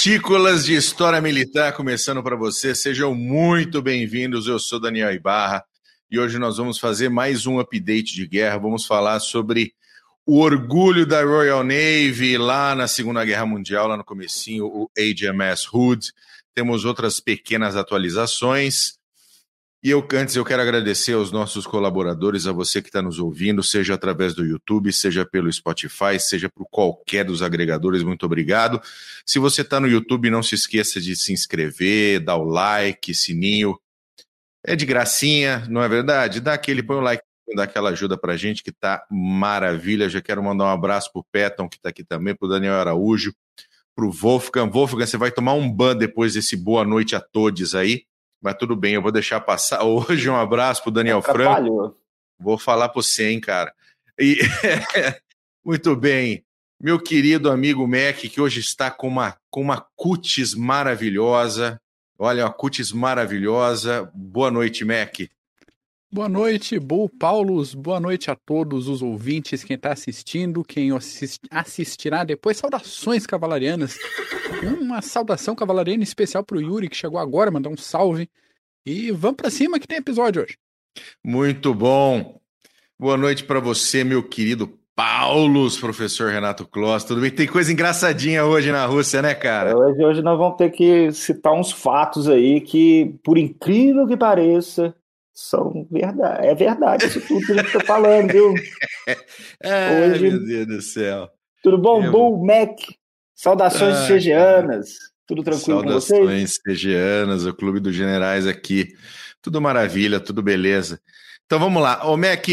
[0.00, 2.74] Partículas de História Militar começando para você.
[2.74, 4.46] Sejam muito bem-vindos.
[4.46, 5.62] Eu sou Daniel Ibarra
[6.10, 8.56] e hoje nós vamos fazer mais um update de guerra.
[8.56, 9.74] Vamos falar sobre
[10.24, 15.68] o orgulho da Royal Navy lá na Segunda Guerra Mundial, lá no comecinho, o HMS
[15.70, 16.14] Hood.
[16.54, 18.94] Temos outras pequenas atualizações.
[19.82, 23.62] E eu antes eu quero agradecer aos nossos colaboradores, a você que está nos ouvindo,
[23.62, 28.02] seja através do YouTube, seja pelo Spotify, seja por qualquer dos agregadores.
[28.02, 28.78] Muito obrigado.
[29.24, 33.80] Se você está no YouTube, não se esqueça de se inscrever, dar o like, sininho.
[34.62, 36.40] É de gracinha, não é verdade?
[36.40, 37.22] Dá aquele, põe o like,
[37.56, 40.10] dá aquela ajuda pra gente que tá maravilha.
[40.10, 43.34] Já quero mandar um abraço pro Peton, que tá aqui também, pro Daniel Araújo,
[43.96, 44.70] pro Wolfgang.
[44.70, 48.04] Wolfgang, você vai tomar um ban depois desse boa noite a todos aí.
[48.40, 49.82] Mas tudo bem, eu vou deixar passar.
[49.84, 51.96] Hoje um abraço pro Daniel Franco.
[52.38, 53.72] Vou falar pro você, hein, cara.
[54.18, 54.38] E...
[55.64, 56.44] Muito bem.
[56.80, 61.78] Meu querido amigo Mac, que hoje está com uma, com uma cutis maravilhosa.
[62.18, 64.10] Olha, uma cutis maravilhosa.
[64.14, 65.20] Boa noite, Mac.
[66.12, 67.72] Boa noite, Bo Paulos.
[67.72, 72.56] Boa noite a todos os ouvintes, quem está assistindo, quem assist, assistirá depois.
[72.56, 73.96] Saudações cavalarianas.
[74.80, 78.28] Uma saudação cavalariana especial para o Yuri, que chegou agora, mandar um salve.
[78.84, 80.58] E vamos para cima que tem episódio hoje.
[81.24, 82.40] Muito bom.
[82.98, 87.04] Boa noite para você, meu querido Paulos, professor Renato Kloss.
[87.04, 87.30] Tudo bem?
[87.30, 89.78] Tem coisa engraçadinha hoje na Rússia, né, cara?
[89.78, 94.92] Hoje, hoje nós vamos ter que citar uns fatos aí que, por incrível que pareça,
[95.40, 96.46] são verdade.
[96.46, 98.54] É verdade isso tudo que gente tá falando, viu?
[99.64, 100.30] Ai, Hoje...
[100.30, 101.30] meu Deus do céu.
[101.62, 102.78] Tudo bom, é, Bull, Mac?
[103.34, 104.90] Saudações ah, cegianas.
[105.26, 106.18] Tudo tranquilo com vocês?
[106.18, 108.88] Saudações cegianas, o Clube dos Generais aqui.
[109.40, 111.00] Tudo maravilha, tudo beleza.
[111.46, 112.06] Então vamos lá.
[112.06, 112.46] Ô, Mac,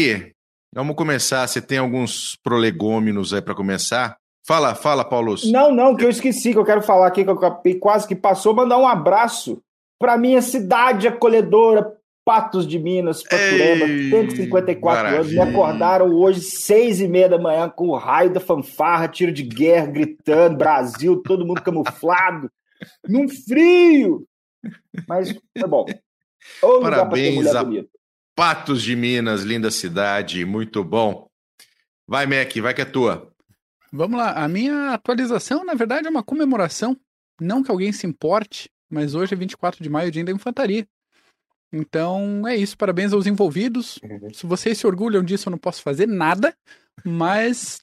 [0.74, 1.46] vamos começar.
[1.46, 4.16] Você tem alguns prolegômenos aí para começar?
[4.46, 5.34] Fala, fala, Paulo.
[5.44, 8.54] Não, não, que eu esqueci, que eu quero falar aqui, que eu quase que passou,
[8.54, 9.62] mandar um abraço
[9.98, 11.97] para minha cidade acolhedora,
[12.28, 15.20] Patos de Minas, Paturema, 154 maravilha.
[15.20, 19.32] anos, me acordaram hoje, seis e meia da manhã, com o raio da fanfarra, tiro
[19.32, 22.52] de guerra, gritando, Brasil, todo mundo camuflado,
[23.08, 24.28] num frio.
[25.08, 25.86] Mas é bom.
[26.60, 27.64] Ou Parabéns a
[28.36, 31.30] Patos de Minas, linda cidade, muito bom.
[32.06, 33.32] Vai, Mac, vai que é tua.
[33.90, 36.94] Vamos lá, a minha atualização, na verdade, é uma comemoração.
[37.40, 40.86] Não que alguém se importe, mas hoje é 24 de maio, dia da infantaria.
[41.72, 43.98] Então é isso, parabéns aos envolvidos.
[44.02, 44.32] Uhum.
[44.32, 46.54] Se vocês se orgulham disso, eu não posso fazer nada,
[47.04, 47.80] mas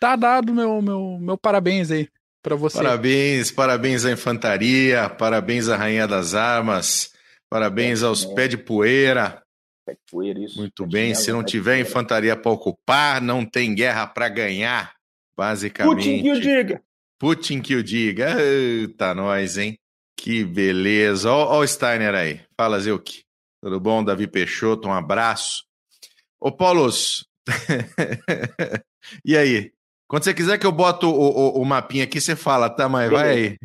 [0.00, 2.08] tá dado meu, meu, meu parabéns aí
[2.42, 2.78] para você.
[2.78, 7.12] Parabéns, parabéns à infantaria, parabéns à Rainha das Armas,
[7.50, 8.34] parabéns aos é.
[8.34, 9.42] pés de poeira.
[9.84, 10.58] Pé de poeira, isso.
[10.58, 14.94] Muito bem, se não tiver infantaria para ocupar, não tem guerra para ganhar,
[15.36, 15.96] basicamente.
[15.96, 16.82] Putin que o diga.
[17.18, 18.40] Putin que o diga.
[18.40, 19.78] Eita, nós, hein?
[20.18, 21.30] Que beleza.
[21.30, 22.40] Ó, ó o Steiner aí.
[22.56, 23.22] Fala, Zilk.
[23.62, 24.02] Tudo bom?
[24.04, 25.64] Davi Peixoto, um abraço.
[26.40, 27.24] Ô, Paulos.
[29.24, 29.72] e aí?
[30.08, 32.88] Quando você quiser que eu boto o, o, o mapinha aqui, você fala, tá?
[32.88, 33.58] Mas vai aí.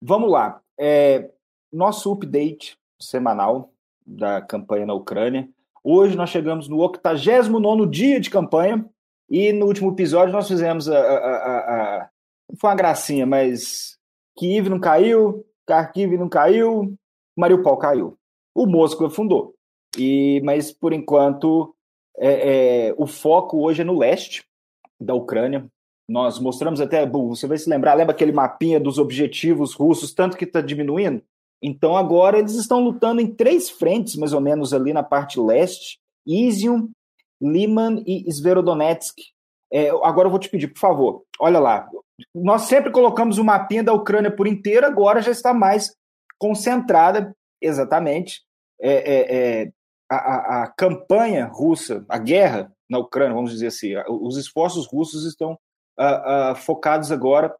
[0.00, 0.60] Vamos lá.
[0.78, 1.28] É,
[1.72, 3.72] nosso update semanal
[4.06, 5.48] da campanha na Ucrânia.
[5.82, 8.84] Hoje nós chegamos no 89 dia de campanha
[9.28, 11.58] e no último episódio nós fizemos a, a, a,
[12.02, 12.08] a...
[12.58, 13.98] Foi uma gracinha, mas
[14.36, 16.94] Kiev não caiu, Kharkiv não caiu,
[17.36, 18.16] Mariupol caiu.
[18.54, 19.54] O Moscou afundou.
[19.96, 21.74] E, mas, por enquanto,
[22.16, 24.44] é, é, o foco hoje é no leste
[25.00, 25.66] da Ucrânia.
[26.08, 30.44] Nós mostramos até, você vai se lembrar, lembra aquele mapinha dos objetivos russos, tanto que
[30.44, 31.22] está diminuindo?
[31.62, 35.98] Então agora eles estão lutando em três frentes, mais ou menos, ali na parte leste:
[36.26, 36.90] Izium,
[37.40, 39.16] Liman e Sverodonetsk.
[39.70, 41.86] É, agora eu vou te pedir, por favor, olha lá.
[42.34, 45.94] Nós sempre colocamos o mapinha da Ucrânia por inteiro, agora já está mais
[46.38, 48.42] concentrada, exatamente.
[48.80, 49.72] É, é, é
[50.10, 55.58] a, a, campanha russa, a guerra na Ucrânia, vamos dizer assim, os esforços russos estão
[55.98, 57.54] uh, uh, focados agora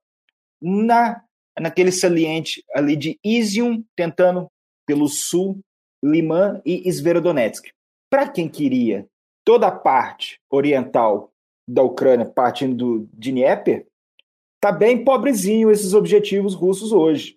[0.61, 1.23] na
[1.61, 4.49] naquele saliente ali de Izium, tentando
[4.87, 5.61] pelo sul,
[6.03, 7.69] Liman e Sverodonetsk.
[8.11, 9.07] Para quem queria
[9.45, 11.33] toda a parte oriental
[11.69, 13.87] da Ucrânia partindo do Dnieper,
[14.61, 17.37] tá bem pobrezinho esses objetivos russos hoje.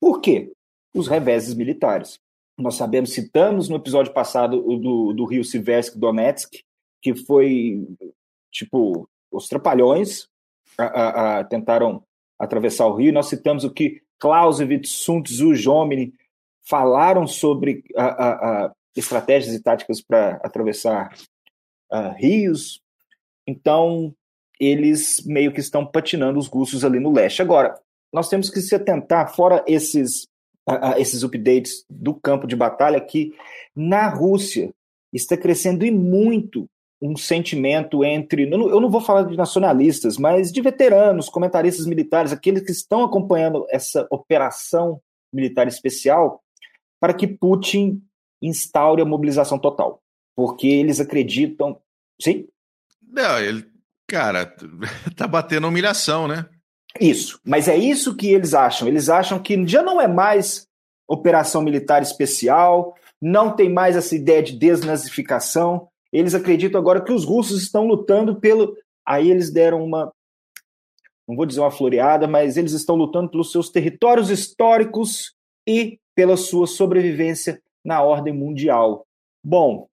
[0.00, 0.52] Por quê?
[0.94, 2.20] Os reveses militares.
[2.56, 6.62] Nós sabemos, citamos no episódio passado do, do Rio Siversk Donetsk,
[7.02, 7.86] que foi
[8.50, 10.28] tipo os trapalhões
[10.78, 12.02] a, a, a, tentaram
[12.38, 13.12] atravessar o rio.
[13.12, 16.14] Nós citamos o que Clausewitz, Sun Tzu, Jomini
[16.62, 17.84] falaram sobre
[18.96, 21.12] estratégias e táticas para atravessar
[22.16, 22.80] rios.
[23.46, 24.14] Então,
[24.60, 27.42] eles meio que estão patinando os russos ali no leste.
[27.42, 27.78] Agora,
[28.12, 30.24] nós temos que se atentar, fora esses,
[30.68, 33.34] uh, esses updates do campo de batalha, que
[33.74, 34.72] na Rússia
[35.12, 36.68] está crescendo e muito
[37.02, 38.44] um sentimento entre.
[38.50, 43.66] Eu não vou falar de nacionalistas, mas de veteranos, comentaristas militares, aqueles que estão acompanhando
[43.68, 45.00] essa operação
[45.32, 46.42] militar especial,
[47.00, 48.00] para que Putin
[48.40, 50.00] instaure a mobilização total.
[50.36, 51.78] Porque eles acreditam.
[52.20, 52.46] Sim?
[53.02, 53.73] Não, ele.
[54.08, 54.46] Cara,
[55.16, 56.46] tá batendo humilhação, né?
[57.00, 57.40] Isso.
[57.44, 58.86] Mas é isso que eles acham.
[58.86, 60.66] Eles acham que já não é mais
[61.08, 65.88] operação militar especial, não tem mais essa ideia de desnazificação.
[66.12, 68.76] Eles acreditam agora que os russos estão lutando pelo.
[69.06, 70.12] Aí eles deram uma.
[71.26, 75.34] Não vou dizer uma floreada, mas eles estão lutando pelos seus territórios históricos
[75.66, 79.06] e pela sua sobrevivência na ordem mundial.
[79.44, 79.88] Bom,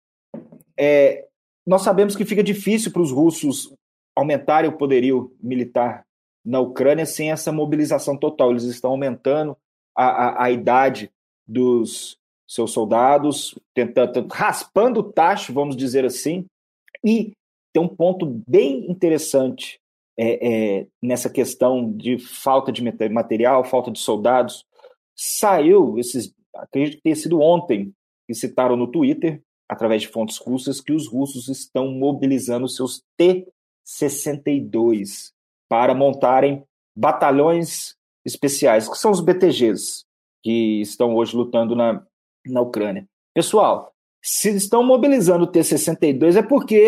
[0.78, 1.26] é,
[1.66, 3.74] nós sabemos que fica difícil para os russos
[4.22, 6.06] aumentarem o poderio militar
[6.44, 8.52] na Ucrânia sem essa mobilização total.
[8.52, 9.58] Eles estão aumentando
[9.96, 11.12] a, a, a idade
[11.48, 16.46] dos seus soldados, tentando, raspando o tacho, vamos dizer assim.
[17.04, 17.34] E
[17.74, 19.80] tem um ponto bem interessante
[20.18, 24.66] é, é, nessa questão de falta de material, falta de soldados.
[25.16, 27.94] Saiu, esses, acredito que tenha sido ontem,
[28.28, 33.02] que citaram no Twitter, através de fontes russas, que os russos estão mobilizando seus
[34.00, 35.32] T-62
[35.70, 36.64] para montarem
[36.96, 37.96] batalhões
[38.26, 40.04] especiais, que são os BTGs,
[40.44, 42.04] que estão hoje lutando na,
[42.46, 43.08] na Ucrânia.
[43.34, 46.84] Pessoal, se estão mobilizando o T-62 é porque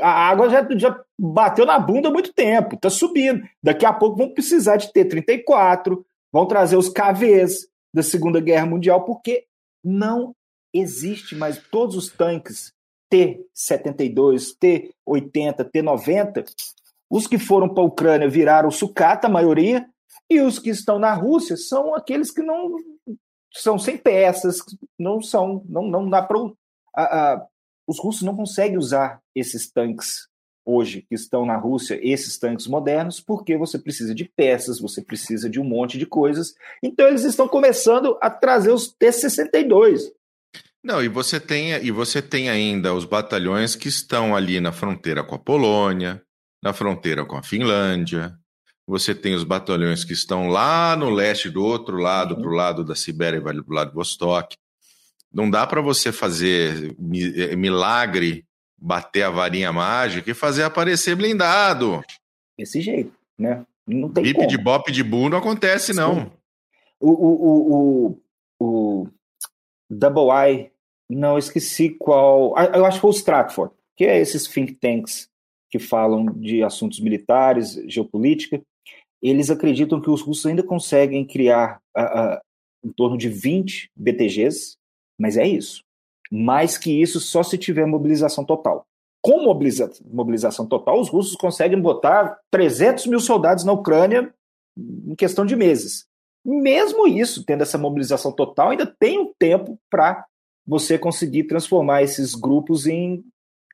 [0.00, 3.42] a água já, já bateu na bunda há muito tempo, está subindo.
[3.62, 6.02] Daqui a pouco vão precisar de T-34,
[6.32, 9.46] vão trazer os KVs da Segunda Guerra Mundial, porque
[9.84, 10.34] não
[10.72, 12.72] existe mais todos os tanques
[13.12, 16.44] T-72, T-80, T-90
[17.12, 19.86] os que foram para a Ucrânia viraram sucata, a maioria,
[20.30, 22.74] e os que estão na Rússia são aqueles que não
[23.52, 24.56] são sem peças,
[24.98, 26.38] não são, não, não dá para.
[27.86, 30.26] os russos não conseguem usar esses tanques
[30.64, 35.50] hoje que estão na Rússia, esses tanques modernos, porque você precisa de peças, você precisa
[35.50, 36.54] de um monte de coisas.
[36.82, 40.10] Então eles estão começando a trazer os T-62.
[40.82, 45.22] Não, e você tem e você tem ainda os batalhões que estão ali na fronteira
[45.22, 46.20] com a Polônia,
[46.62, 48.36] na fronteira com a Finlândia.
[48.86, 52.40] Você tem os batalhões que estão lá no leste, do outro lado, uhum.
[52.42, 54.56] para o lado da Sibéria e do lado de Vostok.
[55.32, 56.96] Não dá para você fazer
[57.36, 58.44] eh, milagre,
[58.76, 62.02] bater a varinha mágica e fazer aparecer blindado.
[62.58, 63.64] Desse jeito, né?
[63.86, 64.48] Não tem Bip como.
[64.48, 66.32] de bop de bu não acontece, não.
[67.00, 68.18] O, o, o,
[68.60, 69.08] o, o
[69.88, 70.71] Double I,
[71.14, 72.56] não esqueci qual.
[72.56, 75.28] Ah, eu acho que foi o Stratford, que é esses think tanks
[75.70, 78.62] que falam de assuntos militares, geopolítica,
[79.22, 82.40] eles acreditam que os russos ainda conseguem criar uh, uh,
[82.84, 84.76] em torno de 20 BTGs,
[85.18, 85.82] mas é isso.
[86.30, 88.84] Mais que isso, só se tiver mobilização total.
[89.22, 94.34] Com mobiliza mobilização total, os russos conseguem botar 300 mil soldados na Ucrânia
[94.76, 96.06] em questão de meses.
[96.44, 100.26] Mesmo isso, tendo essa mobilização total, ainda tem um tempo para
[100.66, 103.24] você conseguir transformar esses grupos em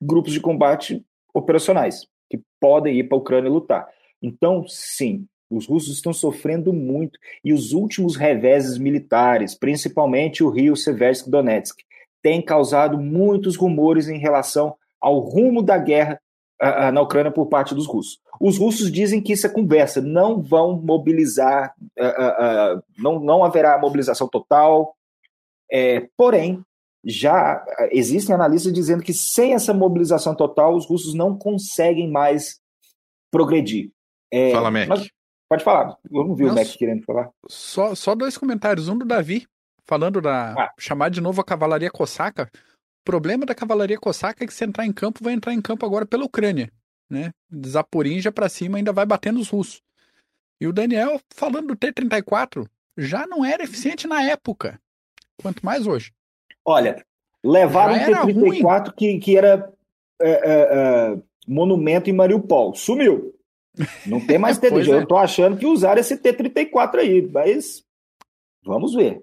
[0.01, 1.05] grupos de combate
[1.35, 3.89] operacionais, que podem ir para a Ucrânia lutar.
[4.23, 10.77] Então, sim, os russos estão sofrendo muito e os últimos reveses militares, principalmente o Rio
[10.77, 11.83] Seversk Donetsk,
[12.23, 16.21] têm causado muitos rumores em relação ao rumo da guerra
[16.93, 18.21] na Ucrânia por parte dos russos.
[18.41, 21.73] Os russos dizem que isso é conversa, não vão mobilizar,
[22.99, 24.95] não, não haverá mobilização total.
[25.71, 26.63] É, porém,
[27.05, 32.61] já existem analistas dizendo que sem essa mobilização total, os russos não conseguem mais
[33.31, 33.91] progredir.
[34.31, 34.89] É, Fala, Mac.
[34.89, 35.09] Mas,
[35.49, 37.31] pode falar, eu não vi não, o Mac querendo falar.
[37.49, 38.89] Só, só dois comentários.
[38.89, 39.47] Um do Davi,
[39.87, 40.53] falando da.
[40.53, 40.75] Ah.
[40.79, 42.51] chamar de novo a cavalaria cosaca.
[42.55, 45.87] O problema da cavalaria cosaca é que se entrar em campo, vai entrar em campo
[45.87, 46.71] agora pela Ucrânia.
[47.09, 47.31] Né?
[47.67, 49.81] Zaporinja para cima ainda vai batendo os russos.
[50.61, 54.79] E o Daniel, falando do T-34, já não era eficiente na época.
[55.41, 56.13] Quanto mais hoje.
[56.69, 57.03] Olha,
[57.43, 59.73] levaram um T-34 que, que era
[60.21, 62.75] é, é, é, monumento em Mariupol.
[62.75, 63.35] Sumiu.
[64.05, 64.91] Não tem mais TDG.
[64.91, 67.83] Eu tô achando que usaram esse T-34 aí, mas
[68.63, 69.23] vamos ver.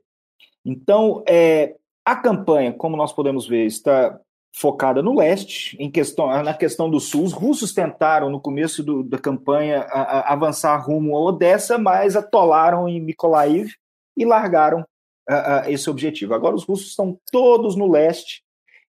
[0.66, 4.20] Então, é, a campanha, como nós podemos ver, está
[4.56, 7.25] focada no leste, em questão, na questão do sul.
[7.25, 12.16] Os russos tentaram, no começo do, da campanha, a, a avançar rumo a Odessa, mas
[12.16, 13.72] atolaram em Mykolaiv
[14.18, 14.84] e largaram
[15.29, 16.34] uh, esse objetivo.
[16.34, 18.44] Agora os russos estão todos no leste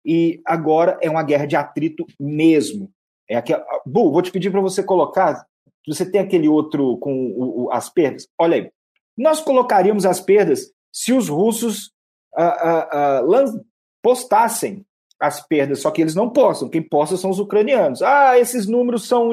[0.06, 2.92] e agora é uma guerra de atrito mesmo.
[3.30, 3.54] É aqui,
[3.86, 5.46] Bu, vou te pedir para você colocar
[5.88, 8.28] você tem aquele outro com o, o, as perdas.
[8.40, 8.72] Olha aí,
[9.18, 11.92] nós colocaríamos as perdas se os russos
[12.38, 13.66] uh, uh, uh,
[14.02, 14.86] postassem
[15.20, 16.70] as perdas, só que eles não postam.
[16.70, 18.02] Quem posta são os ucranianos.
[18.02, 19.32] Ah, esses números são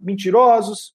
[0.00, 0.94] mentirosos.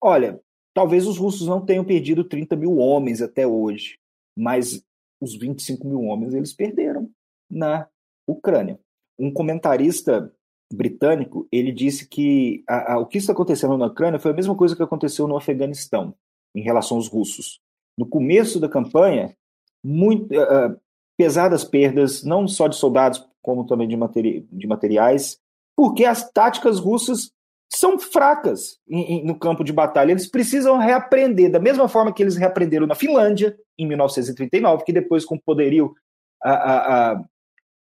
[0.00, 0.40] Olha,
[0.78, 3.98] talvez os russos não tenham perdido 30 mil homens até hoje,
[4.38, 4.80] mas
[5.20, 7.10] os 25 mil homens eles perderam
[7.50, 7.88] na
[8.28, 8.78] Ucrânia.
[9.18, 10.32] Um comentarista
[10.72, 14.54] britânico ele disse que a, a, o que está acontecendo na Ucrânia foi a mesma
[14.54, 16.14] coisa que aconteceu no Afeganistão
[16.54, 17.60] em relação aos russos.
[17.98, 19.36] No começo da campanha,
[19.84, 20.80] muito, uh,
[21.18, 25.40] pesadas perdas, não só de soldados, como também de, materi de materiais,
[25.76, 27.32] porque as táticas russas
[27.70, 30.10] são fracas em, em, no campo de batalha.
[30.10, 35.24] Eles precisam reaprender, da mesma forma que eles reaprenderam na Finlândia, em 1939, que depois,
[35.24, 35.94] com poderio,
[36.42, 37.24] a, a, a,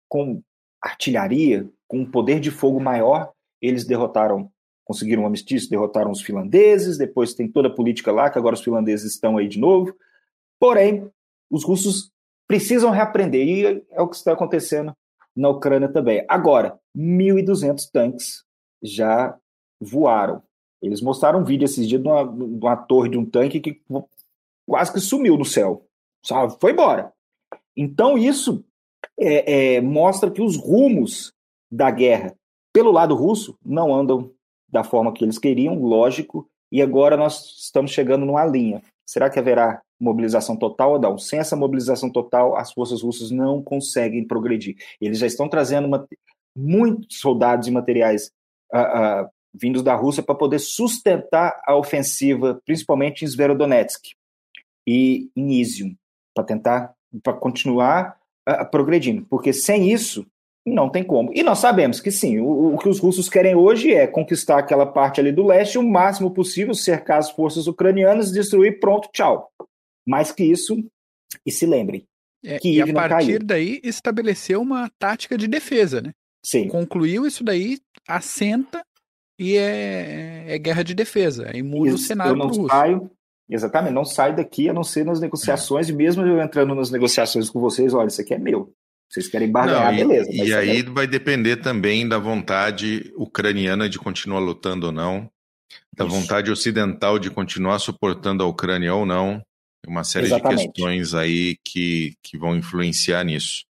[0.09, 0.41] com
[0.81, 3.31] artilharia, com poder de fogo maior,
[3.61, 4.51] eles derrotaram,
[4.83, 8.63] conseguiram um armistício, derrotaram os finlandeses, depois tem toda a política lá, que agora os
[8.63, 9.95] finlandeses estão aí de novo.
[10.59, 11.09] Porém,
[11.51, 12.11] os russos
[12.47, 14.93] precisam reaprender, e é o que está acontecendo
[15.35, 16.25] na Ucrânia também.
[16.27, 18.43] Agora, 1.200 tanques
[18.81, 19.37] já
[19.79, 20.41] voaram.
[20.81, 23.81] Eles mostraram um vídeo esses dias de uma, de uma torre de um tanque que
[24.67, 25.85] quase que sumiu no céu.
[26.23, 27.11] Só foi embora.
[27.75, 28.63] Então, isso
[29.19, 31.33] é, é, mostra que os rumos
[31.71, 32.35] da guerra
[32.73, 34.31] pelo lado russo não andam
[34.69, 38.81] da forma que eles queriam, lógico, e agora nós estamos chegando numa linha.
[39.05, 41.17] Será que haverá mobilização total ou não?
[41.17, 44.75] Sem essa mobilização total, as forças russas não conseguem progredir.
[44.99, 46.05] Eles já estão trazendo uma,
[46.55, 48.31] muitos soldados e materiais
[48.73, 54.11] uh, uh, vindos da Rússia para poder sustentar a ofensiva, principalmente em Sverodonetsk
[54.87, 55.95] e em Izium,
[56.33, 60.25] para tentar para continuar uh, progredindo, porque sem isso
[60.65, 61.31] não tem como.
[61.33, 64.85] E nós sabemos que sim, o, o, que os russos querem hoje é conquistar aquela
[64.85, 69.49] parte ali do leste o máximo possível, cercar as forças ucranianas, destruir, pronto, tchau.
[70.05, 70.77] Mais que isso,
[71.45, 72.05] e se lembrem.
[72.43, 76.11] É, que e a partir daí estabeleceu uma tática de defesa, né?
[76.45, 76.67] Sim.
[76.67, 78.85] Concluiu isso daí, assenta
[79.37, 81.49] e é, é guerra de defesa.
[81.53, 82.67] Aí muda isso, o cenário eu não russo.
[82.67, 83.11] saio,
[83.49, 85.91] Exatamente, não sai daqui a não ser nas negociações, é.
[85.91, 88.73] e mesmo eu entrando nas negociações com vocês, olha, isso aqui é meu.
[89.09, 90.29] Vocês querem barganhar, não, e, beleza.
[90.31, 90.83] E aí é...
[90.83, 95.31] vai depender também da vontade ucraniana de continuar lutando ou não,
[95.95, 96.13] da Isso.
[96.13, 99.41] vontade ocidental de continuar suportando a Ucrânia ou não.
[99.87, 100.59] Uma série Exatamente.
[100.59, 103.63] de questões aí que, que vão influenciar nisso.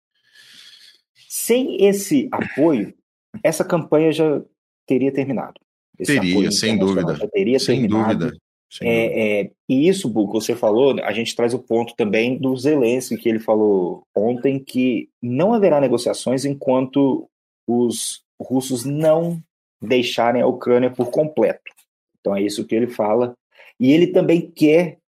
[1.28, 2.94] Sem esse apoio,
[3.42, 4.40] essa campanha já
[4.86, 5.60] teria terminado.
[5.98, 7.28] Esse teria, sem dúvida.
[7.32, 8.18] teria sem terminado.
[8.18, 8.38] dúvida.
[8.82, 12.56] É, é, e isso, Bu, que você falou, a gente traz o ponto também do
[12.56, 17.28] Zelensky, que ele falou ontem que não haverá negociações enquanto
[17.66, 19.40] os russos não
[19.80, 21.72] deixarem a Ucrânia por completo.
[22.20, 23.34] Então é isso que ele fala.
[23.78, 24.98] E ele também quer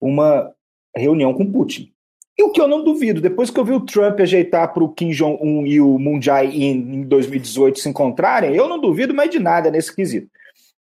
[0.00, 0.52] uma
[0.94, 1.92] reunião com Putin.
[2.38, 4.92] E o que eu não duvido, depois que eu vi o Trump ajeitar para o
[4.92, 9.38] Kim Jong-un e o Moon Jae-in em 2018 se encontrarem, eu não duvido mais de
[9.38, 10.30] nada nesse quesito.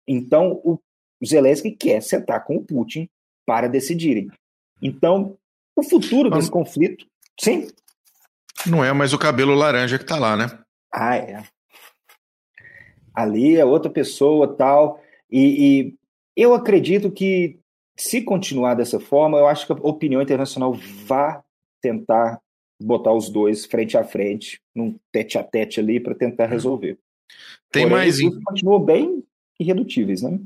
[0.06, 0.78] Então, o
[1.24, 3.08] Zelensky quer sentar com o Putin
[3.44, 4.30] para decidirem.
[4.80, 5.36] Então,
[5.76, 7.06] o futuro desse conflito,
[7.38, 7.68] sim.
[8.66, 10.58] Não é mais o cabelo laranja que está lá, né?
[10.92, 11.42] Ah, é.
[13.14, 15.02] Ali é outra pessoa, tal.
[15.30, 15.40] E,
[15.86, 15.94] e
[16.36, 17.59] eu acredito que,
[18.00, 20.72] se continuar dessa forma, eu acho que a opinião internacional
[21.04, 21.38] vai
[21.82, 22.40] tentar
[22.80, 26.50] botar os dois frente a frente, num tete a tete ali, para tentar uhum.
[26.50, 26.98] resolver.
[27.70, 28.18] Tem Porém, mais.
[28.44, 29.22] Continuam bem
[29.58, 30.40] irredutíveis, né?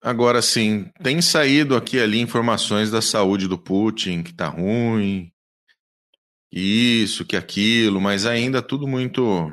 [0.00, 5.32] Agora sim, tem saído aqui ali informações da saúde do Putin, que tá ruim,
[6.52, 9.52] isso, que aquilo, mas ainda tudo muito.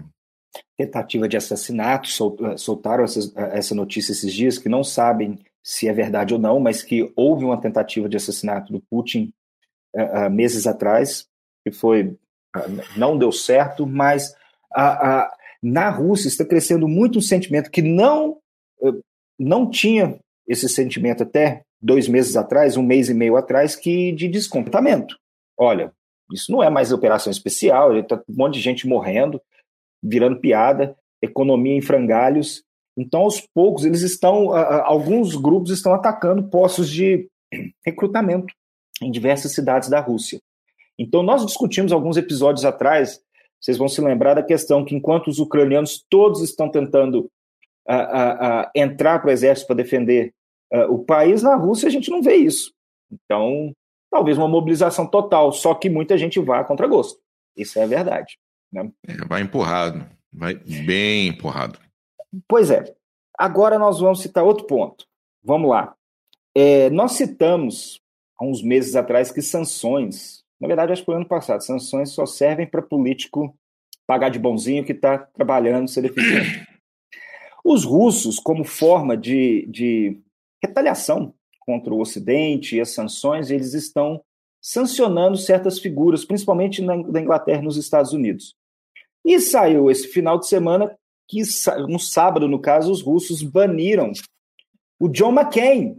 [0.78, 2.10] Tentativa de assassinato,
[2.46, 6.60] eh, soltaram eh, essa notícia esses dias, que não sabem se é verdade ou não,
[6.60, 9.32] mas que houve uma tentativa de assassinato do Putin
[9.96, 11.28] uh, uh, meses atrás,
[11.64, 12.08] que foi.
[12.58, 14.34] Uh, não deu certo, mas
[15.62, 18.38] na Rússia está crescendo muito um sentimento que não,
[19.38, 24.28] não tinha esse sentimento até dois meses atrás, um mês e meio atrás, que de
[24.28, 25.18] descontentamento.
[25.56, 25.92] Olha,
[26.34, 29.40] isso não é mais operação especial, está um monte de gente morrendo,
[30.02, 32.64] virando piada, economia em frangalhos.
[33.00, 37.30] Então, aos poucos, eles estão, alguns grupos estão atacando postos de
[37.86, 38.54] recrutamento
[39.02, 40.40] em diversas cidades da Rússia.
[40.98, 43.22] Então, nós discutimos alguns episódios atrás,
[43.58, 47.32] vocês vão se lembrar da questão que enquanto os ucranianos todos estão tentando
[48.76, 50.34] entrar para o exército para defender
[50.90, 52.74] o país na Rússia a gente não vê isso.
[53.12, 53.74] Então,
[54.12, 57.20] talvez uma mobilização total, só que muita gente vá contra gosto.
[57.56, 58.38] Isso é a verdade.
[58.72, 58.92] Né?
[59.08, 61.80] É, vai empurrado, vai bem empurrado.
[62.48, 62.96] Pois é.
[63.38, 65.06] Agora nós vamos citar outro ponto.
[65.44, 65.96] Vamos lá.
[66.56, 68.02] É, nós citamos
[68.38, 72.26] há uns meses atrás que sanções, na verdade, acho que foi ano passado, sanções só
[72.26, 73.56] servem para político
[74.06, 76.68] pagar de bonzinho que está trabalhando, ser eficiente.
[77.64, 80.20] Os russos, como forma de, de
[80.64, 84.24] retaliação contra o Ocidente e as sanções, eles estão
[84.62, 88.56] sancionando certas figuras, principalmente na, Inglaterra e nos Estados Unidos.
[89.24, 90.98] E saiu esse final de semana
[91.30, 91.42] que,
[91.88, 94.12] no sábado, no caso, os russos baniram
[95.00, 95.98] o John McCain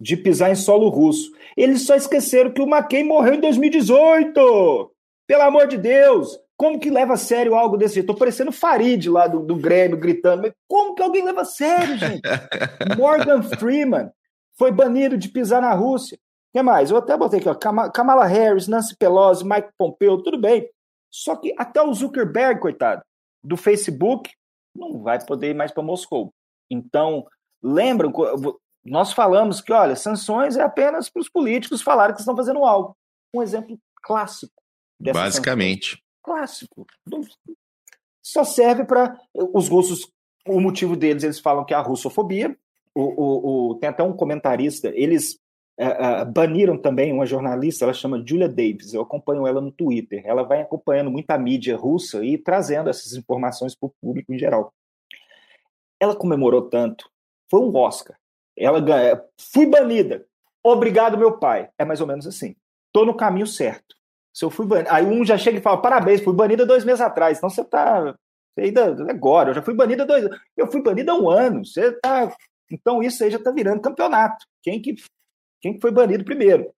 [0.00, 1.30] de pisar em solo russo.
[1.56, 4.90] Eles só esqueceram que o McCain morreu em 2018!
[5.26, 6.38] Pelo amor de Deus!
[6.56, 8.06] Como que leva a sério algo desse jeito?
[8.06, 10.42] Tô parecendo Farid lá do, do Grêmio gritando.
[10.42, 12.22] Mas como que alguém leva a sério, gente?
[12.96, 14.10] Morgan Freeman
[14.56, 16.16] foi banido de pisar na Rússia.
[16.16, 16.90] O que mais?
[16.90, 17.54] Eu até botei aqui, ó,
[17.90, 20.68] Kamala Harris, Nancy Pelosi, Mike Pompeo, tudo bem.
[21.10, 23.02] Só que até o Zuckerberg, coitado,
[23.42, 24.30] do Facebook,
[24.74, 26.32] não vai poder ir mais para Moscou.
[26.70, 27.26] Então,
[27.62, 28.12] lembram,
[28.84, 32.96] nós falamos que, olha, sanções é apenas para os políticos falarem que estão fazendo algo.
[33.34, 34.52] Um exemplo clássico.
[34.98, 35.90] Basicamente.
[35.90, 36.02] Sanção.
[36.22, 36.86] Clássico.
[38.22, 40.10] Só serve para os russos.
[40.46, 42.56] O motivo deles, eles falam que é a russofobia.
[42.94, 45.38] O, o, o tem até um comentarista, eles
[45.80, 50.22] uh, baniram também uma jornalista, ela chama Julia Davis, eu acompanho ela no Twitter.
[50.24, 54.72] Ela vai acompanhando muita mídia russa e trazendo essas informações para o público em geral.
[56.00, 57.08] Ela comemorou tanto,
[57.50, 58.16] foi um Oscar.
[58.56, 60.26] Ela ganha, fui banida.
[60.62, 61.68] Obrigado, meu pai.
[61.78, 62.54] É mais ou menos assim.
[62.92, 63.96] Tô no caminho certo.
[64.32, 64.90] Se eu fui banido.
[64.90, 67.38] Aí um já chega e fala: parabéns, fui banida dois meses atrás.
[67.38, 68.14] Então você tá.
[68.54, 69.10] Você ainda.
[69.10, 70.28] Agora, eu já fui banida dois.
[70.56, 71.64] Eu fui banida um ano.
[71.64, 72.34] Você tá.
[72.70, 74.46] Então isso aí já tá virando campeonato.
[74.62, 74.94] Quem que,
[75.62, 76.70] quem que foi banido primeiro?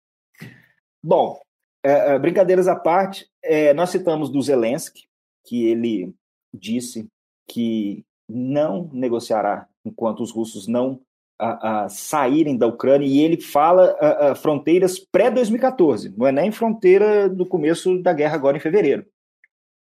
[1.02, 1.40] Bom,
[1.82, 5.04] é, é, brincadeiras à parte, é, nós citamos do Zelensky,
[5.44, 6.14] que ele
[6.52, 7.08] disse
[7.48, 11.00] que não negociará enquanto os russos não
[11.38, 17.28] a, a saírem da Ucrânia e ele fala a fronteiras pré-2014, não é nem fronteira
[17.28, 19.04] do começo da guerra agora em fevereiro.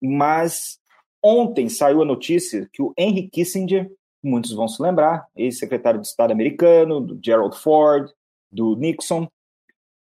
[0.01, 0.79] Mas
[1.23, 3.91] ontem saiu a notícia que o Henry Kissinger,
[4.23, 8.09] muitos vão se lembrar, ex-secretário de Estado americano, do Gerald Ford,
[8.51, 9.27] do Nixon,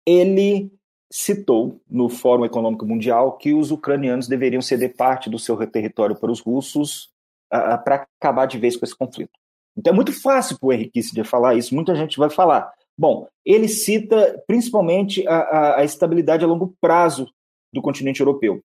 [0.06, 0.71] ele
[1.12, 6.32] citou no Fórum Econômico Mundial que os ucranianos deveriam ceder parte do seu território para
[6.32, 7.12] os russos
[7.53, 9.32] uh, para acabar de vez com esse conflito.
[9.77, 12.71] Então é muito fácil para o Henrique Kissinger falar isso, muita gente vai falar.
[12.97, 17.27] Bom, ele cita principalmente a, a, a estabilidade a longo prazo
[17.71, 18.63] do continente europeu.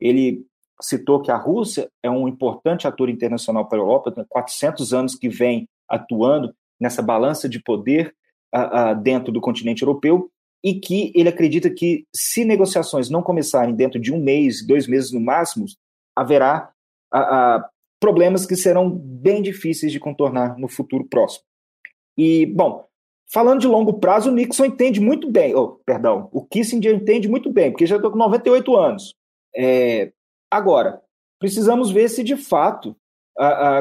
[0.00, 0.44] Ele
[0.80, 5.14] citou que a Rússia é um importante ator internacional para a Europa, tem 400 anos
[5.14, 8.14] que vem atuando nessa balança de poder
[8.54, 10.30] a, dentro do continente europeu,
[10.62, 15.12] e que ele acredita que, se negociações não começarem dentro de um mês, dois meses
[15.12, 15.66] no máximo,
[16.16, 16.70] haverá
[18.00, 21.44] problemas que serão bem difíceis de contornar no futuro próximo.
[22.16, 22.86] E, bom,
[23.30, 27.52] falando de longo prazo, o Nixon entende muito bem, oh, perdão, o Kissinger entende muito
[27.52, 29.14] bem, porque já estou com 98 anos.
[29.56, 30.12] É,
[30.50, 31.02] agora,
[31.38, 32.96] precisamos ver se de fato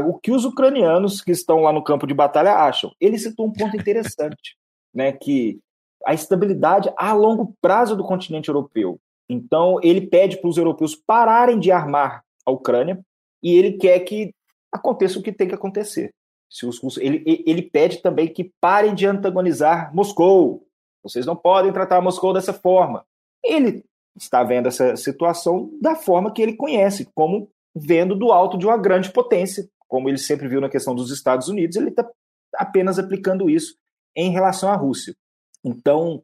[0.07, 2.91] o que os ucranianos que estão lá no campo de batalha acham.
[2.99, 4.57] Ele citou um ponto interessante,
[4.93, 5.59] né, que
[6.05, 8.99] a estabilidade a longo prazo do continente europeu.
[9.29, 12.99] Então, ele pede para os europeus pararem de armar a Ucrânia,
[13.41, 14.33] e ele quer que
[14.71, 16.13] aconteça o que tem que acontecer.
[16.49, 20.65] Se os russos, ele, ele pede também que parem de antagonizar Moscou.
[21.01, 23.05] Vocês não podem tratar Moscou dessa forma.
[23.43, 23.83] Ele
[24.15, 28.77] está vendo essa situação da forma que ele conhece, como vendo do alto de uma
[28.77, 32.07] grande potência, como ele sempre viu na questão dos Estados Unidos, ele está
[32.55, 33.75] apenas aplicando isso
[34.15, 35.15] em relação à Rússia.
[35.63, 36.21] Então,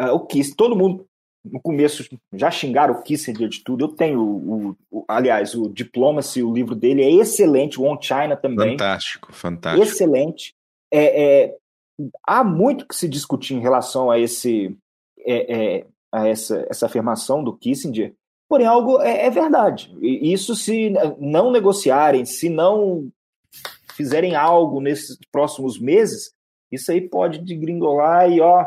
[0.00, 1.06] uh, o que todo mundo
[1.44, 3.84] no começo já xingaram o Kissinger de tudo.
[3.84, 8.36] Eu tenho, o, o, aliás, o Diplomacy, o livro dele é excelente, o On China
[8.36, 8.72] também.
[8.72, 9.84] Fantástico, fantástico.
[9.84, 10.54] Excelente.
[10.92, 11.56] É, é,
[12.26, 14.76] há muito que se discutir em relação a esse
[15.18, 18.14] é, é a essa, essa afirmação do Kissinger,
[18.48, 19.96] porém algo é, é verdade.
[20.00, 23.10] E isso se não negociarem, se não
[23.94, 26.32] fizerem algo nesses próximos meses,
[26.72, 28.66] isso aí pode degringolar e ó,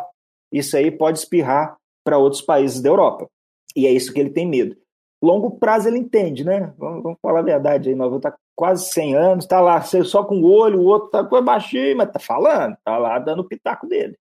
[0.52, 3.28] isso aí pode espirrar para outros países da Europa.
[3.76, 4.78] E é isso que ele tem medo.
[5.22, 6.72] Longo prazo ele entende, né?
[6.78, 10.36] Vamos, vamos falar a verdade aí, Nova está quase 100 anos, está lá só com
[10.36, 13.88] o olho, o outro está com baixinho, mas está falando, está lá dando o pitaco
[13.88, 14.16] dele.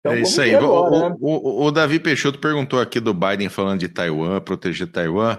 [0.00, 0.54] Então, é isso aí.
[0.54, 1.16] Agora, o, né?
[1.20, 5.38] o, o, Davi Peixoto perguntou aqui do Biden falando de Taiwan, proteger Taiwan.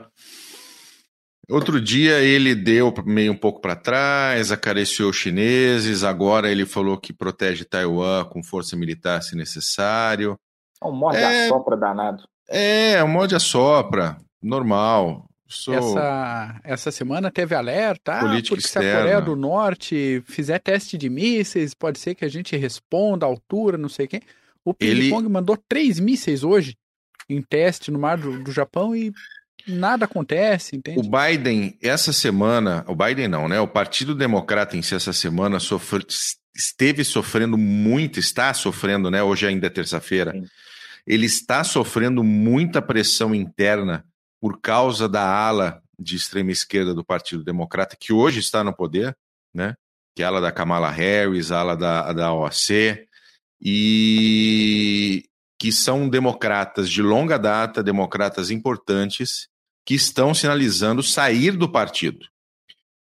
[1.50, 6.98] Outro dia ele deu meio um pouco para trás, acariciou os chineses, agora ele falou
[6.98, 10.38] que protege Taiwan com força militar se necessário.
[10.84, 12.24] É um morde é, a sopra danado.
[12.50, 15.26] É, um morde a sopra, normal.
[15.48, 15.74] Sou...
[15.74, 18.90] Essa, essa semana teve alerta, Política ah, porque externa.
[18.90, 23.26] se a Coreia do Norte fizer teste de mísseis, pode ser que a gente responda
[23.26, 24.22] à altura, não sei quem.
[24.66, 25.34] O Ping-Pong Ele...
[25.34, 26.76] mandou três mísseis hoje
[27.30, 29.14] em teste no mar do, do Japão e
[29.68, 31.00] nada acontece, entende?
[31.00, 33.60] O Biden, essa semana, o Biden não, né?
[33.60, 36.06] O Partido Democrata em si, essa semana, sofre,
[36.56, 39.22] esteve sofrendo muito, está sofrendo, né?
[39.22, 40.34] Hoje ainda é terça-feira.
[41.06, 44.04] Ele está sofrendo muita pressão interna
[44.42, 49.16] por causa da ala de extrema esquerda do Partido Democrata, que hoje está no poder,
[49.54, 49.76] né?
[50.16, 53.08] Que é a ala da Kamala Harris, a ala da, da OAC,
[53.62, 55.24] e
[55.60, 59.48] que são democratas de longa data, democratas importantes,
[59.88, 62.28] que estão sinalizando sair do partido.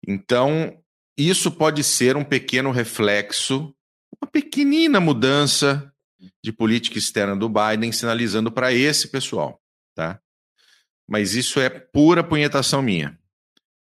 [0.06, 0.78] Então,
[1.16, 3.74] isso pode ser um pequeno reflexo,
[4.20, 5.90] uma pequenina mudança
[6.44, 9.58] de política externa do Biden, sinalizando para esse pessoal,
[9.94, 10.20] tá?
[11.08, 13.18] Mas isso é pura punhetação minha.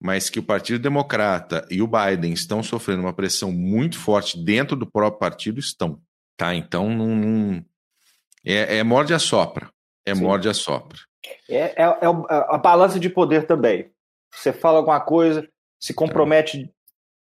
[0.03, 4.75] Mas que o Partido Democrata e o Biden estão sofrendo uma pressão muito forte dentro
[4.75, 6.01] do próprio partido, estão.
[6.35, 6.55] Tá?
[6.55, 7.65] Então, não, não...
[8.43, 9.71] É, é morde a sopra.
[10.07, 10.23] É Sim.
[10.23, 11.10] morde a sopra.
[11.49, 12.07] É, é, é,
[12.49, 13.91] a balança de poder também.
[14.33, 15.47] Você fala alguma coisa,
[15.81, 16.73] se compromete tá.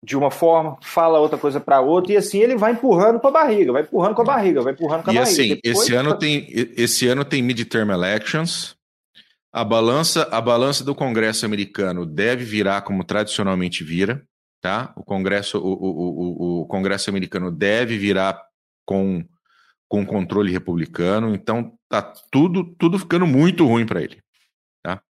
[0.02, 3.32] de uma forma, fala outra coisa para outra, e assim ele vai empurrando com a
[3.32, 5.30] barriga, vai empurrando com a barriga, vai empurrando com a e barriga.
[5.30, 8.76] E assim, Depois, esse, ano tem, esse ano tem midterm elections,
[9.52, 14.22] a balança, a balança do Congresso americano deve virar como tradicionalmente vira,
[14.60, 14.92] tá?
[14.96, 18.40] O Congresso, o, o, o, o Congresso americano deve virar
[18.86, 19.24] com,
[19.90, 22.00] com controle republicano, então tá
[22.31, 24.22] tudo, tudo ficando muito ruim para ele,
[24.85, 25.03] tá?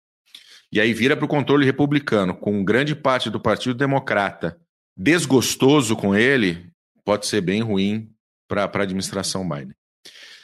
[0.73, 4.59] E aí vira para o controle republicano, com grande parte do Partido Democrata
[4.97, 6.71] desgostoso com ele,
[7.05, 8.11] pode ser bem ruim
[8.47, 9.75] para a administração Biden.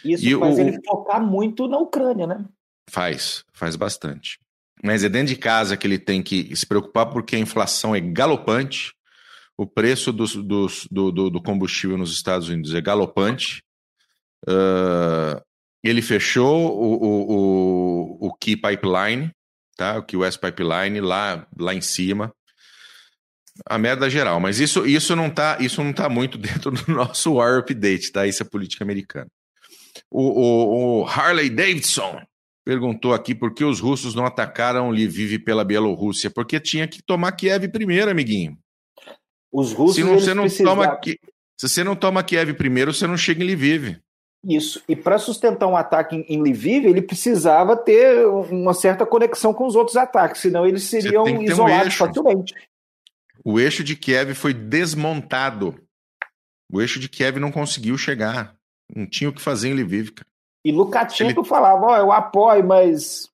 [0.05, 2.45] Isso e faz o, ele focar muito na Ucrânia, né?
[2.89, 4.39] Faz, faz bastante.
[4.83, 7.99] Mas é dentro de casa que ele tem que se preocupar porque a inflação é
[7.99, 8.93] galopante,
[9.57, 13.63] o preço dos, dos, do, do, do, combustível nos Estados Unidos é galopante.
[14.45, 15.41] Uh,
[15.83, 19.31] ele fechou o, o, o, o Key Pipeline,
[19.77, 19.97] tá?
[19.97, 22.33] o Key West Pipeline lá, lá em cima.
[23.65, 27.33] A merda geral, mas isso, isso não está isso não tá muito dentro do nosso
[27.33, 28.27] War Update, tá?
[28.27, 29.27] Isso é política americana.
[30.11, 32.21] O, o, o Harley Davidson
[32.67, 36.29] perguntou aqui por que os russos não atacaram Lviv pela Bielorrússia.
[36.29, 38.57] Porque tinha que tomar Kiev primeiro, amiguinho.
[39.51, 39.95] Os russos.
[39.95, 40.99] Se, não, você não toma,
[41.57, 43.97] se você não toma Kiev primeiro, você não chega em Lviv.
[44.47, 44.81] Isso.
[44.87, 49.75] E para sustentar um ataque em Lviv, ele precisava ter uma certa conexão com os
[49.75, 52.55] outros ataques, senão eles seriam isolados um facilmente.
[53.43, 55.75] O eixo de Kiev foi desmontado.
[56.71, 58.55] O eixo de Kiev não conseguiu chegar.
[58.95, 60.27] Não tinha o que fazer em Lviv, cara.
[60.63, 61.47] E Lukashenko Ele...
[61.47, 63.29] falava, ó, oh, eu apoio, mas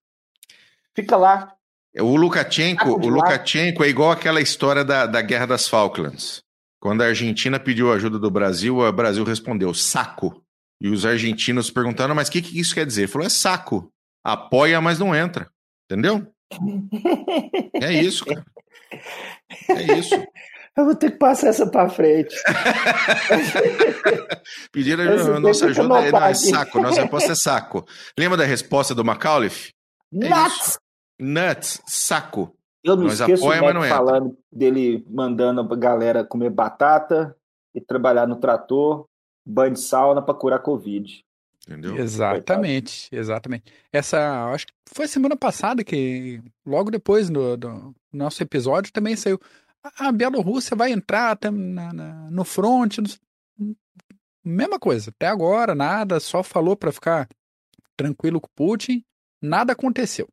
[0.95, 1.54] fica lá.
[1.99, 6.41] O Lukashenko, o Lukashenko é igual aquela história da, da Guerra das Falklands.
[6.80, 10.42] Quando a Argentina pediu ajuda do Brasil, o Brasil respondeu saco.
[10.84, 13.04] E os argentinos perguntaram, mas o que, que isso quer dizer?
[13.04, 13.89] Ele falou, é saco.
[14.22, 15.50] Apoia, mas não entra.
[15.86, 16.28] Entendeu?
[17.82, 18.46] é isso, cara.
[19.69, 20.15] É isso.
[20.76, 22.36] Eu vou ter que passar essa para frente.
[24.72, 25.04] Pediram
[25.36, 27.86] a nossa ajuda, é, não, é saco, nossa resposta é saco.
[28.17, 29.72] Lembra da resposta do Macauliffe?
[30.12, 30.80] É Nuts!
[31.19, 32.58] É Nuts, saco.
[32.84, 37.38] Eu não Nós esqueço apoia, o Mac falando dele mandando a galera comer batata
[37.76, 39.08] e trabalhar no trator,
[39.45, 41.23] banho de sauna para curar Covid.
[41.67, 41.97] Entendeu?
[41.97, 43.71] Exatamente, exatamente.
[43.91, 49.39] Essa, acho que foi semana passada que, logo depois do, do nosso episódio, também saiu
[49.97, 52.97] a Bielorrússia vai entrar na, na, no front.
[53.58, 53.75] No...
[54.43, 57.27] Mesma coisa, até agora, nada, só falou para ficar
[57.95, 59.03] tranquilo com Putin,
[59.41, 60.27] nada aconteceu.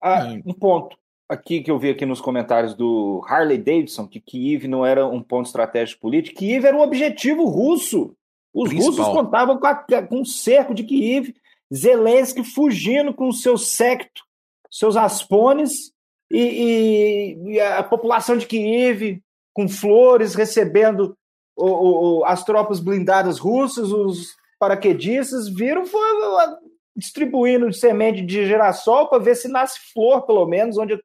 [0.00, 0.96] Ah, um ponto
[1.30, 5.22] aqui que eu vi aqui nos comentários do Harley Davidson, que Kiev não era um
[5.22, 8.16] ponto estratégico político, Kiev era um objetivo russo.
[8.52, 8.96] Os Principal.
[8.96, 11.32] russos contavam com, a, com um cerco de Kiev,
[11.72, 14.22] Zelensky fugindo com o seu secto,
[14.68, 15.92] seus aspones,
[16.28, 21.16] e, e, e a população de Kiev com flores recebendo
[21.56, 26.00] o, o, as tropas blindadas russas, os paraquedistas, viram foi,
[27.00, 31.02] distribuindo semente de girassol para ver se nasce flor, pelo menos, onde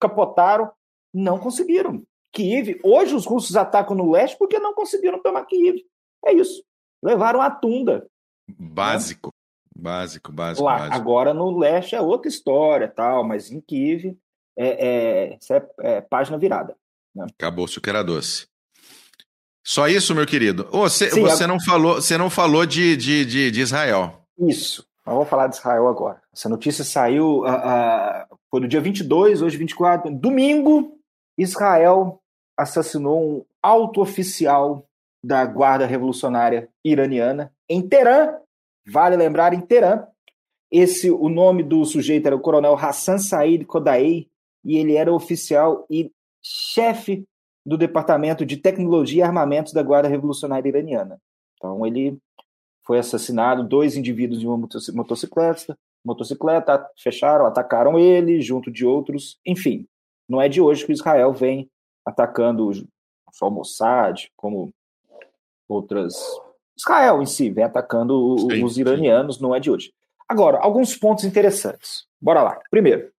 [0.00, 0.70] capotaram.
[1.12, 2.02] Não conseguiram.
[2.32, 5.84] Kiev, hoje os russos atacam no leste porque não conseguiram tomar Kiev.
[6.24, 6.64] É isso.
[7.02, 8.06] Levaram a tunda.
[8.48, 9.28] Básico.
[9.28, 9.32] Né?
[9.76, 10.96] Básico, básico, Lá, básico.
[10.96, 14.16] Agora no leste é outra história, tal, mas em Kiev
[14.56, 16.76] é, é, é, é página virada.
[17.14, 17.26] Né?
[17.36, 18.46] Acabou-se o que era doce.
[19.64, 20.68] Só isso, meu querido.
[20.70, 24.24] Oh, você, Sim, você, não falou, você não falou de, de, de, de Israel.
[24.38, 24.86] Isso.
[25.04, 26.22] Mas vamos falar de Israel agora.
[26.32, 30.96] Essa notícia saiu uh, uh, foi no dia 22, hoje 24, domingo,
[31.36, 32.20] Israel
[32.56, 34.86] assassinou um alto oficial
[35.22, 38.38] da Guarda Revolucionária Iraniana em Teherã,
[38.86, 40.06] vale lembrar, em Teherã.
[40.70, 44.28] Esse, o nome do sujeito era o coronel Hassan Said Kodaei,
[44.64, 46.12] e ele era oficial e
[46.42, 47.24] chefe
[47.66, 51.20] do Departamento de Tecnologia e Armamentos da Guarda Revolucionária Iraniana.
[51.56, 52.18] Então ele
[52.86, 54.56] foi assassinado, dois indivíduos de uma
[54.92, 59.38] motocicleta, motocicleta fecharam, atacaram ele, junto de outros.
[59.46, 59.86] Enfim,
[60.28, 61.70] não é de hoje que Israel vem
[62.04, 62.70] atacando
[63.32, 64.72] só o Mossad, como
[65.68, 66.14] outras.
[66.76, 69.42] Israel em si vem atacando sim, os iranianos, sim.
[69.42, 69.92] não é de hoje.
[70.28, 72.06] Agora, alguns pontos interessantes.
[72.20, 72.60] Bora lá.
[72.70, 73.10] Primeiro,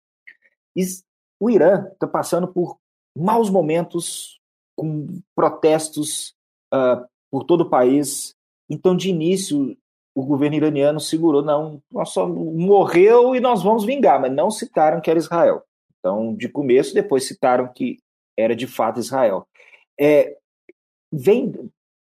[1.40, 2.78] o Irã está passando por
[3.16, 4.40] maus momentos,
[4.76, 6.36] com protestos
[6.74, 8.35] uh, por todo o país.
[8.70, 9.78] Então, de início,
[10.16, 15.02] o governo iraniano segurou, não, nós só morreu e nós vamos vingar, mas não citaram
[15.02, 15.64] que era Israel.
[16.00, 18.00] Então, de começo, depois citaram que
[18.38, 19.48] era de fato Israel.
[20.00, 20.38] É,
[21.12, 21.54] vem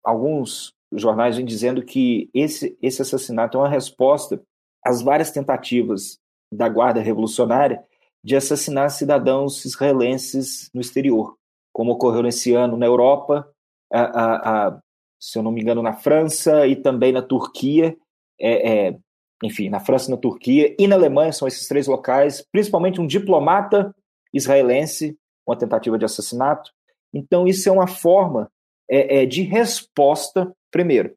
[0.04, 4.42] alguns jornais vêm dizendo que esse, esse assassinato é uma resposta
[4.84, 6.20] às várias tentativas
[6.52, 7.84] da Guarda Revolucionária
[8.24, 11.36] de assassinar cidadãos israelenses no exterior,
[11.74, 13.50] como ocorreu nesse ano na Europa,
[13.92, 14.82] a, a, a,
[15.24, 17.96] se eu não me engano, na França e também na Turquia,
[18.38, 18.98] é, é,
[19.42, 23.96] enfim, na França, na Turquia e na Alemanha, são esses três locais, principalmente um diplomata
[24.34, 26.70] israelense, uma tentativa de assassinato.
[27.14, 28.52] Então, isso é uma forma
[28.92, 31.16] é, é, de resposta, primeiro,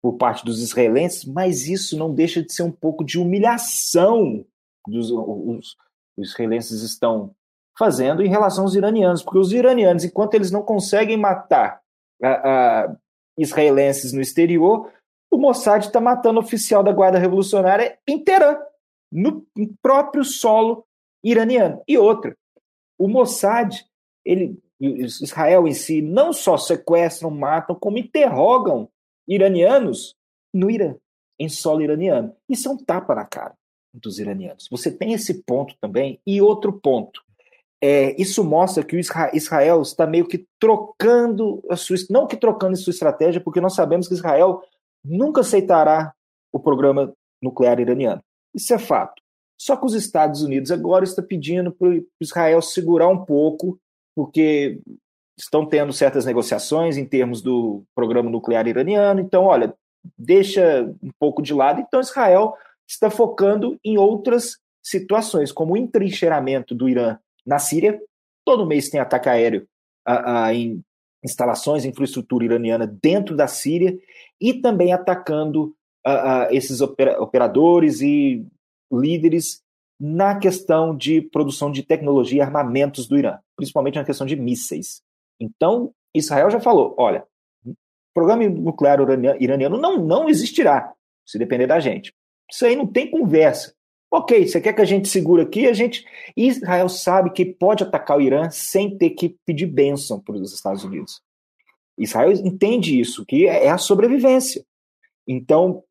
[0.00, 4.46] por parte dos israelenses, mas isso não deixa de ser um pouco de humilhação
[4.88, 5.76] dos os,
[6.16, 7.34] os israelenses estão
[7.78, 11.82] fazendo em relação aos iranianos, porque os iranianos, enquanto eles não conseguem matar
[12.22, 12.96] a, a,
[13.36, 14.90] israelenses no exterior,
[15.30, 18.56] o Mossad está matando oficial da Guarda Revolucionária em Teherã,
[19.12, 19.44] no
[19.82, 20.84] próprio solo
[21.22, 21.82] iraniano.
[21.86, 22.36] E outra,
[22.98, 23.84] o Mossad,
[24.24, 28.88] ele, Israel em si, não só sequestram, matam, como interrogam
[29.28, 30.14] iranianos
[30.54, 30.96] no Irã,
[31.38, 32.34] em solo iraniano.
[32.48, 33.54] Isso é um tapa na cara
[33.92, 34.68] dos iranianos.
[34.70, 36.20] Você tem esse ponto também.
[36.26, 37.22] E outro ponto.
[37.82, 42.72] É, isso mostra que o Israel está meio que trocando a sua, não que trocando
[42.72, 44.62] a sua estratégia, porque nós sabemos que Israel
[45.04, 46.14] nunca aceitará
[46.52, 47.12] o programa
[47.42, 48.22] nuclear iraniano.
[48.54, 49.22] Isso é fato.
[49.58, 53.78] Só que os Estados Unidos agora está pedindo para Israel segurar um pouco,
[54.14, 54.80] porque
[55.38, 59.20] estão tendo certas negociações em termos do programa nuclear iraniano.
[59.20, 59.74] Então, olha,
[60.16, 61.80] deixa um pouco de lado.
[61.80, 62.54] Então, Israel
[62.88, 68.00] está focando em outras situações, como o entrincheiramento do Irã na Síria.
[68.44, 69.66] Todo mês tem ataque aéreo
[70.52, 70.82] em
[71.24, 73.98] instalações, infraestrutura iraniana dentro da Síria
[74.40, 75.74] e também atacando
[76.50, 78.46] esses operadores e
[78.92, 79.60] líderes
[79.98, 85.02] na questão de produção de tecnologia e armamentos do Irã, principalmente na questão de mísseis.
[85.40, 87.24] Então, Israel já falou: olha,
[87.64, 87.74] o
[88.14, 89.00] programa nuclear
[89.40, 90.92] iraniano não, não existirá
[91.26, 92.14] se depender da gente.
[92.50, 93.74] Isso aí não tem conversa.
[94.10, 95.66] Ok, você quer que a gente segure aqui?
[95.66, 96.04] A gente.
[96.36, 100.84] Israel sabe que pode atacar o Irã sem ter que pedir bênção para os Estados
[100.84, 101.20] Unidos.
[101.98, 104.64] Israel entende isso, que é a sobrevivência.
[105.26, 105.82] Então,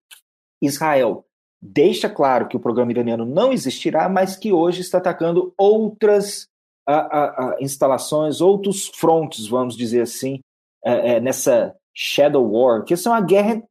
[0.61, 1.25] Israel
[1.61, 6.47] deixa claro que o programa iraniano não existirá, mas que hoje está atacando outras
[6.87, 10.39] a, a, a instalações, outros frontes, vamos dizer assim,
[10.83, 13.63] é, é, nessa Shadow War, que isso é uma guerra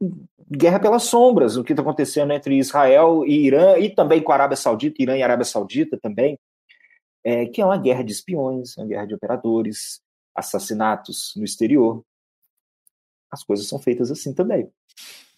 [0.51, 4.35] guerra pelas sombras, o que está acontecendo entre Israel e Irã, e também com a
[4.35, 6.39] Arábia Saudita, Irã e Arábia Saudita também,
[7.25, 10.01] é, que é uma guerra de espiões, uma guerra de operadores,
[10.35, 12.03] assassinatos no exterior.
[13.31, 14.69] As coisas são feitas assim também.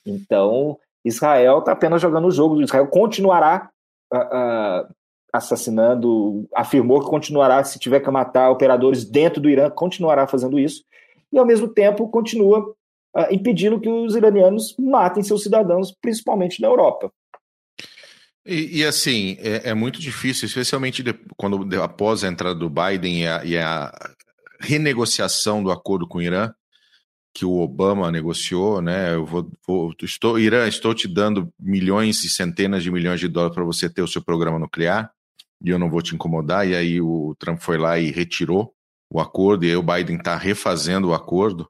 [0.05, 3.71] Então, Israel está apenas jogando o jogo, Israel continuará
[4.13, 4.95] uh, uh,
[5.33, 10.85] assassinando, afirmou que continuará, se tiver que matar operadores dentro do Irã, continuará fazendo isso,
[11.33, 12.76] e ao mesmo tempo continua
[13.17, 17.11] uh, impedindo que os iranianos matem seus cidadãos, principalmente na Europa.
[18.45, 23.23] E, e assim, é, é, muito difícil, especialmente de, quando após a entrada do Biden
[23.23, 23.93] e a, e a
[24.61, 26.53] renegociação do acordo com o Irã,
[27.35, 29.15] que o Obama negociou, né?
[29.15, 33.55] Eu vou, vou, estou, Irã, estou te dando milhões e centenas de milhões de dólares
[33.55, 35.11] para você ter o seu programa nuclear
[35.63, 36.67] e eu não vou te incomodar.
[36.67, 38.73] E aí o Trump foi lá e retirou
[39.13, 41.69] o acordo e aí o Biden está refazendo o acordo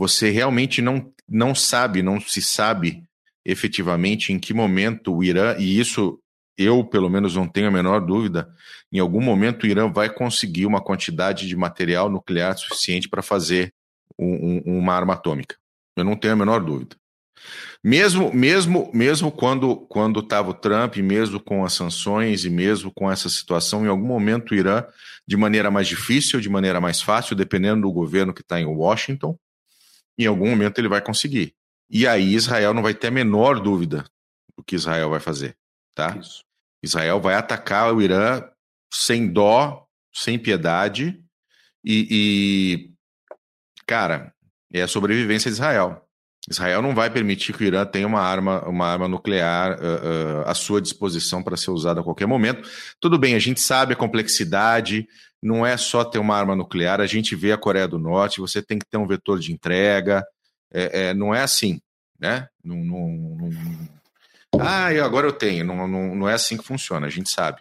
[0.00, 3.04] você realmente não, não sabe, não se sabe
[3.44, 6.18] efetivamente em que momento o Irã, e isso
[6.56, 8.48] eu pelo menos não tenho a menor dúvida,
[8.90, 13.74] em algum momento o Irã vai conseguir uma quantidade de material nuclear suficiente para fazer
[14.18, 15.54] um, um, uma arma atômica.
[15.94, 16.96] Eu não tenho a menor dúvida.
[17.84, 23.10] Mesmo, mesmo, mesmo quando quando estava o Trump, mesmo com as sanções e mesmo com
[23.10, 24.82] essa situação, em algum momento o Irã,
[25.28, 29.36] de maneira mais difícil, de maneira mais fácil, dependendo do governo que está em Washington,
[30.24, 31.54] em algum momento ele vai conseguir.
[31.88, 34.04] E aí Israel não vai ter a menor dúvida
[34.56, 35.56] do que Israel vai fazer,
[35.94, 36.16] tá?
[36.16, 36.44] Isso.
[36.82, 38.42] Israel vai atacar o Irã
[38.92, 41.22] sem dó, sem piedade
[41.84, 42.90] e, e
[43.86, 44.32] cara,
[44.72, 46.06] é a sobrevivência de Israel.
[46.48, 50.48] Israel não vai permitir que o Irã tenha uma arma, uma arma nuclear uh, uh,
[50.48, 52.68] à sua disposição para ser usada a qualquer momento.
[52.98, 55.06] Tudo bem, a gente sabe a complexidade,
[55.42, 58.62] não é só ter uma arma nuclear, a gente vê a Coreia do Norte, você
[58.62, 60.24] tem que ter um vetor de entrega,
[60.72, 61.80] é, é, não é assim,
[62.18, 62.48] né?
[62.62, 63.50] Não, não, não,
[64.58, 67.60] ah, agora eu tenho, não, não, não é assim que funciona, a gente sabe.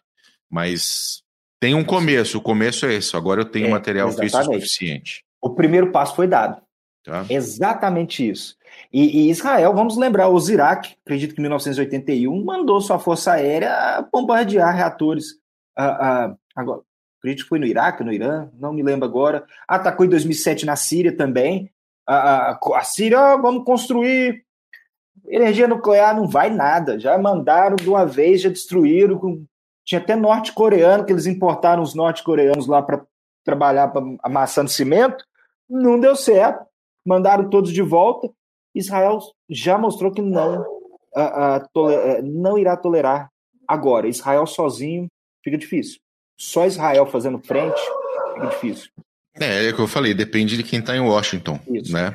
[0.50, 1.22] Mas
[1.60, 5.24] tem um começo, o começo é esse, agora eu tenho é, material físico suficiente.
[5.42, 6.62] O primeiro passo foi dado.
[7.04, 7.26] Tá.
[7.30, 8.58] Exatamente isso.
[8.92, 14.06] E, e, Israel, vamos lembrar, o Iraque, acredito que em 1981, mandou sua força aérea
[14.12, 15.34] bombardear reatores.
[15.78, 16.82] Uh, uh, agora,
[17.20, 19.46] acredito que foi no Iraque, no Irã, não me lembro agora.
[19.68, 21.70] Atacou em 2007 na Síria também.
[22.10, 24.44] Uh, a Síria, vamos construir
[25.28, 27.00] energia nuclear, não vai nada.
[27.00, 29.44] Já mandaram de uma vez, já destruíram.
[29.86, 33.06] Tinha até norte-coreano, que eles importaram os norte-coreanos lá para
[33.44, 35.24] trabalhar pra, amassando cimento.
[35.70, 36.66] Não deu certo.
[37.06, 38.30] Mandaram todos de volta.
[38.74, 43.30] Israel já mostrou que não, uh, uh, não irá tolerar
[43.68, 44.08] agora.
[44.08, 45.08] Israel sozinho
[45.44, 46.00] fica difícil.
[46.39, 47.82] Só Israel fazendo frente
[48.34, 48.89] fica difícil.
[49.39, 51.93] É, é o que eu falei, depende de quem está em Washington, Isso.
[51.93, 52.13] né?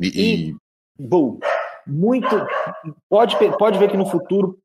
[0.00, 0.56] E, e, e...
[0.98, 1.38] Bom,
[1.86, 2.28] muito
[3.08, 4.58] pode pode ver que no futuro,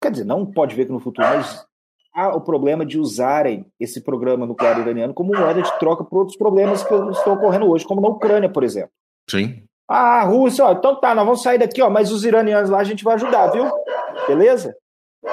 [0.00, 1.66] quer dizer, não pode ver que no futuro, mas
[2.14, 6.36] há o problema de usarem esse programa nuclear iraniano como moeda de troca para outros
[6.36, 8.90] problemas que estão ocorrendo hoje, como na Ucrânia, por exemplo.
[9.28, 9.62] Sim.
[9.88, 12.78] Ah, a Rússia, ó, então tá, nós vamos sair daqui, ó, mas os iranianos lá
[12.78, 13.70] a gente vai ajudar, viu?
[14.26, 14.76] Beleza?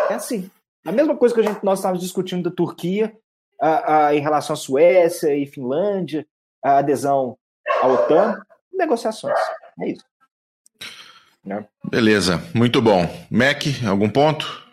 [0.09, 0.49] É assim.
[0.85, 3.17] A mesma coisa que a gente, nós estávamos discutindo da Turquia
[3.59, 6.27] a, a, em relação à Suécia e Finlândia,
[6.63, 7.37] a adesão
[7.81, 8.39] à OTAN,
[8.71, 9.39] negociações.
[9.81, 10.05] É isso.
[11.43, 11.67] Né?
[11.89, 13.07] Beleza, muito bom.
[13.31, 14.63] Mac, algum ponto?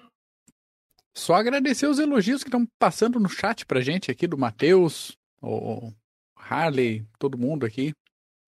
[1.15, 5.93] Só agradecer os elogios que estão passando no chat pra gente aqui do Matheus, o
[6.37, 7.93] Harley, todo mundo aqui.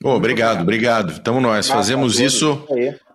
[0.03, 1.13] Oh, obrigado, obrigado.
[1.13, 2.67] Então nós fazemos isso,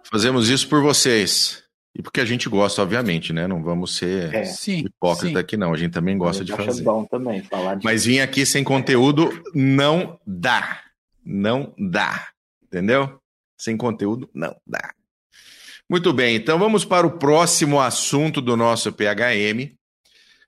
[0.03, 1.63] fazemos isso por vocês.
[1.99, 3.45] E porque a gente gosta, obviamente, né?
[3.45, 4.43] Não vamos ser é.
[4.69, 5.37] hipócrita sim.
[5.37, 5.73] aqui, não.
[5.73, 6.81] A gente também gosta de fazer.
[6.81, 7.83] Bom também, falar de...
[7.83, 10.81] Mas vir aqui sem conteúdo não dá.
[11.25, 12.29] Não dá.
[12.63, 13.19] Entendeu?
[13.57, 14.93] Sem conteúdo não dá.
[15.89, 19.75] Muito bem, então vamos para o próximo assunto do nosso PHM,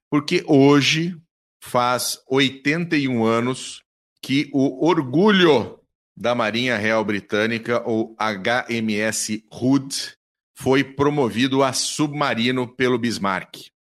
[0.10, 1.18] porque hoje
[1.62, 3.84] faz 81 anos
[4.22, 5.80] que o orgulho
[6.16, 10.16] da Marinha Real Britânica, ou HMS Hood,
[10.62, 13.72] foi promovido a submarino pelo Bismarck.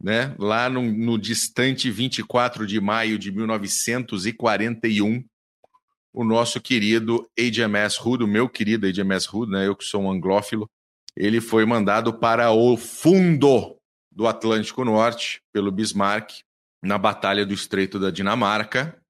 [0.00, 0.34] Né?
[0.38, 5.24] Lá no, no, distante 24 de maio de 1941,
[6.12, 9.66] o nosso querido HMS Hood, o meu querido HMS Hood, né?
[9.66, 10.70] eu que sou um anglófilo,
[11.16, 13.76] ele foi mandado para o fundo
[14.12, 16.42] do Atlântico Norte pelo Bismarck
[16.82, 19.00] na Batalha do Estreito da Dinamarca,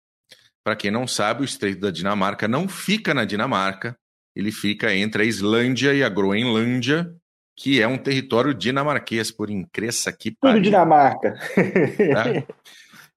[0.65, 3.99] para quem não sabe, o Estreito da Dinamarca não fica na Dinamarca,
[4.39, 7.13] ele fica entre a Islândia e a Groenlândia,
[7.57, 11.35] que é um território dinamarquês, por incresça que Tudo Dinamarca.
[11.35, 12.47] Tá?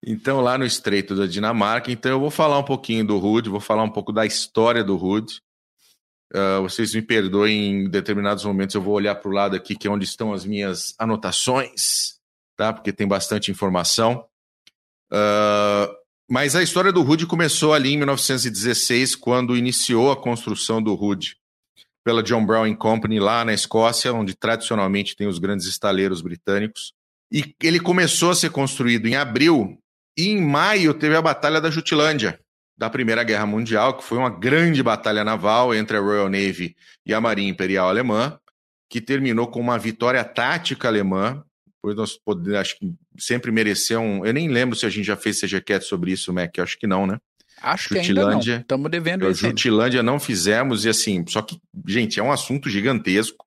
[0.04, 3.60] Então, lá no Estreito da Dinamarca, então eu vou falar um pouquinho do Rude, vou
[3.60, 5.40] falar um pouco da história do Rude.
[6.34, 9.88] Uh, vocês me perdoem, em determinados momentos eu vou olhar para o lado aqui, que
[9.88, 12.20] é onde estão as minhas anotações,
[12.58, 12.74] tá?
[12.74, 14.26] Porque tem bastante informação.
[15.14, 16.01] Uh,
[16.32, 21.36] mas a história do Hood começou ali em 1916, quando iniciou a construção do Hood
[22.06, 26.94] pela John Brown Company lá na Escócia, onde tradicionalmente tem os grandes estaleiros britânicos.
[27.30, 29.78] E ele começou a ser construído em abril
[30.18, 32.40] e em maio teve a Batalha da Jutlândia,
[32.78, 37.14] da Primeira Guerra Mundial, que foi uma grande batalha naval entre a Royal Navy e
[37.14, 38.40] a Marinha Imperial Alemã,
[38.90, 41.44] que terminou com uma vitória tática alemã
[41.82, 44.26] Pois nós podemos, acho que sempre merecer um.
[44.26, 46.60] Eu nem lembro se a gente já fez CGCat sobre isso, Mac.
[46.60, 47.20] Acho que não, né?
[47.62, 48.62] Acho Jutilândia, que ainda não.
[48.62, 49.42] Estamos devendo isso.
[49.42, 53.46] Jutilândia não fizemos, e assim, só que, gente, é um assunto gigantesco.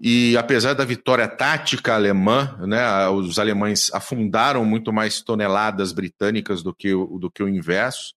[0.00, 6.72] E apesar da vitória tática alemã, né, os alemães afundaram muito mais toneladas britânicas do
[6.72, 8.14] que o, do que o inverso.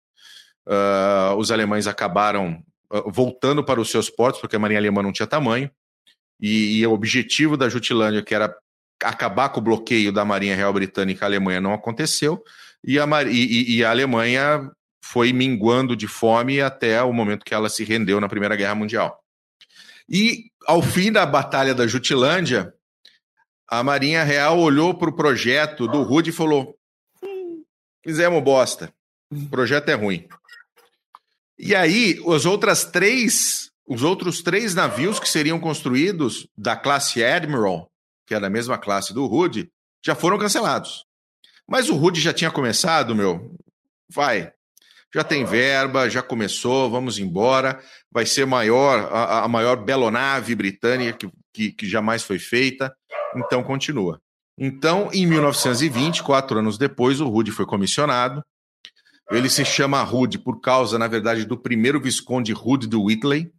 [0.67, 2.63] Uh, os alemães acabaram
[2.93, 5.71] uh, voltando para os seus portos, porque a marinha alemã não tinha tamanho.
[6.39, 8.55] E, e o objetivo da Jutilândia, que era
[9.03, 12.43] acabar com o bloqueio da Marinha Real Britânica à Alemanha não aconteceu,
[12.83, 14.71] e a, e, e a Alemanha
[15.03, 19.19] foi minguando de fome até o momento que ela se rendeu na Primeira Guerra Mundial.
[20.07, 22.73] E ao fim da Batalha da Jutilândia,
[23.67, 26.75] a Marinha Real olhou para o projeto do Rude e falou:
[28.03, 28.93] fizemos bosta.
[29.31, 30.27] O projeto é ruim.
[31.57, 37.90] E aí, os outras três, os outros três navios que seriam construídos da classe Admiral,
[38.31, 39.69] que é da mesma classe do Rude,
[40.01, 41.03] já foram cancelados.
[41.67, 43.53] Mas o Rude já tinha começado, meu.
[44.09, 44.53] Vai.
[45.13, 47.77] Já tem verba, já começou, vamos embora.
[48.09, 52.95] Vai ser maior, a, a maior belonave britânica que, que, que jamais foi feita.
[53.35, 54.21] Então continua.
[54.57, 58.41] Então, em 1920, quatro anos depois, o Rude foi comissionado.
[59.29, 63.51] Ele se chama Rude por causa, na verdade, do primeiro visconde Rude do Whitley.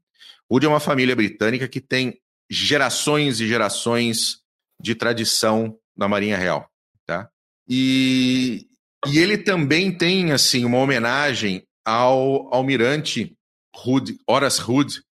[0.50, 2.18] Rude é uma família britânica que tem
[2.50, 4.41] gerações e gerações
[4.82, 6.68] de tradição na Marinha Real,
[7.06, 7.30] tá?
[7.68, 8.66] E,
[9.06, 13.36] e ele também tem assim uma homenagem ao almirante
[13.74, 15.02] Hood, Horace Hood,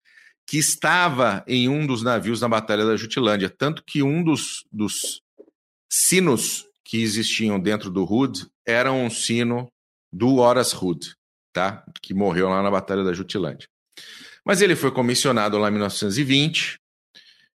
[0.46, 5.22] que estava em um dos navios na Batalha da Jutilândia, tanto que um dos, dos
[5.88, 9.70] sinos que existiam dentro do Hood era um sino
[10.12, 11.14] do Horace Hood,
[11.52, 11.84] tá?
[12.02, 13.68] Que morreu lá na Batalha da Jutilândia.
[14.44, 16.80] Mas ele foi comissionado lá em 1920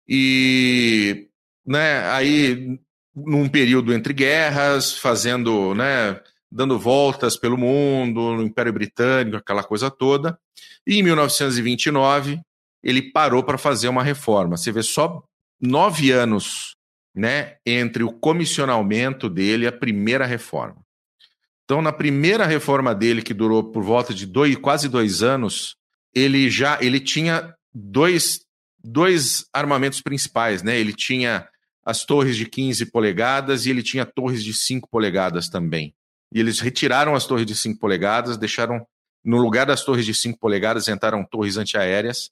[0.07, 1.29] e,
[1.65, 2.79] né, aí
[3.15, 6.19] num período entre guerras, fazendo, né,
[6.51, 10.37] dando voltas pelo mundo, no Império Britânico, aquela coisa toda.
[10.85, 12.39] E em 1929
[12.83, 14.57] ele parou para fazer uma reforma.
[14.57, 15.23] Você vê só
[15.61, 16.75] nove anos,
[17.15, 20.83] né, entre o comissionamento dele e a primeira reforma.
[21.63, 25.77] Então, na primeira reforma dele, que durou por volta de dois, quase dois anos,
[26.13, 28.41] ele já ele tinha dois,
[28.83, 30.77] dois armamentos principais, né?
[30.77, 31.47] Ele tinha
[31.85, 35.93] as torres de 15 polegadas e ele tinha torres de 5 polegadas também.
[36.33, 38.85] E eles retiraram as torres de 5 polegadas, deixaram
[39.23, 42.29] no lugar das torres de 5 polegadas entraram torres antiaéreas.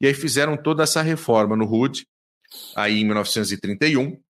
[0.00, 2.06] E aí fizeram toda essa reforma no HUD,
[2.74, 4.20] aí em 1931.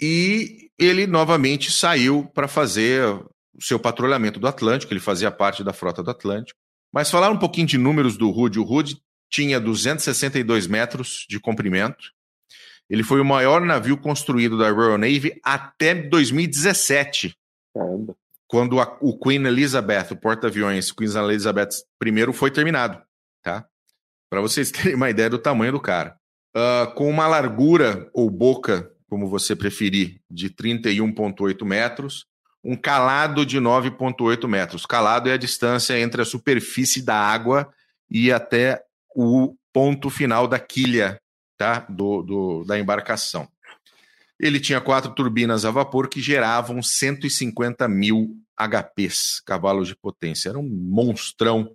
[0.00, 3.02] E ele novamente saiu para fazer
[3.54, 6.58] o seu patrulhamento do Atlântico, ele fazia parte da frota do Atlântico.
[6.92, 12.12] Mas falar um pouquinho de números do HUD, o HUD tinha 262 metros de comprimento,
[12.88, 17.36] ele foi o maior navio construído da Royal Navy até 2017.
[17.74, 18.16] Caramba.
[18.46, 21.68] Quando a, o Queen Elizabeth, o porta-aviões Queen Elizabeth
[22.02, 23.02] I, foi terminado.
[23.42, 23.66] Tá?
[24.30, 26.16] Para vocês terem uma ideia do tamanho do cara.
[26.56, 32.26] Uh, com uma largura ou boca, como você preferir, de 31,8 metros,
[32.64, 34.86] um calado de 9,8 metros.
[34.86, 37.70] Calado é a distância entre a superfície da água
[38.10, 38.82] e até
[39.14, 41.20] o ponto final da quilha
[41.58, 41.80] tá?
[41.88, 43.48] do, do, da embarcação.
[44.40, 50.48] Ele tinha quatro turbinas a vapor que geravam 150 mil HPs, cavalos de potência.
[50.48, 51.74] Era um monstrão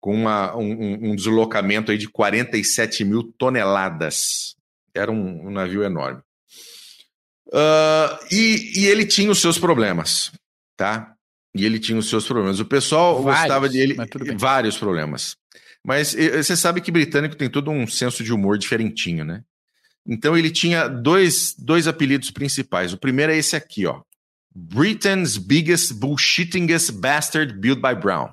[0.00, 4.54] com uma, um, um, deslocamento aí de 47 mil toneladas.
[4.94, 6.22] Era um, um navio enorme.
[7.48, 10.30] Uh, e, e, ele tinha os seus problemas,
[10.76, 11.14] tá?
[11.52, 12.60] E ele tinha os seus problemas.
[12.60, 13.96] O pessoal vários, gostava de ele.
[14.36, 15.36] Vários problemas.
[15.84, 19.42] Mas você sabe que britânico tem todo um senso de humor diferentinho, né?
[20.06, 22.92] Então ele tinha dois, dois apelidos principais.
[22.92, 24.02] O primeiro é esse aqui, ó.
[24.54, 28.28] Britain's biggest bullshittingest bastard built by Brown.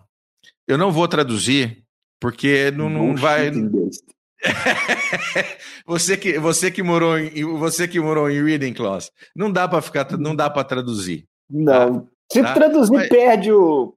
[0.67, 1.83] Eu não vou traduzir
[2.19, 3.51] porque não, não vai.
[5.85, 9.81] você que você que morou em você que morou em Reading Class, não dá para
[9.81, 11.25] ficar não dá para traduzir.
[11.49, 12.01] Não.
[12.01, 12.07] Tá?
[12.31, 12.53] Se tá?
[12.53, 13.09] traduzir Mas...
[13.09, 13.93] perde o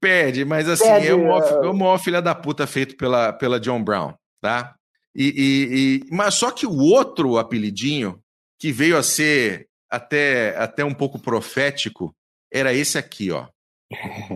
[0.00, 3.32] Perde, mas assim, Perde, é, o maior, é o maior filha da puta feito pela,
[3.32, 4.74] pela John Brown, tá?
[5.14, 8.18] E, e, e, mas só que o outro apelidinho,
[8.58, 12.14] que veio a ser até, até um pouco profético,
[12.50, 13.48] era esse aqui, ó.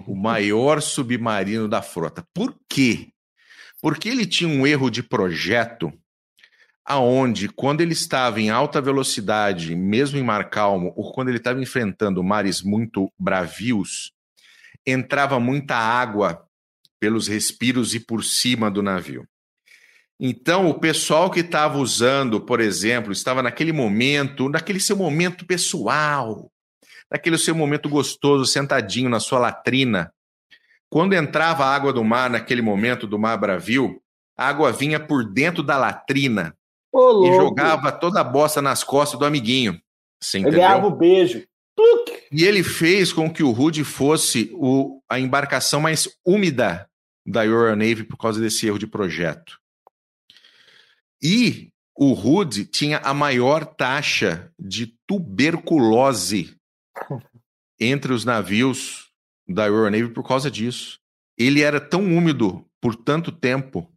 [0.07, 2.23] O maior submarino da frota.
[2.35, 3.09] Por quê?
[3.81, 5.93] Porque ele tinha um erro de projeto
[6.85, 11.61] aonde, quando ele estava em alta velocidade, mesmo em mar calmo, ou quando ele estava
[11.61, 14.13] enfrentando mares muito bravios,
[14.87, 16.47] entrava muita água
[17.01, 19.27] pelos respiros e por cima do navio.
[20.19, 26.51] Então, o pessoal que estava usando, por exemplo, estava naquele momento, naquele seu momento pessoal,
[27.11, 30.11] naquele seu momento gostoso, sentadinho na sua latrina.
[30.89, 34.01] Quando entrava a água do mar, naquele momento do mar bravio,
[34.39, 36.57] a água vinha por dentro da latrina
[36.93, 39.79] Ô, e jogava toda a bosta nas costas do amiguinho.
[40.23, 40.61] Você entendeu?
[40.61, 41.47] ganhava o beijo.
[42.33, 46.89] E ele fez com que o Rude fosse o, a embarcação mais úmida
[47.25, 49.59] da Royal Navy por causa desse erro de projeto.
[51.23, 56.57] E o Rude tinha a maior taxa de tuberculose
[57.81, 59.11] entre os navios
[59.49, 60.99] da Royal Navy por causa disso.
[61.39, 63.91] Ele era tão úmido por tanto tempo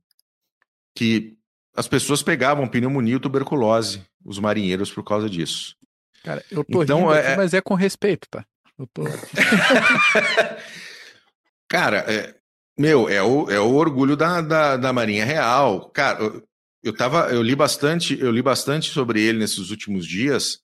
[0.96, 1.38] que
[1.76, 5.78] as pessoas pegavam pneumonia e tuberculose, os marinheiros, por causa disso.
[6.24, 7.38] Cara, eu tô então, rindo aqui, é...
[7.38, 8.46] mas é com respeito, tá?
[8.78, 9.04] Eu tô...
[11.68, 12.36] Cara, é,
[12.78, 15.90] meu, é o, é o orgulho da, da, da Marinha Real.
[15.90, 16.44] Cara, eu,
[16.84, 20.60] eu, tava, eu li bastante, eu li bastante sobre ele nesses últimos dias.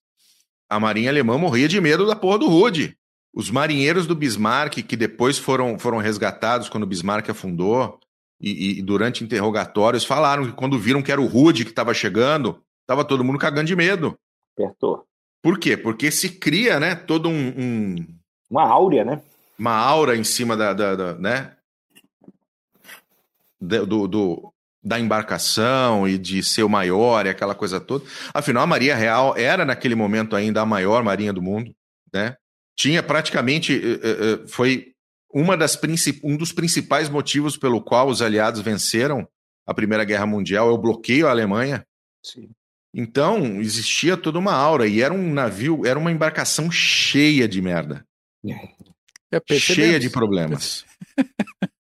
[0.70, 2.98] A Marinha Alemã morria de medo da porra do Rude.
[3.34, 8.00] Os marinheiros do Bismarck, que depois foram, foram resgatados quando o Bismarck afundou,
[8.40, 12.62] e, e durante interrogatórios, falaram que quando viram que era o Rude que estava chegando,
[12.82, 14.18] estava todo mundo cagando de medo.
[14.58, 15.06] Apertou.
[15.46, 15.78] Por quê?
[15.78, 17.96] Porque se cria, né, todo um, um...
[18.50, 19.22] Uma áurea, né?
[19.60, 21.56] Uma aura em cima da, da, da né?
[23.62, 28.04] Do, do, da embarcação e de ser o maior e aquela coisa toda.
[28.34, 31.76] Afinal, a Maria Real era naquele momento ainda a maior marinha do mundo,
[32.12, 32.38] né?
[32.76, 34.94] Tinha praticamente eh, eh, eh, foi
[35.32, 35.80] uma das
[36.24, 39.28] um dos principais motivos pelo qual os aliados venceram
[39.64, 41.86] a Primeira Guerra Mundial é o bloqueio à Alemanha.
[42.24, 42.50] Sim.
[42.98, 48.08] Então, existia toda uma aura e era um navio, era uma embarcação cheia de merda.
[49.30, 50.86] É, cheia de problemas.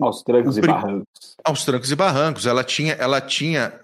[0.00, 1.36] Aos trancos e barrancos.
[1.44, 2.46] Aos trancos e barrancos.
[2.46, 3.78] Ela tinha, ela tinha,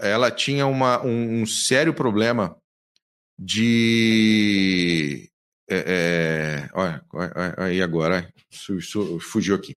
[0.00, 2.56] ela tinha uma, um, um sério problema
[3.38, 5.28] de.
[5.68, 7.04] É, é, olha,
[7.58, 8.32] aí agora,
[9.20, 9.74] fugiu aqui.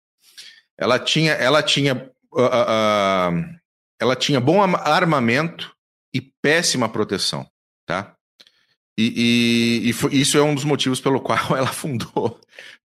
[0.77, 3.59] Ela tinha, ela tinha, uh, uh,
[3.99, 5.75] ela tinha bom armamento
[6.14, 7.49] e péssima proteção,
[7.86, 8.16] tá?
[8.97, 12.39] E, e, e foi, isso é um dos motivos pelo qual ela fundou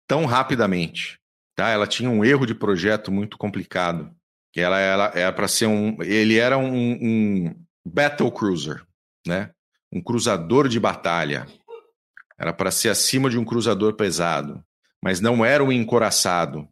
[0.07, 1.19] tão rapidamente.
[1.55, 1.69] Tá?
[1.69, 4.13] Ela tinha um erro de projeto muito complicado.
[4.51, 6.01] Que ela, ela era para ser um.
[6.01, 7.55] Ele era um, um
[7.85, 8.85] battle cruiser,
[9.27, 9.51] né?
[9.91, 11.45] Um cruzador de batalha.
[12.37, 14.63] Era para ser acima de um cruzador pesado,
[15.01, 16.67] mas não era um encoraçado.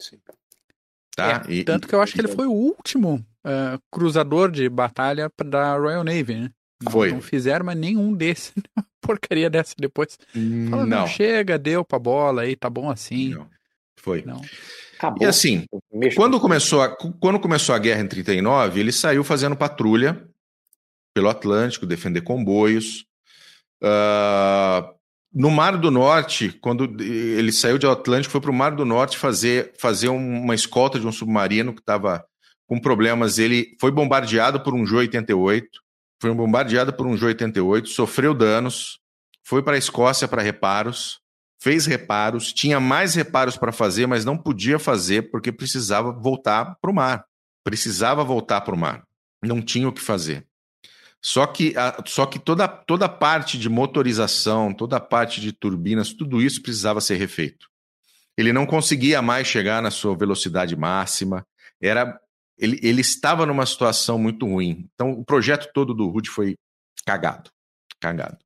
[0.00, 0.18] Sim.
[1.14, 1.44] Tá?
[1.46, 5.30] É, e, tanto que eu acho que ele foi o último uh, cruzador de batalha
[5.44, 6.50] da Royal Navy, né?
[6.90, 7.12] Foi.
[7.12, 8.52] Não fizeram mais nenhum desses.
[9.00, 10.18] Porcaria dessa depois.
[10.70, 11.00] Fala, não.
[11.00, 11.06] não.
[11.06, 13.30] chega, deu pra bola aí, tá bom assim.
[13.30, 13.48] Não.
[13.96, 14.22] Foi.
[14.24, 14.40] Não.
[14.96, 15.22] Acabou.
[15.22, 15.66] E assim,
[16.14, 16.88] quando começou, a,
[17.20, 20.26] quando começou a guerra em 39, ele saiu fazendo patrulha
[21.14, 23.04] pelo Atlântico, defender comboios.
[23.82, 24.94] Uh,
[25.32, 29.18] no Mar do Norte, quando ele saiu do Atlântico, foi para o Mar do Norte
[29.18, 32.24] fazer, fazer uma escolta de um submarino que estava
[32.66, 33.38] com problemas.
[33.38, 35.64] Ele foi bombardeado por um Ju-88,
[36.20, 38.98] foi bombardeado por um Ju-88, sofreu danos,
[39.42, 41.22] foi para a Escócia para reparos
[41.64, 46.90] fez reparos, tinha mais reparos para fazer, mas não podia fazer porque precisava voltar para
[46.90, 47.24] o mar.
[47.64, 49.02] Precisava voltar para o mar.
[49.42, 50.46] Não tinha o que fazer.
[51.22, 55.52] Só que, a, só que toda, toda a parte de motorização, toda a parte de
[55.52, 57.66] turbinas, tudo isso precisava ser refeito.
[58.36, 61.46] Ele não conseguia mais chegar na sua velocidade máxima.
[61.80, 62.20] Era,
[62.58, 64.88] ele, ele estava numa situação muito ruim.
[64.94, 66.56] Então, o projeto todo do Rude foi
[67.04, 67.50] cagado.
[68.00, 68.38] Cagado.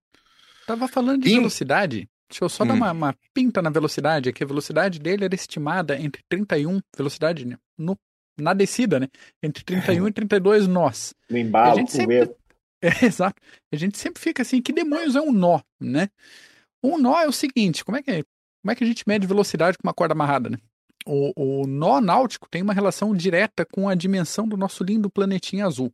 [0.66, 2.08] Tava falando de velocidade.
[2.30, 2.68] Deixa eu só hum.
[2.68, 7.58] dar uma, uma, pinta na velocidade, que a velocidade dele era estimada entre 31, velocidade
[7.76, 7.98] no,
[8.38, 9.08] na descida, né?
[9.42, 11.14] Entre 31 e 32 nós.
[11.28, 12.30] No embalo, a gente sempre...
[12.80, 13.42] É, exato.
[13.72, 16.08] A gente sempre fica assim, que demônios é um nó, né?
[16.80, 18.22] Um nó é o seguinte, como é que, é,
[18.62, 20.58] como é que a gente mede velocidade com uma corda amarrada, né?
[21.10, 21.32] O,
[21.62, 25.90] o nó náutico tem uma relação direta com a dimensão do nosso lindo planetinha azul.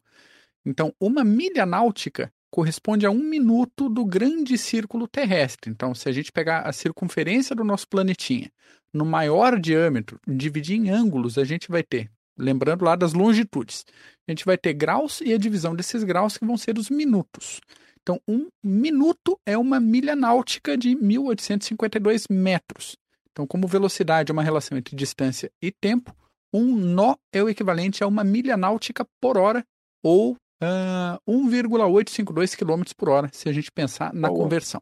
[0.66, 5.70] Então, uma milha náutica corresponde a um minuto do grande círculo terrestre.
[5.70, 8.50] Então, se a gente pegar a circunferência do nosso planetinha
[8.92, 13.84] no maior diâmetro, dividir em ângulos, a gente vai ter, lembrando lá das longitudes,
[14.26, 17.60] a gente vai ter graus e a divisão desses graus que vão ser os minutos.
[18.02, 22.96] Então, um minuto é uma milha náutica de 1852 metros.
[23.34, 26.14] Então, como velocidade é uma relação entre distância e tempo,
[26.52, 29.66] um nó é o equivalente a uma milha náutica por hora
[30.00, 34.40] ou uh, 1,852 km por hora, se a gente pensar na Boa.
[34.40, 34.80] conversão.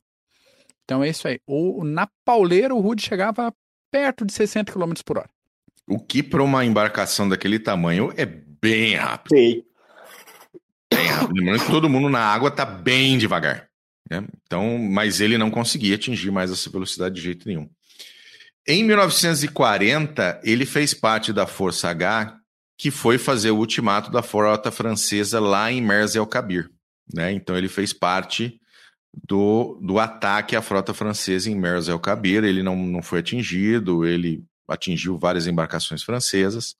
[0.84, 1.40] Então é isso aí.
[1.46, 3.54] O, na pauleira, o Rude chegava
[3.90, 5.30] perto de 60 km por hora.
[5.88, 9.34] O que para uma embarcação daquele tamanho é bem rápido.
[9.34, 9.64] Sim.
[10.92, 11.38] Bem rápido.
[11.38, 13.70] Lembrando que todo mundo na água está bem devagar.
[14.10, 14.26] Né?
[14.42, 17.70] Então, mas ele não conseguia atingir mais essa velocidade de jeito nenhum.
[18.66, 22.38] Em 1940, ele fez parte da Força H,
[22.78, 26.70] que foi fazer o ultimato da frota francesa lá em Mers el Kabir.
[27.12, 27.32] Né?
[27.32, 28.60] Então ele fez parte
[29.26, 32.44] do, do ataque à frota francesa em Mers el Kabir.
[32.44, 36.76] Ele não, não foi atingido, ele atingiu várias embarcações francesas.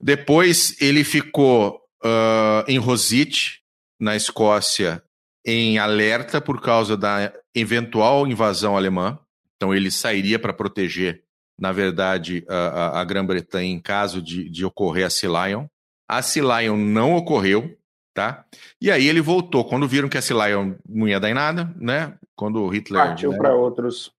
[0.00, 3.62] Depois ele ficou uh, em Rosite,
[3.98, 5.02] na Escócia,
[5.44, 9.18] em alerta por causa da eventual invasão alemã.
[9.64, 11.24] Então ele sairia para proteger
[11.58, 15.66] na verdade, a, a Grã-Bretanha em caso de, de ocorrer a Sea Lion.
[16.08, 17.78] A Sea Lion não ocorreu,
[18.12, 18.44] tá?
[18.80, 19.64] E aí ele voltou.
[19.64, 22.18] Quando viram que a Sea Lion não ia dar em nada, né?
[22.34, 23.06] Quando o Hitler.
[23.06, 23.38] Partiu né?
[23.38, 24.12] para outros.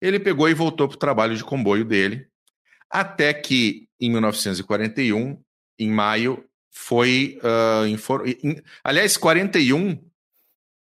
[0.00, 2.26] Ele pegou e voltou para o trabalho de comboio dele.
[2.90, 5.40] Até que, em 1941,
[5.78, 7.38] em maio, foi.
[7.44, 8.24] Uh, infor...
[8.82, 9.96] Aliás, 41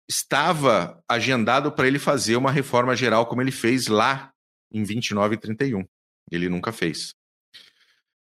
[0.09, 4.31] estava agendado para ele fazer uma reforma geral, como ele fez lá
[4.71, 5.85] em 29 e 31.
[6.31, 7.13] Ele nunca fez.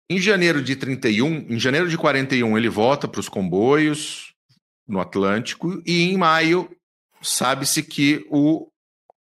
[0.10, 4.34] Em janeiro de 31, em janeiro de 41, ele volta para os comboios
[4.88, 6.70] no Atlântico, e em maio,
[7.22, 8.70] sabe-se que o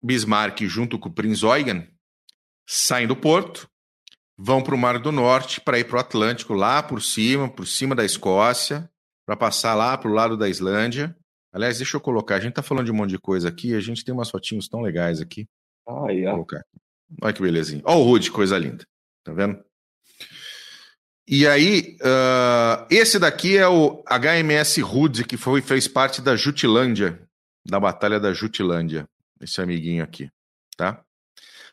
[0.02, 1.88] Bismarck, junto com o Prinz Eugen,
[2.66, 3.68] saem do porto,
[4.36, 7.64] vão para o Mar do Norte para ir para o Atlântico, lá por cima, por
[7.64, 8.90] cima da Escócia,
[9.24, 11.16] para passar lá para o lado da Islândia.
[11.52, 13.80] Aliás, deixa eu colocar, a gente está falando de um monte de coisa aqui, a
[13.80, 15.46] gente tem umas fotinhos tão legais aqui.
[16.06, 16.64] Aí, Vou colocar.
[17.20, 17.82] Olha que belezinha.
[17.84, 18.84] Olha o Rude, coisa linda.
[19.22, 19.62] Tá vendo?
[21.28, 27.20] E aí, uh, esse daqui é o HMS Rude, que foi, fez parte da Jutilândia,
[27.66, 29.06] da Batalha da Jutilândia.
[29.40, 30.30] Esse amiguinho aqui,
[30.76, 31.04] tá?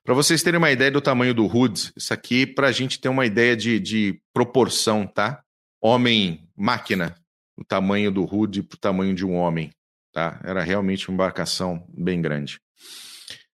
[0.04, 3.10] Para vocês terem uma ideia do tamanho do Hood, isso aqui para a gente ter
[3.10, 5.44] uma ideia de, de proporção, tá?
[5.82, 7.16] Homem-máquina,
[7.60, 9.70] o tamanho do Hood para o tamanho de um homem,
[10.14, 10.40] tá?
[10.44, 12.60] Era realmente uma embarcação bem grande.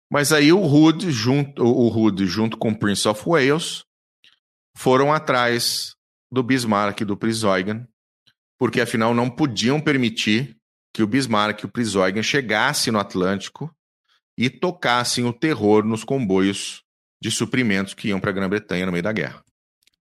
[0.09, 3.83] Mas aí o Hood junto, o Hood, junto com o Prince of Wales
[4.77, 5.95] foram atrás
[6.31, 7.87] do Bismarck e do Eugen,
[8.59, 10.55] porque afinal não podiam permitir
[10.93, 13.73] que o Bismarck e o Eugen chegassem no Atlântico
[14.37, 16.83] e tocassem o terror nos comboios
[17.21, 19.43] de suprimentos que iam para a Grã-Bretanha no meio da guerra.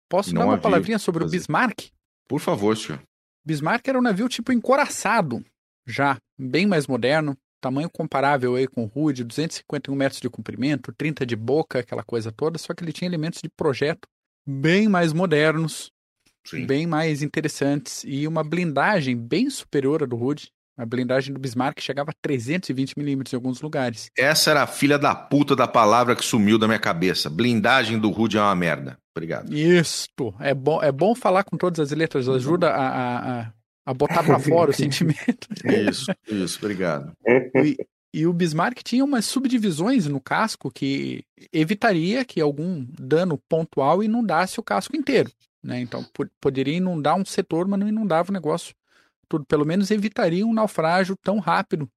[0.09, 1.39] Posso Não dar uma palavrinha sobre o fazer.
[1.39, 1.89] Bismarck?
[2.29, 3.01] Por favor, senhor.
[3.45, 5.45] Bismarck era um navio tipo encoraçado,
[5.87, 11.27] já bem mais moderno, tamanho comparável aí com o Rude, 251 metros de comprimento, 30
[11.27, 14.09] de boca, aquela coisa toda, só que ele tinha elementos de projeto
[14.47, 15.91] bem mais modernos,
[16.47, 16.67] Sim.
[16.67, 20.53] bem mais interessantes e uma blindagem bem superior à do Rude.
[20.77, 24.11] A blindagem do Bismarck chegava a 320 milímetros em alguns lugares.
[24.19, 27.31] Essa era a filha da puta da palavra que sumiu da minha cabeça.
[27.31, 28.99] Blindagem do Rude é uma merda.
[29.17, 29.55] Obrigado.
[29.55, 33.53] Isto, é bom, é bom falar com todas as letras, ajuda a, a, a,
[33.87, 35.47] a botar para fora o sentimento.
[35.65, 37.13] Isso, isso, obrigado.
[37.57, 37.77] E,
[38.23, 44.59] e o Bismarck tinha umas subdivisões no casco que evitaria que algum dano pontual inundasse
[44.61, 45.31] o casco inteiro.
[45.63, 45.81] Né?
[45.81, 48.75] Então, po- poderia inundar um setor, mas não inundava o negócio
[49.29, 49.45] tudo.
[49.47, 51.89] Pelo menos evitaria um naufrágio tão rápido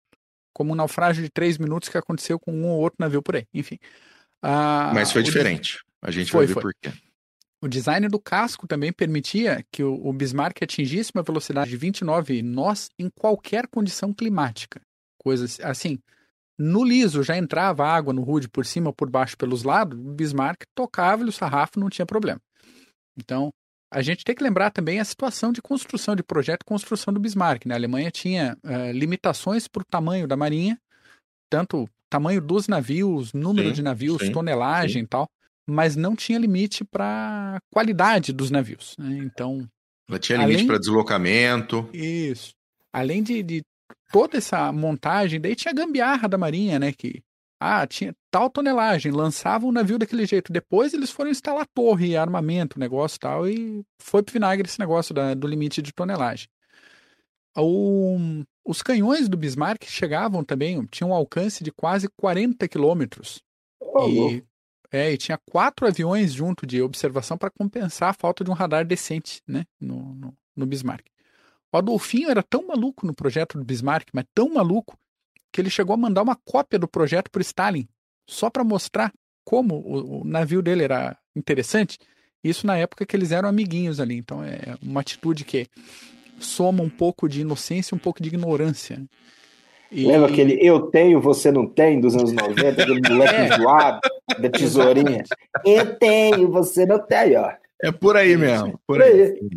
[0.53, 3.45] como um naufrágio de três minutos que aconteceu com um ou outro navio por aí.
[3.53, 3.78] Enfim.
[4.41, 5.80] Ah, Mas foi diferente.
[6.01, 6.61] A gente Foi, vai ver foi.
[6.63, 6.91] por quê.
[7.61, 12.89] O design do casco também permitia que o, Bismarck atingisse uma velocidade de 29 nós
[12.99, 14.80] em qualquer condição climática.
[15.17, 15.99] Coisas assim.
[16.59, 20.63] No liso já entrava água no rude por cima por baixo pelos lados, o Bismarck
[20.75, 22.39] tocava-lhe o sarrafo, não tinha problema.
[23.15, 23.51] Então,
[23.92, 27.66] a gente tem que lembrar também a situação de construção de projeto construção do Bismarck.
[27.66, 27.74] né?
[27.74, 30.78] A Alemanha tinha eh, limitações para o tamanho da marinha,
[31.50, 35.30] tanto tamanho dos navios, número Sim, de navios, sim, tonelagem e tal,
[35.66, 38.96] mas não tinha limite para qualidade dos navios.
[38.98, 39.18] né?
[39.20, 39.68] Então,
[40.10, 41.90] Ela tinha limite Além- para deslocamento.
[41.94, 42.54] isso.
[42.94, 43.62] Além de, de
[44.12, 46.92] toda essa montagem, daí tinha a gambiarra da Marinha, né?
[46.94, 47.22] Que
[47.60, 50.51] ah, tinha tal tonelagem, lançavam o navio daquele jeito.
[50.53, 55.14] Depois eles foram instalar torre, armamento, negócio e tal, e foi pro vinagre esse negócio
[55.14, 56.47] da- do limite de tonelagem.
[57.58, 63.41] O- os canhões do Bismarck chegavam também, tinham um alcance de quase 40 quilômetros.
[64.10, 64.43] E,
[64.91, 68.86] é, e tinha quatro aviões junto de observação para compensar a falta de um radar
[68.86, 71.08] decente né, no, no, no Bismarck.
[71.74, 74.97] O Adolfinho era tão maluco no projeto do Bismarck, mas tão maluco,
[75.52, 77.88] que ele chegou a mandar uma cópia do projeto para Stalin,
[78.28, 79.12] só para mostrar
[79.45, 81.98] como o, o navio dele era interessante.
[82.43, 84.16] Isso na época que eles eram amiguinhos ali.
[84.18, 85.68] Então é uma atitude que
[86.39, 88.98] soma um pouco de inocência e um pouco de ignorância.
[88.98, 89.06] né?
[89.91, 93.56] E- Lembra aquele eu tenho, você não tem, dos anos 90, aquele moleque É.
[93.58, 94.00] zoado,
[94.39, 95.24] da tesourinha.
[95.66, 97.52] Eu tenho, você não tem, ó.
[97.82, 98.72] É por aí mesmo.
[98.86, 99.22] Por Por aí.
[99.22, 99.50] aí.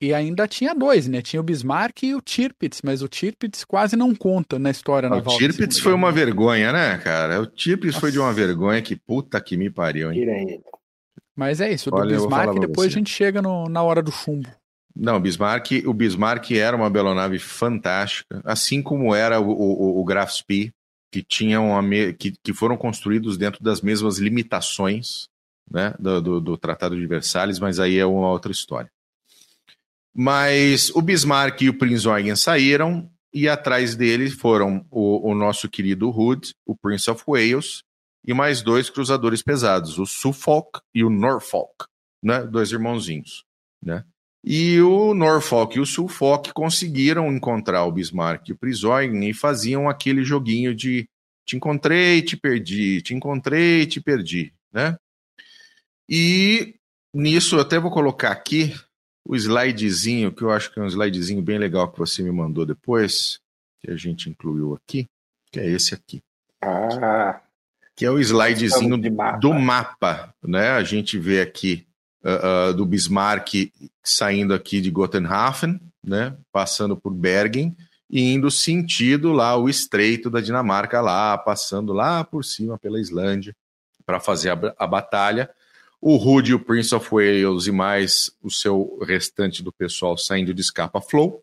[0.00, 1.20] E ainda tinha dois, né?
[1.20, 5.10] Tinha o Bismarck e o Tirpitz, mas o Tirpitz quase não conta na história O
[5.10, 5.32] naval.
[5.32, 7.40] da Tirpitz foi uma vergonha, né, cara?
[7.40, 10.60] O Tirpitz foi de uma vergonha que puta que me pariu, hein?
[11.34, 12.96] Mas é isso, o do Olha, falar Bismarck depois você.
[12.96, 14.48] a gente chega no- na hora do chumbo.
[14.94, 20.04] Não, o Bismarck, o Bismarck era uma belonave fantástica, assim como era o, o, o
[20.04, 20.72] Graf Spee,
[21.12, 21.68] que tinham
[22.18, 25.28] que, que foram construídos dentro das mesmas limitações
[25.70, 28.90] né, do, do, do Tratado de Versalhes, mas aí é uma outra história.
[30.20, 35.68] Mas o Bismarck e o Prince Eugen saíram e atrás dele foram o, o nosso
[35.68, 37.84] querido Hood, o Prince of Wales
[38.26, 41.84] e mais dois cruzadores pesados, o Suffolk e o Norfolk,
[42.20, 43.44] né, dois irmãozinhos,
[43.80, 44.04] né?
[44.42, 49.88] E o Norfolk e o Suffolk conseguiram encontrar o Bismarck e o Prisheugen e faziam
[49.88, 51.08] aquele joguinho de
[51.46, 54.96] te encontrei, te perdi, te encontrei, te perdi, né?
[56.08, 56.74] E
[57.14, 58.74] nisso eu até vou colocar aqui
[59.28, 62.64] o slidezinho, que eu acho que é um slidezinho bem legal que você me mandou
[62.64, 63.38] depois,
[63.78, 65.06] que a gente incluiu aqui,
[65.52, 66.22] que é esse aqui.
[66.62, 67.38] Ah,
[67.94, 69.38] que é o slidezinho mapa.
[69.38, 70.70] do mapa, né?
[70.70, 71.86] A gente vê aqui
[72.24, 73.70] uh, uh, do Bismarck
[74.02, 76.34] saindo aqui de Gotenhafen, né?
[76.50, 77.76] Passando por Bergen
[78.08, 83.54] e indo sentido lá o estreito da Dinamarca lá, passando lá por cima pela Islândia
[84.06, 85.50] para fazer a, a, batalha.
[86.00, 90.62] O Rude o Prince of Wales e mais o seu restante do pessoal saindo de
[90.62, 91.42] Scapa Flow,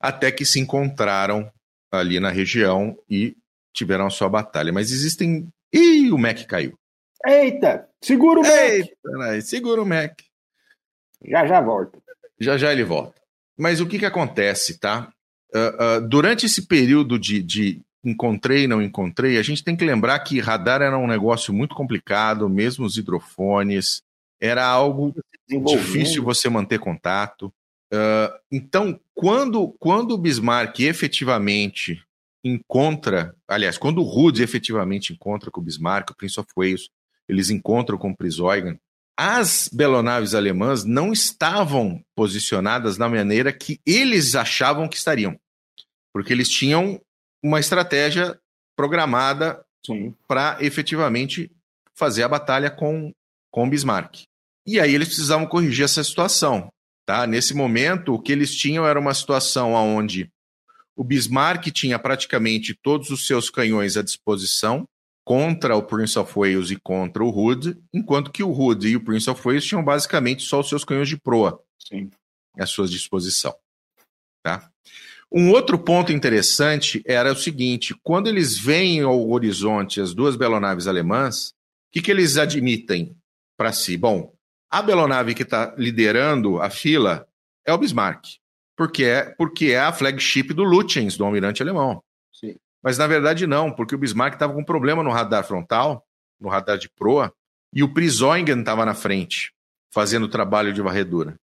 [0.00, 1.50] até que se encontraram
[1.92, 3.36] ali na região e
[3.72, 4.72] tiveram a sua batalha.
[4.72, 5.48] Mas existem.
[5.72, 6.76] Ih, o Mac caiu.
[7.24, 7.88] Eita!
[8.02, 8.52] Segura o Mac!
[8.52, 10.20] Eita, segura o Mac.
[11.24, 11.98] Já já volta.
[12.38, 13.20] Já já ele volta.
[13.56, 15.12] Mas o que, que acontece, tá?
[15.54, 20.18] Uh, uh, durante esse período de, de encontrei não encontrei, a gente tem que lembrar
[20.20, 24.02] que radar era um negócio muito complicado, mesmo os hidrofones,
[24.40, 25.14] era algo
[25.48, 27.52] difícil você manter contato.
[27.92, 32.02] Uh, então, quando, quando o Bismarck efetivamente
[32.42, 36.88] encontra, aliás, quando o Rude efetivamente encontra com o Bismarck, o Prince of Wales,
[37.28, 38.78] eles encontram com o Priseugen,
[39.16, 45.38] as belonaves alemãs não estavam posicionadas da maneira que eles achavam que estariam,
[46.12, 46.98] porque eles tinham
[47.42, 48.38] uma estratégia
[48.76, 49.64] programada
[50.26, 51.50] para efetivamente
[51.94, 53.12] fazer a batalha com,
[53.50, 54.24] com Bismarck.
[54.66, 56.70] E aí eles precisavam corrigir essa situação.
[57.06, 57.26] Tá?
[57.26, 60.30] Nesse momento, o que eles tinham era uma situação onde
[60.94, 64.86] o Bismarck tinha praticamente todos os seus canhões à disposição,
[65.24, 69.04] contra o Prince of Wales e contra o Hood, enquanto que o Hood e o
[69.04, 72.10] Prince of Wales tinham basicamente só os seus canhões de proa Sim.
[72.58, 73.54] à sua disposição.
[74.42, 74.69] Tá?
[75.32, 80.86] Um outro ponto interessante era o seguinte: quando eles veem ao horizonte as duas belonaves
[80.86, 83.16] alemãs, o que, que eles admitem
[83.56, 83.96] para si?
[83.96, 84.32] Bom,
[84.70, 87.26] a belonave que está liderando a fila
[87.64, 88.24] é o Bismarck,
[88.76, 92.02] porque é, porque é a flagship do Lutyens, do almirante alemão.
[92.82, 96.06] Mas na verdade não, porque o Bismarck estava com um problema no radar frontal,
[96.40, 97.32] no radar de proa,
[97.72, 99.52] e o Prisoingen estava na frente,
[99.92, 101.36] fazendo o trabalho de varredura.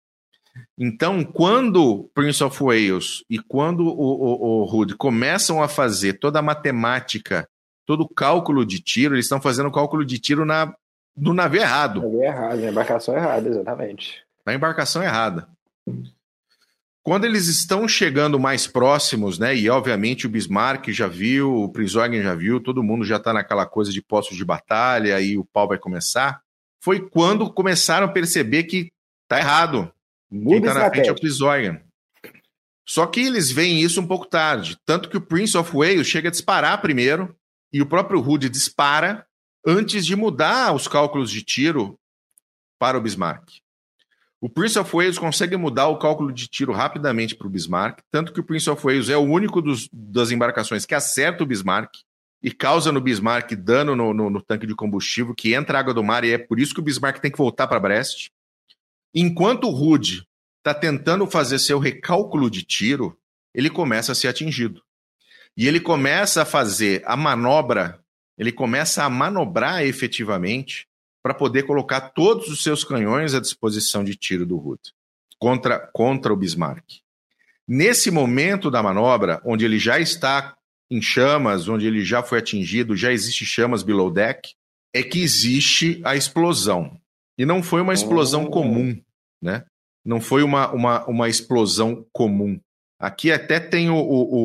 [0.78, 6.38] Então, quando Prince of Wales e quando o, o, o Hood começam a fazer toda
[6.38, 7.48] a matemática,
[7.86, 10.74] todo o cálculo de tiro, eles estão fazendo o cálculo de tiro na,
[11.16, 12.02] no navio errado.
[12.02, 14.22] Navio errado, na embarcação errada, exatamente.
[14.44, 15.48] Na embarcação errada.
[17.02, 19.56] Quando eles estão chegando mais próximos, né?
[19.56, 23.64] E obviamente o Bismarck já viu, o Prisoggen já viu, todo mundo já está naquela
[23.64, 26.40] coisa de postos de batalha e o pau vai começar.
[26.80, 28.90] Foi quando começaram a perceber que
[29.28, 29.88] tá errado.
[30.30, 31.16] Muda Quem tá na frente é o.
[32.88, 34.76] Só que eles veem isso um pouco tarde.
[34.84, 37.36] Tanto que o Prince of Wales chega a disparar primeiro
[37.72, 39.26] e o próprio Hood dispara
[39.66, 41.98] antes de mudar os cálculos de tiro
[42.78, 43.48] para o Bismarck.
[44.40, 48.32] O Prince of Wales consegue mudar o cálculo de tiro rapidamente para o Bismarck, tanto
[48.32, 51.90] que o Prince of Wales é o único dos, das embarcações que acerta o Bismarck
[52.42, 56.04] e causa no Bismarck dano no, no, no tanque de combustível, que entra água do
[56.04, 58.28] mar, e é por isso que o Bismarck tem que voltar para Brest.
[59.18, 63.18] Enquanto o Hood está tentando fazer seu recálculo de tiro,
[63.54, 64.82] ele começa a ser atingido.
[65.56, 67.98] E ele começa a fazer a manobra,
[68.36, 70.86] ele começa a manobrar efetivamente
[71.22, 74.92] para poder colocar todos os seus canhões à disposição de tiro do Hood
[75.38, 76.84] contra, contra o Bismarck.
[77.66, 80.54] Nesse momento da manobra, onde ele já está
[80.90, 84.52] em chamas, onde ele já foi atingido, já existe chamas below deck,
[84.92, 87.00] é que existe a explosão.
[87.38, 88.50] E não foi uma explosão oh.
[88.50, 89.02] comum,
[89.42, 89.64] né?
[90.04, 92.60] Não foi uma, uma, uma explosão comum.
[92.98, 94.36] Aqui até tem o, o,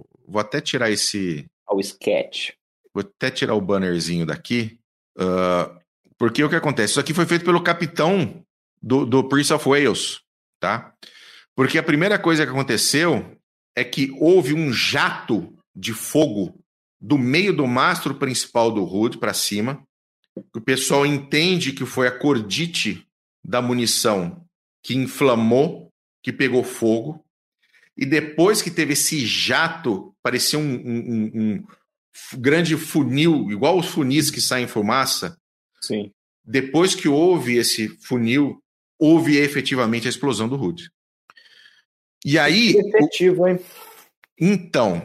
[0.00, 0.04] o...
[0.26, 1.46] Vou até tirar esse.
[1.70, 2.52] O sketch.
[2.92, 4.78] Vou até tirar o bannerzinho daqui.
[5.18, 5.78] Uh,
[6.18, 6.92] porque o que acontece?
[6.92, 8.42] Isso aqui foi feito pelo capitão
[8.82, 10.20] do, do Prince of Wales,
[10.58, 10.94] tá?
[11.54, 13.36] Porque a primeira coisa que aconteceu
[13.76, 16.58] é que houve um jato de fogo
[17.00, 19.82] do meio do mastro principal do Hood para cima.
[20.54, 23.05] O pessoal entende que foi a cordite
[23.46, 24.44] da munição
[24.82, 25.92] que inflamou,
[26.22, 27.24] que pegou fogo.
[27.96, 31.64] E depois que teve esse jato, parecia um, um, um, um
[32.38, 35.36] grande funil, igual os funis que saem fumaça,
[35.80, 36.10] Sim.
[36.44, 38.62] Depois que houve esse funil,
[38.98, 40.90] houve efetivamente a explosão do Rude.
[42.24, 42.76] E aí.
[42.76, 43.58] Efetivo, hein?
[44.38, 45.04] Então,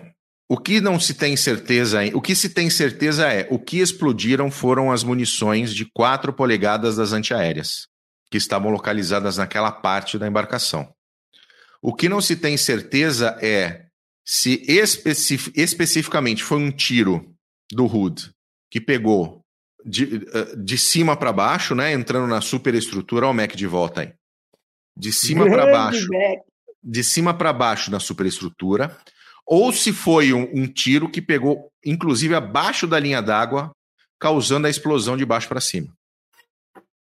[0.50, 4.52] o que não se tem certeza, o que se tem certeza é o que explodiram
[4.52, 7.88] foram as munições de 4 polegadas das antiaéreas.
[8.32, 10.92] Que estavam localizadas naquela parte da embarcação.
[11.82, 13.86] O que não se tem certeza é
[14.26, 17.36] se especif especificamente foi um tiro
[17.72, 18.32] do Hood
[18.70, 19.42] que pegou
[19.84, 24.14] de, eh, de cima para baixo, né, entrando na superestrutura, o Mac de volta aí.
[24.96, 26.08] De cima para baixo.
[26.10, 26.40] Mac.
[26.84, 28.98] De cima para baixo na superestrutura,
[29.46, 33.72] ou se foi um, um tiro que pegou inclusive abaixo da linha d'água,
[34.20, 35.92] causando a explosão de baixo para cima.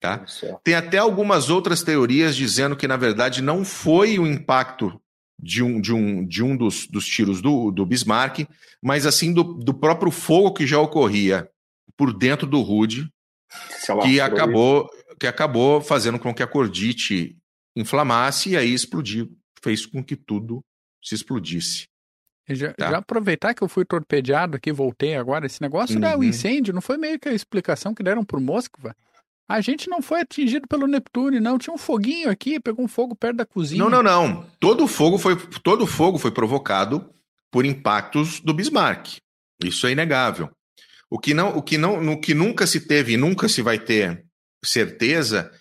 [0.03, 0.24] Tá?
[0.64, 5.00] Tem até algumas outras teorias dizendo que, na verdade, não foi o impacto
[5.40, 8.48] de um, de um, de um dos, dos tiros do, do Bismarck,
[8.82, 11.48] mas assim do, do próprio fogo que já ocorria
[11.96, 13.09] por dentro do Rude,
[14.03, 14.90] que acabou,
[15.20, 17.36] que acabou fazendo com que a cordite
[17.76, 19.30] inflamasse e aí explodiu,
[19.62, 20.64] fez com que tudo
[21.00, 21.86] se explodisse.
[22.48, 22.90] Já, tá.
[22.90, 26.00] já, aproveitar que eu fui torpedeado aqui, voltei agora, esse negócio uhum.
[26.00, 28.96] da o incêndio não foi meio que a explicação que deram por Moskva?
[29.53, 31.59] A gente não foi atingido pelo Neptune, não.
[31.59, 33.84] Tinha um foguinho aqui, pegou um fogo perto da cozinha.
[33.84, 34.46] Não, não, não.
[34.59, 37.12] Todo fogo foi, todo fogo foi provocado
[37.50, 39.18] por impactos do Bismarck.
[39.62, 40.48] Isso é inegável.
[41.11, 43.78] O que não, o que não, no que nunca se teve e nunca se vai
[43.78, 44.24] ter
[44.64, 45.53] certeza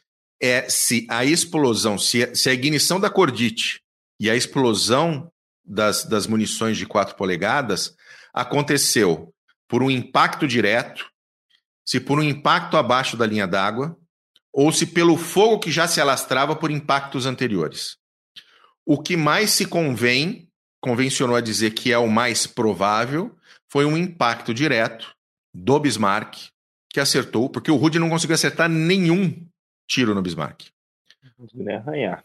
[0.42, 3.82] é se a explosão, se a, se a ignição da cordite
[4.18, 5.30] e a explosão
[5.66, 7.94] das, das munições de 4 polegadas
[8.34, 9.34] aconteceu
[9.68, 11.11] por um impacto direto
[11.92, 13.98] se por um impacto abaixo da linha d'água
[14.54, 17.98] ou se pelo fogo que já se alastrava por impactos anteriores.
[18.86, 20.48] O que mais se convém,
[20.80, 23.36] convencionou a dizer que é o mais provável,
[23.70, 25.14] foi um impacto direto
[25.54, 26.48] do Bismarck,
[26.89, 29.46] que acertou, porque o Rude não conseguiu acertar nenhum
[29.86, 30.68] tiro no Bismarck.
[31.76, 32.24] arranhar.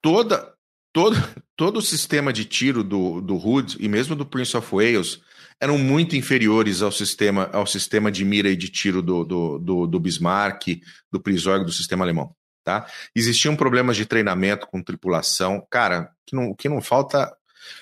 [0.00, 0.54] Toda,
[0.92, 1.16] todo,
[1.56, 5.20] todo o sistema de tiro do, do Hood e mesmo do Prince of Wales
[5.60, 9.86] eram muito inferiores ao sistema, ao sistema de mira e de tiro do, do, do,
[9.86, 10.80] do Bismarck,
[11.10, 12.34] do Prisorg, do sistema alemão.
[12.64, 12.86] Tá?
[13.14, 15.66] Existiam problemas de treinamento com tripulação.
[15.70, 17.34] Cara, que não, o que não falta,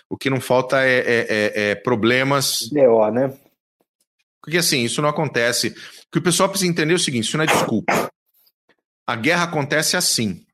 [0.09, 2.69] o que não falta é, é, é, é problemas.
[2.71, 3.37] DO, né?
[4.41, 5.69] Porque assim, isso não acontece.
[5.69, 5.73] O
[6.13, 8.09] que o pessoal precisa entender é o seguinte: isso não é desculpa.
[9.07, 10.47] A guerra acontece assim.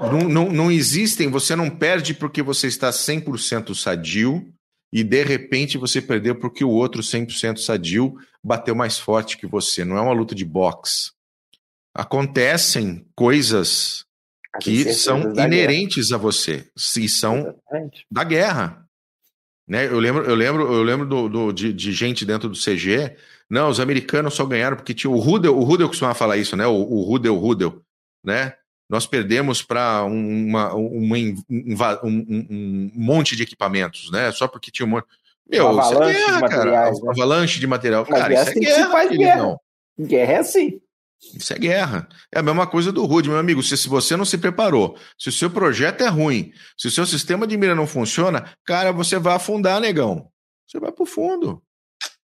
[0.00, 4.52] Não, não, não existem, você não perde porque você está 100% sadio
[4.96, 9.84] e de repente você perdeu porque o outro 100% sadio bateu mais forte que você.
[9.84, 11.10] Não é uma luta de boxe.
[11.92, 14.06] Acontecem coisas
[14.58, 16.18] que são inerentes guerra.
[16.18, 16.64] a você
[16.96, 18.06] e são Exatamente.
[18.10, 18.88] da guerra.
[19.68, 19.84] Né?
[19.84, 23.14] Eu lembro, eu lembro, eu lembro do, do de, de, gente dentro do CG.
[23.50, 26.66] Não, os americanos só ganharam porque tinha o Rudel, o Rudel costumava falar isso, né?
[26.66, 27.82] O, o Rudel, Rudel,
[28.24, 28.54] né?
[28.88, 34.30] Nós perdemos para uma, uma, um, um, monte de equipamentos, né?
[34.32, 35.06] Só porque tinha um monte.
[35.48, 36.70] Meu, uma avalanche isso é guerra, de cara.
[36.70, 37.00] Né?
[37.08, 38.06] avalanche de material.
[38.08, 39.42] Mas cara, isso é guerra, faz guerra.
[39.42, 39.60] Não.
[39.98, 40.80] Guerra é assim.
[41.34, 42.08] Isso é guerra.
[42.32, 43.62] É a mesma coisa do Rude, meu amigo.
[43.62, 47.06] Se, se você não se preparou, se o seu projeto é ruim, se o seu
[47.06, 50.28] sistema de mira não funciona, cara, você vai afundar, negão.
[50.66, 51.62] Você vai pro fundo.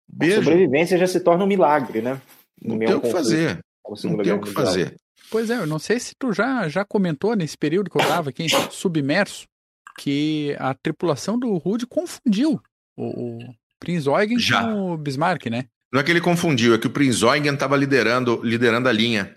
[0.07, 0.39] Beijo.
[0.39, 2.19] A sobrevivência já se torna um milagre, né?
[2.61, 3.59] No não tem o que fazer.
[4.03, 4.95] Não tem o que fazer.
[5.29, 8.29] Pois é, eu não sei se tu já, já comentou nesse período que eu estava
[8.29, 9.47] aqui, submerso,
[9.97, 12.59] que a tripulação do Rude confundiu
[12.97, 13.39] o, o
[13.79, 14.63] Prince Eugen já.
[14.63, 15.65] com o Bismarck, né?
[15.91, 19.35] Não é que ele confundiu, é que o Prince Eugen estava liderando, liderando a linha.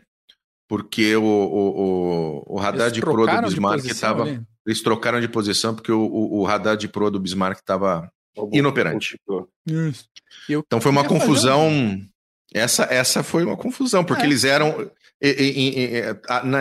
[0.68, 4.26] Porque o, o, o, o radar eles de pro do Bismarck estava.
[4.64, 8.10] Eles trocaram de posição porque o, o, o radar de pro do Bismarck estava
[8.52, 9.18] inoperante.
[9.66, 10.08] Isso.
[10.48, 11.68] Então foi uma confusão.
[11.68, 12.08] Um...
[12.54, 14.26] Essa, essa foi uma confusão, porque é.
[14.26, 14.90] eles eram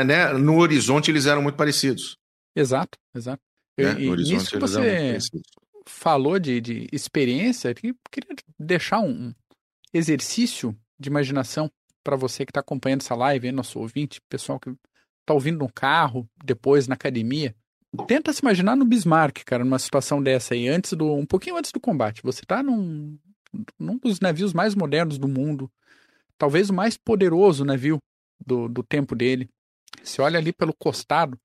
[0.05, 2.17] né, no horizonte eles eram muito parecidos.
[2.55, 3.41] Exato, exato.
[3.77, 4.01] Né?
[4.01, 5.17] E, no horizonte que você
[5.87, 9.33] falou de, de experiência, eu queria deixar um
[9.93, 11.71] exercício de imaginação
[12.03, 14.69] para você que está acompanhando essa live, nosso ouvinte, pessoal que
[15.21, 17.55] está ouvindo no carro, depois na academia.
[18.07, 21.71] Tenta se imaginar no Bismarck, cara, numa situação dessa aí, antes do, um pouquinho antes
[21.71, 22.21] do combate.
[22.23, 23.17] Você está num,
[23.77, 25.69] num dos navios mais modernos do mundo,
[26.37, 27.99] talvez o mais poderoso navio
[28.45, 29.49] do, do tempo dele.
[30.03, 31.39] Você olha ali pelo costado,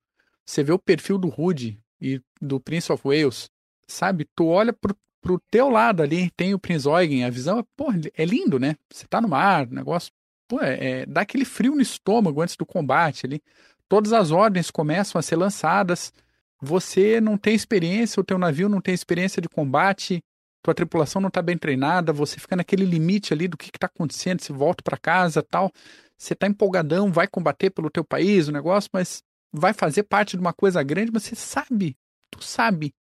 [0.45, 3.51] você vê o perfil do Rude e do Prince of Wales,
[3.87, 4.27] sabe?
[4.35, 7.93] Tu olha pro, pro teu lado ali, tem o Prince Eugen, a visão é, pô,
[8.15, 8.77] é lindo, né?
[8.93, 10.13] Você tá no mar, negócio,
[10.49, 13.43] pô, é, é, dá aquele frio no estômago antes do combate ali.
[13.89, 16.13] Todas as ordens começam a ser lançadas,
[16.61, 20.23] você não tem experiência, o teu navio não tem experiência de combate,
[20.63, 23.87] tua tripulação não tá bem treinada, você fica naquele limite ali do que que tá
[23.87, 25.71] acontecendo, se volta para casa tal
[26.17, 30.41] você tá empolgadão, vai combater pelo teu país o negócio, mas vai fazer parte de
[30.41, 31.97] uma coisa grande, mas você sabe,
[32.31, 32.95] tu sabe,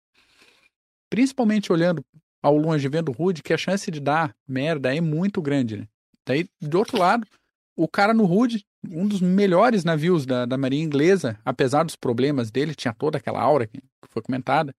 [1.10, 2.04] principalmente olhando
[2.42, 5.88] ao longe, vendo o Rude, que a chance de dar merda é muito grande, né?
[6.26, 7.28] Daí, do outro lado,
[7.76, 12.50] o cara no Rude, um dos melhores navios da, da Marinha Inglesa, apesar dos problemas
[12.50, 14.74] dele, tinha toda aquela aura que foi comentada.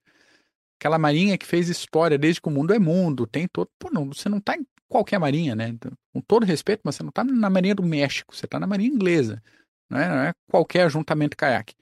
[0.78, 3.70] Aquela marinha que fez história desde que o mundo é mundo, tem todo.
[3.78, 5.68] Pô, não, você não tá em qualquer marinha, né?
[5.68, 8.66] Então, com todo respeito, mas você não tá na marinha do México, você tá na
[8.66, 9.43] marinha inglesa.
[9.91, 11.74] Não é, não é qualquer ajuntamento caiaque.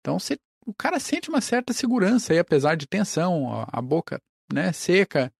[0.00, 4.20] Então você, o cara sente uma certa segurança aí, apesar de tensão, a, a boca
[4.52, 5.32] né, seca.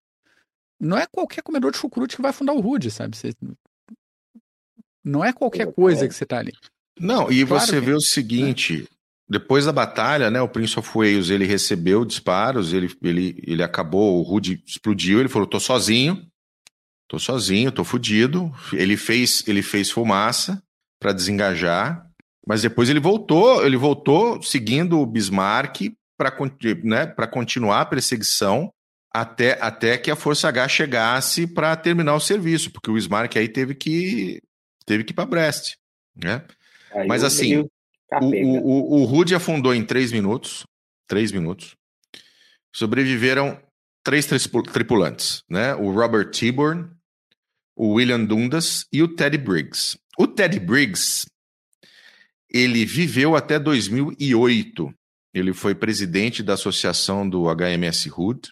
[0.79, 3.15] Não é qualquer comedor de chucrute que vai fundar o Rude, sabe?
[3.15, 3.33] Você,
[5.03, 6.53] não é qualquer coisa que você tá ali.
[6.99, 7.85] Não, e claro você que...
[7.85, 8.87] vê o seguinte,
[9.27, 14.19] depois da batalha, né, o Prince of Wales, ele recebeu disparos, ele, ele, ele acabou,
[14.19, 16.25] o Rude explodiu, ele falou, tô sozinho,
[17.07, 18.51] tô sozinho, tô fudido.
[18.71, 20.61] Ele fez, ele fez fumaça
[20.99, 22.07] para desengajar,
[22.47, 26.35] mas depois ele voltou, ele voltou seguindo o Bismarck para
[26.83, 28.71] né, continuar a perseguição
[29.13, 33.47] até, até que a Força H chegasse para terminar o serviço, porque o Bismarck aí
[33.47, 34.41] teve que
[34.85, 35.75] teve que ir para Brest,
[36.15, 36.43] né?
[36.93, 37.69] Aí Mas assim, o,
[38.21, 40.65] o, o, Rude afundou em três minutos,
[41.07, 41.75] três minutos.
[42.73, 43.61] Sobreviveram
[44.03, 45.73] três tripulantes, né?
[45.75, 46.89] O Robert Tiburn,
[47.75, 49.97] o William Dundas e o Teddy Briggs.
[50.17, 51.25] O Teddy Briggs,
[52.49, 54.93] ele viveu até 2008.
[55.33, 58.51] Ele foi presidente da associação do HMS Hood,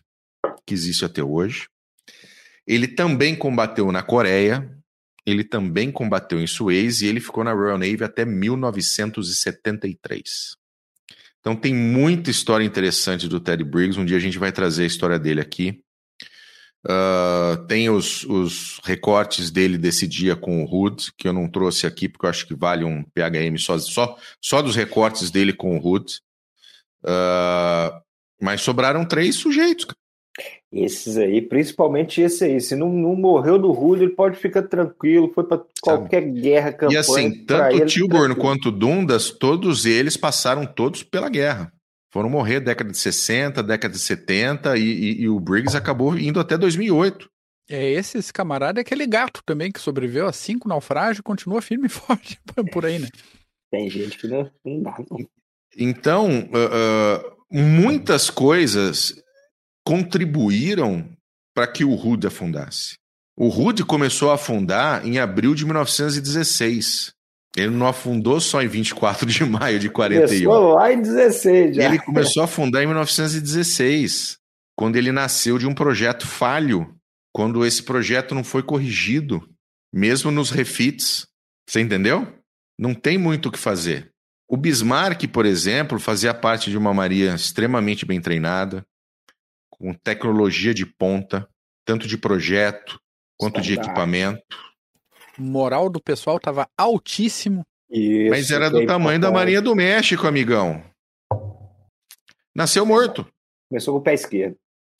[0.65, 1.67] que existe até hoje.
[2.65, 4.75] Ele também combateu na Coreia,
[5.25, 10.55] ele também combateu em Suez e ele ficou na Royal Navy até 1973.
[11.41, 13.99] Então tem muita história interessante do Teddy Briggs.
[13.99, 15.81] Um dia a gente vai trazer a história dele aqui.
[16.83, 21.85] Uh, tem os, os, recortes dele desse dia com o Hood, que eu não trouxe
[21.85, 25.77] aqui porque eu acho que vale um PHM só, só, só dos recortes dele com
[25.77, 26.19] o Hood.
[27.03, 28.01] Uh,
[28.41, 29.85] mas sobraram três sujeitos.
[30.71, 35.31] Esses aí, principalmente esse aí, se não, não morreu do Hood, ele pode ficar tranquilo,
[35.33, 36.39] foi para qualquer Sabe?
[36.39, 36.95] guerra, campanha.
[36.95, 41.73] E assim, tanto o Tilburn quanto o Dundas, todos eles passaram todos pela guerra.
[42.09, 46.39] Foram morrer década de 60, década de 70 e, e, e o Briggs acabou indo
[46.39, 47.29] até 2008.
[47.69, 51.61] É, esse, esse camarada é aquele gato também que sobreviveu a cinco naufrágios e continua
[51.61, 52.39] firme e forte
[52.71, 53.09] por aí, né?
[53.69, 55.17] Tem gente que não, não dá, não.
[55.77, 59.15] Então, uh, uh, muitas coisas
[59.85, 61.09] contribuíram
[61.53, 62.95] para que o RUD afundasse.
[63.37, 67.13] O RUD começou a afundar em abril de 1916.
[67.55, 70.45] Ele não afundou só em 24 de maio de 41.
[70.45, 71.85] Começou lá em 16 já.
[71.85, 74.37] Ele começou a afundar em 1916,
[74.75, 76.95] quando ele nasceu de um projeto falho,
[77.33, 79.41] quando esse projeto não foi corrigido,
[79.93, 81.27] mesmo nos refits.
[81.67, 82.27] Você entendeu?
[82.79, 84.11] Não tem muito o que fazer.
[84.49, 88.85] O Bismarck, por exemplo, fazia parte de uma marinha extremamente bem treinada,
[89.81, 91.47] com tecnologia de ponta,
[91.85, 92.99] tanto de projeto
[93.37, 94.71] quanto de equipamento
[95.41, 97.65] moral do pessoal estava altíssimo.
[97.89, 100.83] Isso, Mas era do tamanho da Marinha do México, amigão.
[102.55, 103.25] Nasceu morto.
[103.69, 104.55] Começou com o pé esquerdo.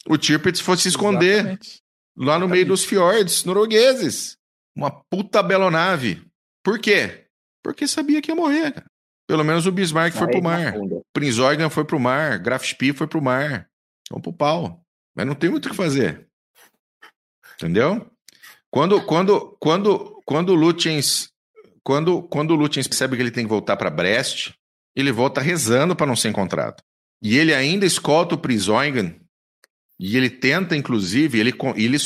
[0.08, 1.80] O Tirpitz fosse se esconder Exatamente.
[2.18, 4.38] lá no meio dos fiordes noruegueses.
[4.76, 6.26] Uma puta belonave.
[6.64, 7.26] Por quê?
[7.64, 8.84] Porque sabia que ia morrer.
[9.28, 10.74] Pelo menos o Bismarck foi pro mar.
[11.14, 12.40] Prinz Eugen foi pro mar.
[12.40, 13.70] Graf Spee foi pro mar.
[14.10, 14.84] Vamos pro pau.
[15.16, 16.28] Mas não tem muito o que fazer.
[17.56, 18.10] Entendeu?
[18.70, 21.30] Quando, quando, quando, quando o Lutens,
[21.84, 24.52] quando, quando percebe que ele tem que voltar para Brest,
[24.96, 26.82] ele volta rezando para não ser encontrado.
[27.22, 29.20] E ele ainda escolta o Prisoingen
[30.00, 31.98] e ele tenta, inclusive, ele, ele,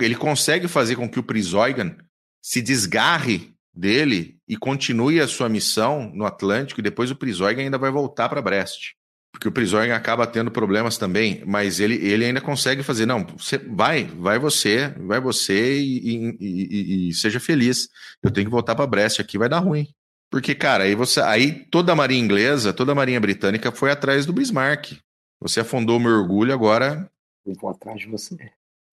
[0.00, 1.94] ele consegue fazer com que o Prisoingen
[2.42, 7.76] se desgarre dele e continue a sua missão no Atlântico, e depois o Prisoingen ainda
[7.76, 8.94] vai voltar para Brest
[9.32, 13.58] porque o Prizorg acaba tendo problemas também, mas ele, ele ainda consegue fazer, não, você,
[13.58, 17.88] vai, vai você, vai você e, e, e, e seja feliz.
[18.22, 19.86] Eu tenho que voltar para Brest aqui, vai dar ruim.
[20.30, 24.26] Porque, cara, aí você, aí toda a marinha inglesa, toda a marinha britânica foi atrás
[24.26, 24.98] do Bismarck.
[25.40, 27.08] Você afundou o meu orgulho, agora.
[27.46, 28.36] Eu vou atrás de você.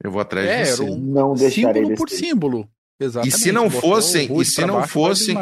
[0.01, 0.83] Eu vou atrás é, de você.
[0.83, 2.69] Um não deixarei símbolo por símbolo.
[2.99, 3.35] Exatamente.
[3.35, 5.35] E se não fossem, e se não fossem,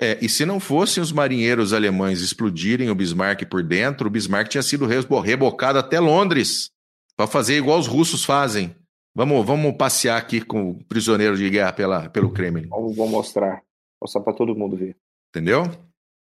[0.00, 4.48] é, e se não fossem os marinheiros alemães explodirem o Bismarck por dentro, o Bismarck
[4.48, 6.70] tinha sido rebocado até Londres
[7.14, 8.74] para fazer igual os russos fazem.
[9.14, 12.68] Vamos, vamos passear aqui com o prisioneiro de guerra pela, pelo Kremlin.
[12.68, 13.62] Vamos, vamos mostrar.
[14.00, 14.96] Mostrar para todo mundo ver.
[15.28, 15.64] Entendeu?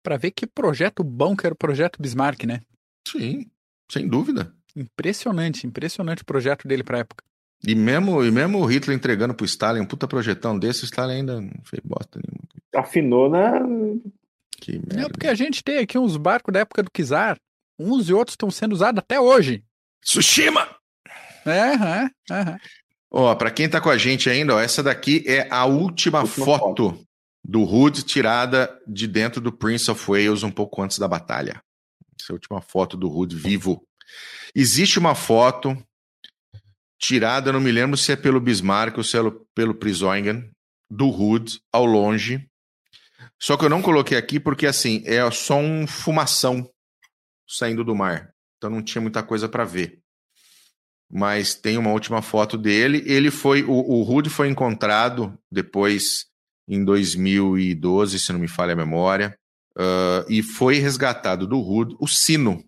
[0.04, 2.60] Para ver que projeto bom que era o projeto Bismarck, né?
[3.08, 3.46] Sim,
[3.90, 4.54] sem dúvida.
[4.76, 7.24] Impressionante, impressionante o projeto dele para época.
[7.66, 11.14] E mesmo, e mesmo o Hitler entregando pro Stalin um puta projetão desse, o Stalin
[11.14, 12.59] ainda não fez bosta nenhuma.
[12.76, 13.60] Afinou na.
[14.62, 15.02] Que merda.
[15.02, 17.38] Não, porque a gente tem aqui uns barcos da época do Kizar.
[17.78, 19.64] Uns e outros estão sendo usados até hoje.
[20.04, 20.68] Tsushima!
[21.46, 22.58] É, é, é.
[23.12, 26.46] Ó, pra quem tá com a gente ainda, ó, essa daqui é a última, última
[26.46, 27.08] foto, foto,
[27.44, 31.62] do Hood tirada de dentro do Prince of Wales um pouco antes da batalha.
[32.20, 33.84] Essa é a última foto do Hood vivo.
[34.54, 35.76] Existe uma foto
[37.00, 39.22] tirada, não me lembro se é pelo Bismarck ou se é
[39.56, 40.52] pelo Prisoingen,
[40.90, 42.48] do Hood ao longe.
[43.42, 46.70] Só que eu não coloquei aqui porque assim, é só um fumação
[47.48, 48.34] saindo do mar.
[48.58, 50.00] Então não tinha muita coisa para ver.
[51.10, 53.02] Mas tem uma última foto dele.
[53.06, 56.28] Ele foi o, o Hood foi encontrado depois
[56.68, 59.36] em 2012, se não me falha a memória,
[59.76, 62.64] uh, e foi resgatado do Hood o sino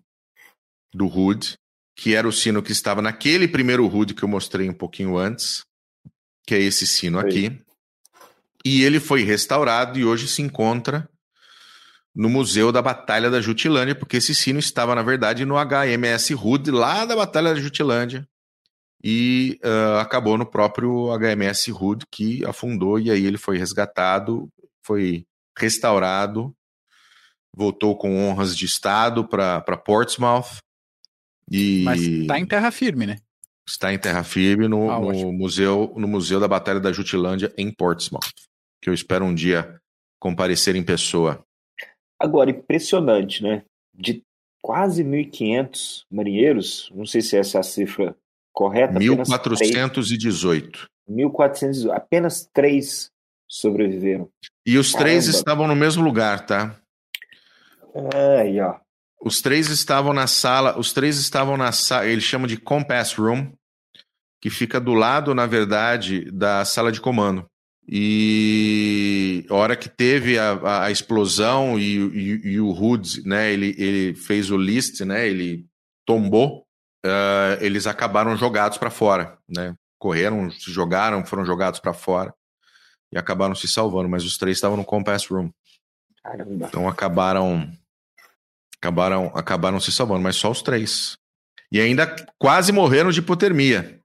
[0.92, 1.54] do Hood,
[1.94, 5.62] que era o sino que estava naquele primeiro Hood que eu mostrei um pouquinho antes,
[6.44, 7.62] que é esse sino aqui.
[8.64, 11.08] E ele foi restaurado e hoje se encontra
[12.14, 16.70] no Museu da Batalha da Jutilândia, porque esse sino estava, na verdade, no HMS Hood,
[16.70, 18.28] lá da Batalha da Jutilândia,
[19.02, 24.48] e uh, acabou no próprio HMS Hood, que afundou, e aí ele foi resgatado,
[24.82, 25.26] foi
[25.58, 26.54] restaurado,
[27.54, 30.58] voltou com honras de Estado para Portsmouth.
[31.50, 31.82] E...
[31.84, 33.18] Mas está em terra firme, né?
[33.66, 37.72] Está em terra firme no, ah, no museu, no Museu da Batalha da Jutilândia, em
[37.72, 38.32] Portsmouth,
[38.82, 39.80] que eu espero um dia
[40.18, 41.44] comparecer em pessoa.
[42.18, 43.64] Agora, impressionante, né?
[43.94, 44.22] De
[44.60, 48.16] quase 1.500 marinheiros, não sei se essa é a cifra
[48.52, 48.98] correta.
[48.98, 50.86] 1418.
[51.08, 51.92] 1418.
[51.92, 53.10] Apenas três
[53.48, 54.28] sobreviveram.
[54.66, 55.10] E os Caramba.
[55.10, 56.76] três estavam no mesmo lugar, tá?
[58.38, 58.80] Aí, ó.
[59.24, 63.52] Os três estavam na sala, os três estavam na sala, ele chama de Compass Room,
[64.40, 67.46] que fica do lado, na verdade, da sala de comando.
[67.88, 73.74] E a hora que teve a, a explosão e, e, e, o Hood, né, ele,
[73.76, 75.66] ele fez o list, né, ele
[76.06, 76.64] tombou,
[77.04, 79.74] uh, eles acabaram jogados para fora, né?
[79.98, 82.32] Correram, se jogaram, foram jogados para fora
[83.12, 85.50] e acabaram se salvando, mas os três estavam no Compass Room.
[86.22, 86.66] Caramba.
[86.66, 87.70] Então acabaram
[88.80, 91.16] acabaram acabaram se salvando, mas só os três.
[91.70, 94.00] E ainda quase morreram de hipotermia.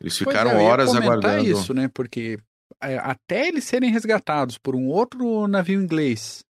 [0.00, 1.44] Eles ficaram é, horas aguardando.
[1.48, 1.88] isso, né?
[1.88, 2.38] Porque
[2.80, 6.44] até eles serem resgatados por um outro navio inglês,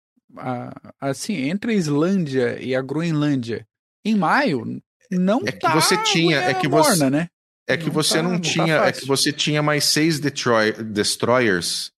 [1.00, 3.66] assim, entre a Islândia e a Groenlândia,
[4.04, 7.28] em maio, não é que tá você tinha, é que morna, você, né?
[7.66, 9.84] É que não você tá, não, não tá tinha, tá é que você tinha mais
[9.84, 11.92] seis Detroit, destroyers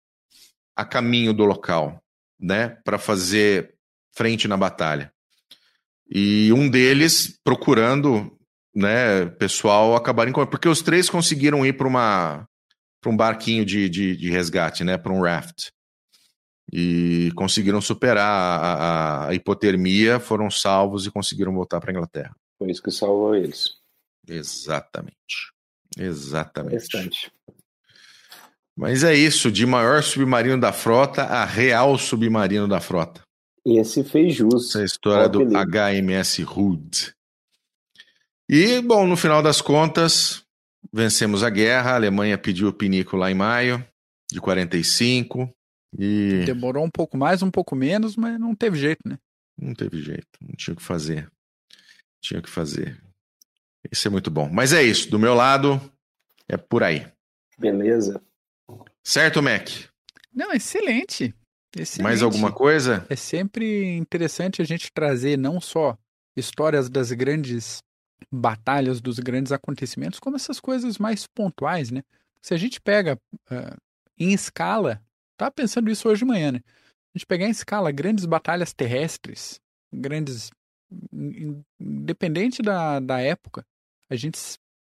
[0.77, 2.01] a caminho do local,
[2.41, 3.75] né, para fazer
[4.15, 5.13] frente na batalha.
[6.09, 8.33] E um deles procurando,
[8.75, 12.48] né, pessoal acabarem com, porque os três conseguiram ir para uma
[13.01, 15.69] para um barquinho de, de, de resgate, né, para um raft.
[16.73, 22.37] E conseguiram superar a, a, a hipotermia, foram salvos e conseguiram voltar para a Inglaterra.
[22.59, 23.77] Foi isso que salvou eles.
[24.29, 25.53] Exatamente.
[25.97, 27.33] Exatamente.
[28.77, 33.23] Mas é isso, de maior submarino da frota a real submarino da frota.
[33.67, 34.69] Esse fez jus.
[34.69, 37.13] Essa é a história do HMS Hood.
[38.49, 40.43] E, bom, no final das contas,
[40.93, 41.93] vencemos a guerra.
[41.93, 43.85] A Alemanha pediu o pinico lá em maio
[44.31, 45.51] de 45.
[45.99, 46.45] E...
[46.45, 49.19] Demorou um pouco mais, um pouco menos, mas não teve jeito, né?
[49.57, 51.31] Não teve jeito, não tinha o que fazer.
[52.21, 53.01] Tinha que fazer.
[53.91, 54.49] Isso é muito bom.
[54.51, 55.11] Mas é isso.
[55.11, 55.81] Do meu lado,
[56.49, 57.07] é por aí.
[57.59, 58.21] Beleza.
[59.03, 59.69] Certo, Mac?
[60.33, 61.35] Não, excelente.
[61.77, 62.03] excelente.
[62.03, 63.07] Mais alguma coisa?
[63.09, 65.97] É sempre interessante a gente trazer não só
[66.37, 67.83] histórias das grandes
[68.33, 72.03] batalhas, dos grandes acontecimentos, como essas coisas mais pontuais, né?
[72.41, 73.19] Se a gente pega
[73.51, 73.77] uh,
[74.19, 75.03] em escala,
[75.37, 76.61] tá pensando isso hoje de manhã, né?
[77.15, 79.61] A gente pegar em escala grandes batalhas terrestres,
[79.93, 80.51] grandes
[81.79, 83.65] independente da, da época,
[84.11, 84.39] a gente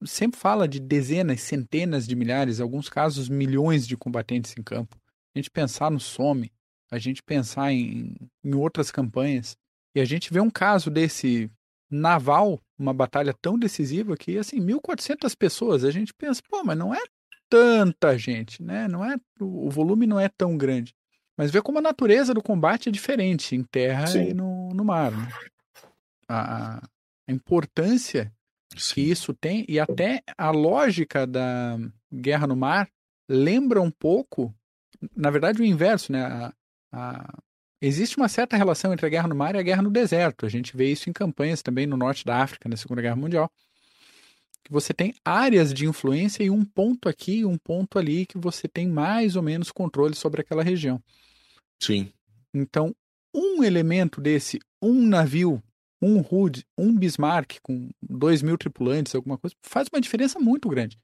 [0.05, 4.98] sempre fala de dezenas, centenas de milhares, em alguns casos milhões de combatentes em campo.
[5.35, 6.52] A gente pensar no Some,
[6.90, 9.56] a gente pensar em, em outras campanhas,
[9.94, 11.51] e a gente vê um caso desse
[11.94, 16.94] naval, uma batalha tão decisiva que, assim, 1.400 pessoas, a gente pensa, pô, mas não
[16.94, 17.00] é
[17.48, 18.88] tanta gente, né?
[18.88, 20.94] Não é, o volume não é tão grande.
[21.36, 24.30] Mas vê como a natureza do combate é diferente em terra Sim.
[24.30, 25.12] e no, no mar.
[25.12, 25.28] Né?
[26.28, 26.78] a,
[27.28, 28.32] a importância
[28.76, 28.94] Sim.
[28.94, 31.78] que isso tem e até a lógica da
[32.12, 32.88] guerra no mar
[33.28, 34.54] lembra um pouco,
[35.16, 36.22] na verdade, o inverso, né?
[36.22, 36.52] A,
[36.92, 37.38] a,
[37.86, 40.47] existe uma certa relação entre a guerra no mar e a guerra no deserto.
[40.47, 43.51] A gente vê isso em campanhas também no norte da África, na Segunda Guerra Mundial.
[44.62, 48.39] Que você tem áreas de influência e um ponto aqui e um ponto ali que
[48.39, 51.02] você tem mais ou menos controle sobre aquela região.
[51.78, 52.11] Sim.
[52.52, 52.94] Então,
[53.35, 55.62] um elemento desse, um navio
[56.02, 60.98] um Hood, um Bismarck com dois mil tripulantes, alguma coisa, faz uma diferença muito grande.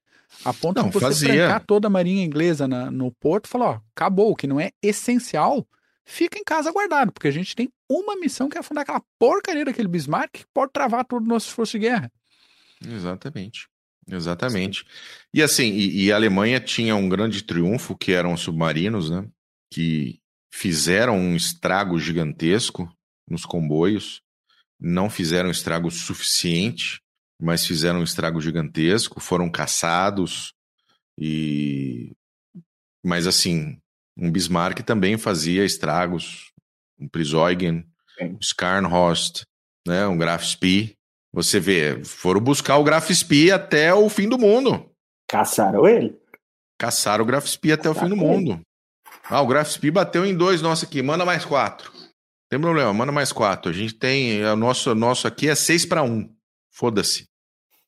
[0.44, 1.28] A ponto Não, de você fazia.
[1.32, 4.72] trancar toda a marinha inglesa na- no porto e falar, ó, acabou, que não é
[4.82, 5.66] essencial,
[6.10, 9.64] fica em casa guardado, porque a gente tem uma missão que é afundar aquela porcaria
[9.64, 12.12] daquele Bismarck que pode travar todo o nosso esforço de guerra.
[12.84, 13.68] Exatamente.
[14.08, 14.84] Exatamente.
[15.32, 19.28] E assim, e, e a Alemanha tinha um grande triunfo, que eram os submarinos, né?
[19.72, 20.18] Que
[20.52, 22.92] fizeram um estrago gigantesco
[23.28, 24.20] nos comboios.
[24.80, 27.00] Não fizeram estrago suficiente,
[27.40, 30.54] mas fizeram um estrago gigantesco, foram caçados
[31.18, 32.12] e
[33.02, 33.80] mas assim,
[34.20, 36.52] um Bismarck também fazia estragos,
[36.98, 37.86] um Priseugen,
[38.18, 38.34] Sim.
[38.34, 39.42] um Scharnhorst,
[39.86, 40.94] né, um Graf Spee.
[41.32, 44.90] Você vê, foram buscar o Graf Spee até o fim do mundo.
[45.28, 46.20] Caçaram ele?
[46.78, 48.60] Caçaram o Graf Spee até o fim do Caçaram mundo.
[49.24, 51.90] Ah, o Graf Spee bateu em dois, nossa aqui, manda mais quatro.
[52.50, 53.70] Tem problema, manda mais quatro.
[53.70, 56.28] A gente tem, o nosso, nosso aqui é seis para um.
[56.72, 57.28] Foda-se.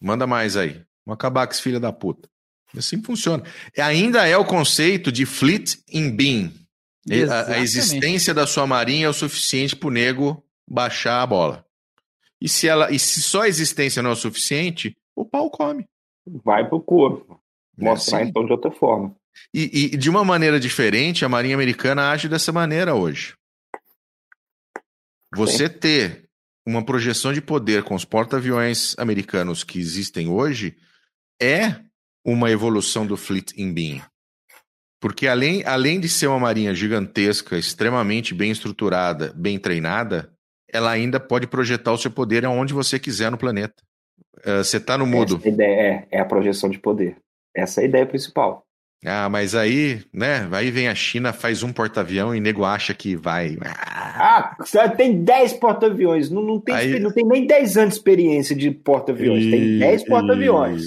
[0.00, 0.84] Manda mais aí.
[1.04, 2.28] Vamos acabar com esse filho da puta.
[2.76, 3.42] Assim funciona.
[3.76, 6.52] Ainda é o conceito de fleet in beam.
[7.48, 11.66] A, existência da sua marinha é o suficiente pro nego baixar a bola.
[12.40, 15.86] E se, ela, e se só a existência não é o suficiente, o pau come.
[16.44, 17.40] Vai pro corpo.
[17.78, 18.28] É Mostrar assim.
[18.28, 19.14] então de outra forma.
[19.52, 23.34] E, e de uma maneira diferente, a Marinha Americana age dessa maneira hoje.
[25.34, 26.28] Você ter
[26.66, 30.76] uma projeção de poder com os porta-aviões americanos que existem hoje
[31.40, 31.80] é
[32.24, 34.02] uma evolução do Fleet in Beam.
[35.00, 40.32] Porque além, além de ser uma marinha gigantesca, extremamente bem estruturada, bem treinada,
[40.72, 43.82] ela ainda pode projetar o seu poder aonde você quiser no planeta.
[44.44, 45.36] Eh, Você está no mudo.
[45.36, 47.16] Essa ideia é, é a projeção de poder.
[47.54, 48.64] Essa é a ideia principal.
[49.04, 50.48] Ah, mas aí, né?
[50.52, 53.56] Aí vem a China, faz um porta-avião e nego acha que vai.
[53.64, 54.56] Ah,
[54.96, 56.30] tem 10 porta-aviões.
[56.30, 59.50] Não, não, tem, Aí- não tem nem 10 anos de experiência de porta-aviões.
[59.50, 60.82] Tem 10 porta-aviões.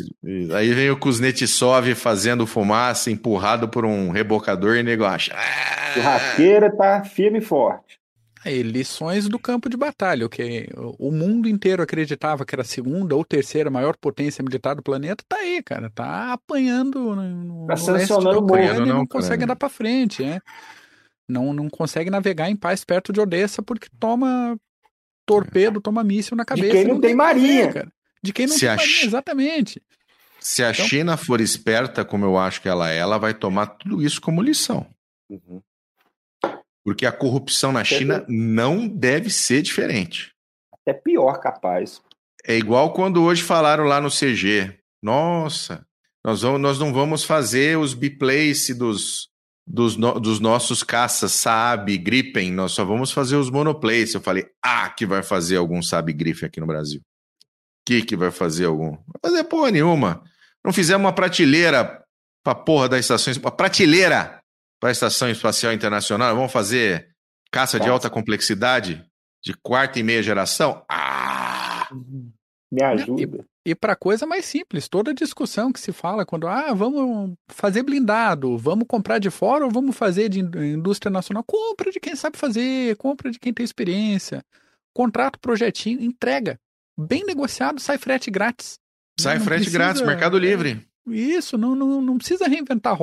[0.53, 5.33] Aí vem o Kuznetsov fazendo fumaça, empurrado por um rebocador e nego acha.
[5.35, 7.99] Ah, Churrasqueira tá firme e forte.
[8.45, 10.69] Aí, lições do campo de batalha, o que
[10.99, 15.23] o mundo inteiro acreditava que era a segunda ou terceira maior potência militar do planeta,
[15.27, 17.23] tá aí, cara, tá apanhando no,
[17.63, 19.07] no Tá leste da sancionando o e Na não Ucrânia.
[19.07, 20.39] consegue andar pra frente, né?
[21.27, 24.55] Não, não consegue navegar em paz perto de Odessa porque toma
[25.25, 26.71] torpedo, toma míssil na cabeça.
[26.71, 27.73] quem não tem o que fazer, marinha.
[27.73, 27.91] cara.
[28.21, 29.81] De quem não Se tem a marinha, Chi- exatamente.
[30.39, 33.65] Se a Então- China for esperta, como eu acho que ela é, ela vai tomar
[33.65, 34.85] tudo isso como lição.
[36.85, 40.31] Porque a corrupção na China não deve ser diferente.
[40.71, 41.99] Até pior, capaz.
[42.45, 44.77] É igual quando hoje falaram lá no CG.
[45.01, 45.83] Nossa,
[46.23, 49.29] nós, vamos, nós não vamos fazer os biplace dos,
[49.67, 54.13] dos, no- dos nossos caças Saab, Gripen, nós só vamos fazer os monoplace.
[54.13, 57.01] Eu falei, ah, que vai fazer algum Saab Gripen aqui no Brasil.
[57.83, 58.91] Que que vai fazer algum?
[58.91, 60.23] Vai fazer porra nenhuma.
[60.63, 62.03] Não fizemos uma prateleira
[62.43, 64.39] pra porra da estação, uma prateleira
[64.79, 66.35] para a Estação Espacial Internacional.
[66.35, 67.09] Vamos fazer
[67.51, 69.03] caça de alta complexidade
[69.43, 70.83] de quarta e meia geração?
[70.89, 71.87] Ah!
[72.71, 73.45] Me ajuda.
[73.65, 78.57] E para coisa mais simples, toda discussão que se fala quando, ah, vamos fazer blindado,
[78.57, 81.43] vamos comprar de fora ou vamos fazer de in- indústria nacional?
[81.43, 84.43] Compra de quem sabe fazer, compra de quem tem experiência.
[84.93, 86.59] Contrato, projetinho, entrega.
[86.97, 88.77] Bem negociado, sai frete grátis.
[89.19, 90.85] Sai Não frete precisa- grátis, Mercado Livre.
[91.07, 92.95] Isso, não, não, não precisa reinventar a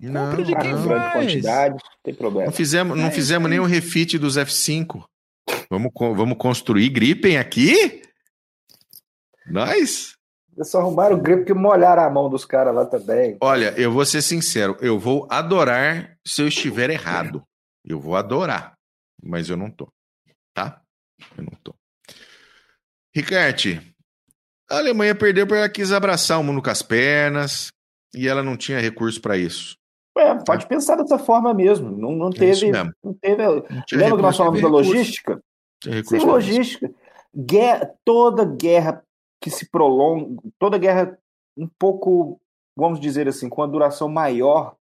[0.00, 0.30] roda.
[0.30, 1.12] Compra de quem grande faz.
[1.12, 2.46] quantidade, não tem problema.
[2.46, 5.04] Não fizemos, não É, fizemos isso nem o refit dos F5.
[5.70, 8.02] Vamos, vamos construir Gripen aqui?
[9.46, 10.14] Nós?
[10.56, 13.36] Eles só arrumaram o grip que molharam a mão dos caras lá também.
[13.40, 17.42] Olha, eu vou ser sincero, eu vou adorar se eu estiver errado.
[17.84, 18.74] Eu vou adorar,
[19.22, 19.88] mas eu não tô.
[20.52, 20.82] Tá?
[21.36, 21.74] Eu não tô.
[23.14, 23.80] Ricarte,
[24.68, 27.68] a Alemanha perdeu porque ela quis abraçar o mundo com as pernas
[28.14, 29.76] e ela não tinha recurso para isso.
[30.18, 31.90] É, pode pensar dessa forma mesmo.
[31.90, 32.72] Não, não É teve.
[32.72, 32.92] mesmo.
[33.02, 33.62] não teve Não
[33.92, 35.42] lembra que nós falamos da logística?
[36.04, 36.92] Sem logística.
[37.34, 39.04] Guerra, toda guerra
[39.40, 41.16] que se prolonga, toda guerra
[41.56, 42.40] um pouco,
[42.76, 44.74] vamos dizer assim, com a duração maior,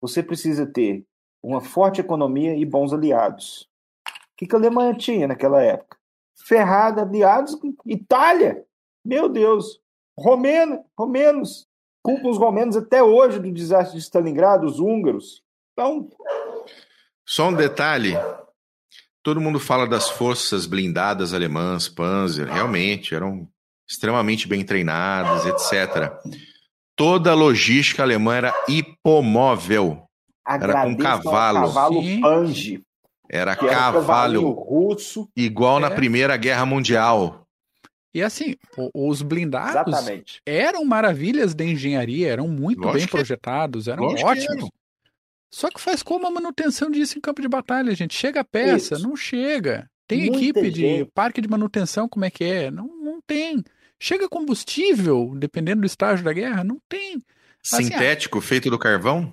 [0.00, 1.04] você precisa ter
[1.42, 3.68] uma forte economia e bons aliados.
[4.08, 5.96] O que, que a Alemanha tinha naquela época?
[6.46, 7.56] Ferrada, aliados,
[7.86, 8.64] Itália.
[9.04, 9.80] Meu Deus.
[10.18, 11.68] Romena, romenos.
[12.04, 15.42] Culpam os romenos até hoje do desastre de Stalingrado, os húngaros.
[15.72, 16.06] Então,
[17.26, 18.14] Só um detalhe.
[19.22, 23.48] Todo mundo fala das forças blindadas alemãs, Panzer, realmente eram
[23.88, 26.12] extremamente bem treinadas, etc.
[26.94, 30.04] Toda a logística alemã era hipomóvel,
[30.44, 31.60] agradeço ao cavalo.
[31.68, 32.20] cavalo Sim.
[32.20, 32.82] Pange.
[33.30, 35.26] era que era um cavalo, russo.
[35.34, 35.94] igual na É.
[35.94, 37.43] Primeira Guerra Mundial.
[38.14, 38.54] E assim,
[38.94, 40.40] os blindados Exatamente.
[40.46, 44.50] eram maravilhas de engenharia, eram muito Lógico bem que- projetados, eram que ótimos.
[44.56, 44.68] eram.
[45.52, 48.14] Só que faz como a manutenção disso em campo de batalha, gente?
[48.14, 48.94] Chega a peça?
[48.94, 49.02] Isso.
[49.06, 49.88] Não chega.
[50.06, 52.70] Tem Muita equipe de gente- parque de manutenção, como é que é?
[52.70, 53.62] Não, não tem.
[54.00, 56.62] Chega combustível, dependendo do estágio da guerra?
[56.62, 57.20] Não tem.
[57.72, 59.32] Assim, Sintético, feito do carvão,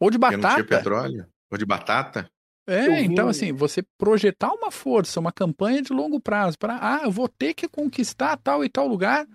[0.00, 0.76] Ou de porque não tinha batata.
[0.78, 1.26] petróleo.
[1.50, 2.28] Ou de batata.
[2.70, 7.10] É, então assim, você projetar uma força, uma campanha de longo prazo para, ah, eu
[7.10, 9.26] vou ter que conquistar tal e tal lugar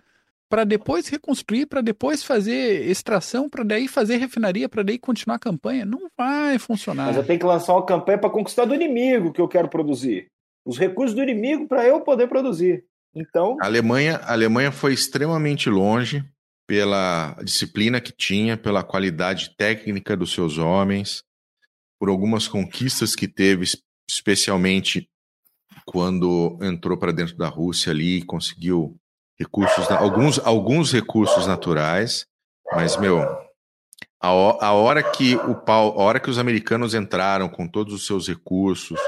[0.49, 5.40] para depois reconstruir, para depois fazer extração, para daí fazer refinaria, para daí continuar a
[5.40, 7.07] campanha, não vai funcionar.
[7.07, 10.28] Mas eu tenho que lançar uma campanha para conquistar do inimigo que eu quero produzir.
[10.66, 12.86] Os recursos do inimigo para eu poder produzir.
[13.14, 16.24] Então, A Alemanha, a Alemanha foi extremamente longe
[16.68, 21.24] pela disciplina que tinha, pela qualidade técnica dos seus homens,
[22.06, 25.10] por algumas conquistas que teve, es- especialmente
[25.88, 28.95] quando entrou para dentro da Rússia ali, conseguiu
[29.40, 32.27] recursos, alguns, alguns recursos naturais,
[32.73, 33.22] mas meu,
[34.22, 34.27] a,
[34.68, 38.27] a hora que o pau, a hora que os americanos entraram com todos os seus
[38.27, 38.99] recursos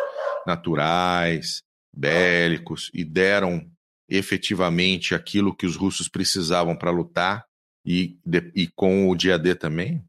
[0.48, 1.62] naturais,
[1.96, 3.64] bélicos e deram
[4.10, 7.46] efetivamente aquilo que os russos precisavam para lutar
[7.86, 10.04] e, de- e com o dia D também?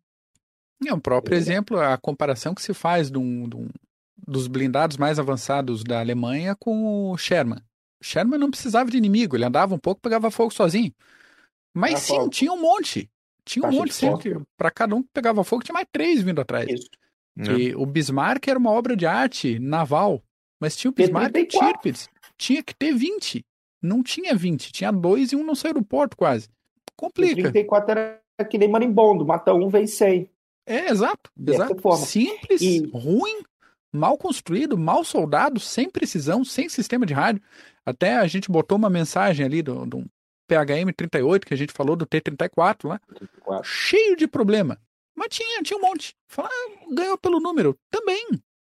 [0.87, 3.69] É um próprio exemplo, a comparação que se faz de um- de um-
[4.27, 7.59] dos blindados mais avançados da Alemanha com o Sherman.
[8.01, 10.93] O Sherman não precisava de inimigo, ele andava um pouco, pegava fogo sozinho.
[11.75, 12.31] Mas Era sim, fogo.
[12.31, 13.11] tinha um monte.
[13.45, 14.37] Tinha um monte sempre.
[14.57, 16.69] Para cada um que pegava fogo, tinha mais três vindo atrás.
[16.69, 16.89] isso.
[17.57, 20.21] E o Bismarck era uma obra de arte naval,
[20.61, 21.69] mas tinha o Bismarck e o P-34.
[21.73, 22.09] Tirpitz.
[22.37, 23.45] Tinha que ter 20.
[23.81, 26.49] Não tinha 20, tinha dois e um não saiu do porto quase.
[26.49, 27.35] O Complica.
[27.53, 30.29] 34 era que nem marimbondo, mata um, vem 100.
[30.69, 31.31] É, exato.
[31.37, 31.81] Dessa exato.
[31.81, 32.05] forma.
[32.05, 33.43] Simples, E- ruim,
[33.93, 37.43] mal construído, mal soldado, sem precisão, sem sistema de rádio.
[37.87, 40.05] Até a gente botou uma mensagem ali do, do
[40.49, 43.01] PHM 38, que a gente falou do T-34 lá,
[43.63, 44.79] cheio de problema.
[45.17, 46.15] Mas tinha, tinha um monte.
[46.29, 47.77] Falar, ah, ganhou pelo número.
[47.91, 48.27] Também.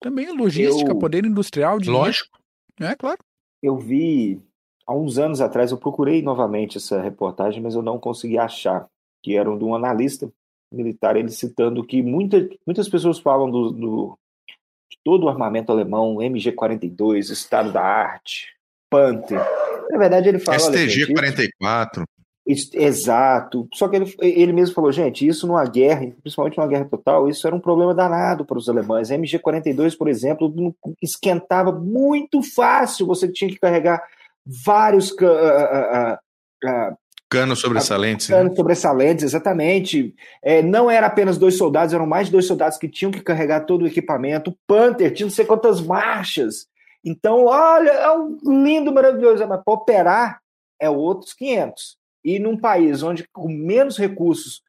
[0.01, 2.05] Também logística, Eu- poder industrial, dinheiro.
[2.05, 2.37] Lógico.
[2.81, 3.19] É, claro.
[3.61, 4.41] Eu vi
[4.85, 8.87] há uns anos atrás, eu procurei novamente essa reportagem, mas eu não consegui achar,
[9.23, 10.29] que era de um analista
[10.73, 14.17] militar, ele citando que muita, muitas pessoas falam do, do-
[14.91, 18.47] de todo o armamento alemão, MG-42, Estado da Arte,
[18.89, 19.39] Panther.
[19.89, 20.57] Na verdade, ele fala.
[20.63, 22.03] olha, gente, STG 44.
[22.45, 23.67] Isso- Exato.
[23.73, 27.47] Só que ele, ele mesmo falou, gente, isso numa guerra, principalmente numa guerra total, isso
[27.47, 29.09] era um problema danado para os alemães.
[29.11, 30.53] A MG-42, por exemplo,
[31.01, 33.07] esquentava muito fácil.
[33.07, 34.03] Você tinha que carregar
[34.45, 36.19] vários ca- ah,
[36.65, 36.97] ah,
[37.33, 38.29] Canos sobressalentes.
[38.29, 38.37] né?
[38.37, 40.15] canos sobressalentes, exatamente.
[40.41, 43.61] É, não era apenas dois soldados, eram mais de dois soldados que tinham que carregar
[43.61, 44.51] todo o equipamento.
[44.51, 46.67] O Panther tinha não sei quantas marchas.
[47.03, 50.39] Então, olha, é um lindo, maravilhoso, mas para operar
[50.79, 51.97] é outros 500.
[52.23, 54.61] E num país onde com menos recursos,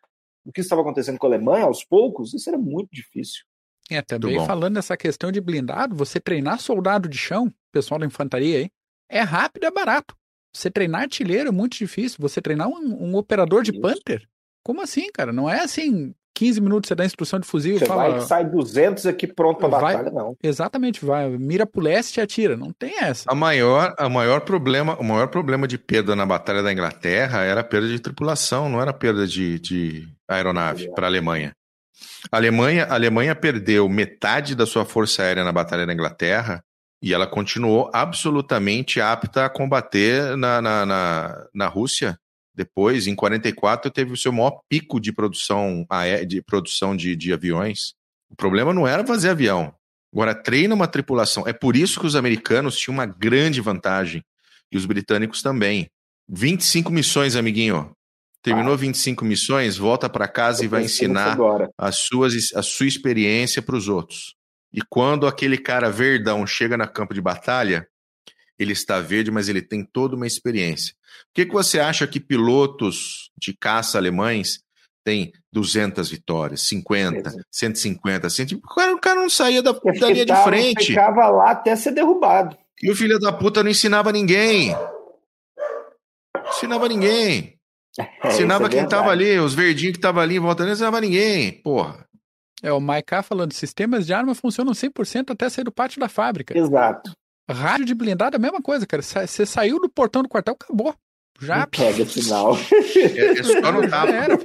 [0.45, 3.45] o que estava acontecendo com a Alemanha, aos poucos, isso era muito difícil.
[3.91, 8.59] É, também falando dessa questão de blindado, você treinar soldado de chão, pessoal da infantaria
[8.59, 8.70] aí,
[9.09, 10.16] é rápido e é barato.
[10.55, 12.18] Você treinar artilheiro é muito difícil.
[12.20, 13.81] Você treinar um, um operador de Isso.
[13.81, 14.22] Panther,
[14.62, 15.32] como assim, cara?
[15.32, 18.09] Não é assim, 15 minutos você dá instrução de fuzil Você e fala.
[18.10, 20.36] vai que sai 200 aqui pronto para Vai- batalha, não.
[20.43, 22.56] Exatamente, vai, mira pro leste e atira.
[22.56, 23.24] Não tem essa.
[23.31, 27.60] A maior, a maior problema, o maior problema de perda na Batalha da Inglaterra era
[27.60, 31.52] a perda de tripulação, não era perda de, de aeronave para a Alemanha.
[32.32, 32.85] A Alemanha.
[32.86, 36.62] A Alemanha perdeu metade da sua força aérea na Batalha da Inglaterra
[37.05, 42.18] e ela continuou absolutamente apta a combater na, na, na, na Rússia.
[42.55, 45.86] Depois, em 44, teve o seu maior pico de produção,
[46.26, 47.93] de, produção de, de aviões.
[48.31, 49.74] O problema não era fazer avião.
[50.10, 51.47] Agora, treina uma tripulação.
[51.47, 54.24] É por isso que os americanos tinham uma grande vantagem.
[54.72, 55.90] E os britânicos também.
[56.26, 57.93] 25 missões, amiguinho.
[58.43, 62.62] Terminou 25 missões, volta para casa e Eu vai pensei nisso ensinar as suas, a
[62.62, 64.35] sua experiência para os outros.
[64.74, 67.86] E quando aquele cara verdão chega na campo de batalha,
[68.59, 70.92] ele está verde, mas ele tem toda uma experiência.
[71.26, 74.64] Por que, que você acha que pilotos de caça alemães
[75.05, 77.44] têm 200 vitórias, 50, Exato.
[77.52, 78.46] 150, 100?
[78.55, 80.86] O cara, o cara não saía da, da linha de frente.
[80.86, 82.56] Ficava lá até ser derrubado.
[82.82, 84.74] E o filho da puta não ensinava ninguém.
[86.48, 87.55] Ensinava ninguém.
[87.96, 89.30] É, Ensinava é quem tava verdade.
[89.30, 91.52] ali, os verdinhos que tava ali em volta, não ensinava ninguém.
[91.62, 92.05] Porra.
[92.65, 96.57] É o Maiká falando, sistemas de arma funcionam 100% até sair do pátio da fábrica.
[96.57, 97.12] Exato.
[97.51, 99.03] Rádio de blindado é a mesma coisa, cara.
[99.03, 100.95] Você saiu do portão do quartel, acabou.
[101.41, 102.57] Já, Não pega sinal.
[102.57, 104.39] É, é só no já era.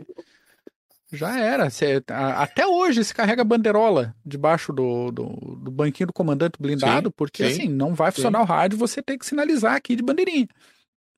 [1.12, 1.70] Já era.
[1.70, 5.26] Cê- a- até hoje se carrega banderola debaixo do, do,
[5.64, 9.02] do banquinho do comandante blindado, Sim, porque sim, assim, não vai funcionar o rádio, você
[9.02, 10.48] tem que sinalizar aqui de bandeirinha.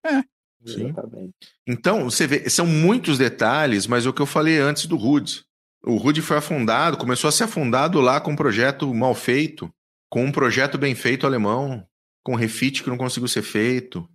[0.06, 0.22] É.
[0.66, 0.90] Sim.
[0.90, 1.34] Exatamente.
[1.68, 5.44] Então, você vê, são muitos detalhes, mas é o que eu falei antes do Rude.
[5.84, 9.74] O Rude foi afundado, começou a ser afundado lá com um projeto mal feito,
[10.10, 11.86] com um projeto bem feito alemão,
[12.24, 14.08] com refit que não conseguiu ser feito,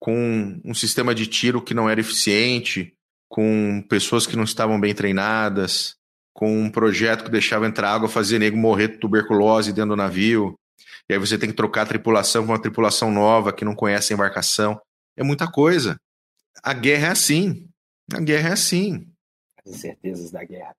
[0.00, 2.94] com um sistema de tiro que não era eficiente,
[3.28, 5.96] com pessoas que não estavam bem treinadas,
[6.32, 10.58] com um projeto que deixava entrar água, fazia nego morrer de tuberculose dentro do navio.
[11.08, 14.12] E aí você tem que trocar a tripulação com uma tripulação nova que não conhece
[14.12, 14.80] a embarcação.
[15.16, 15.96] É muita coisa.
[16.62, 17.68] A guerra é assim.
[18.12, 19.06] A guerra é assim.
[19.64, 20.74] As incertezas da guerra.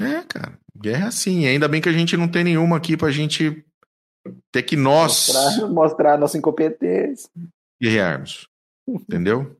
[0.00, 0.58] É, cara.
[0.76, 1.46] Guerra é assim.
[1.46, 3.64] Ainda bem que a gente não tem nenhuma aqui pra gente
[4.52, 5.28] ter que nós.
[5.28, 7.30] Mostrar, mostrar nossa incompetência.
[7.80, 8.48] Guerrearmos.
[8.86, 9.56] Entendeu?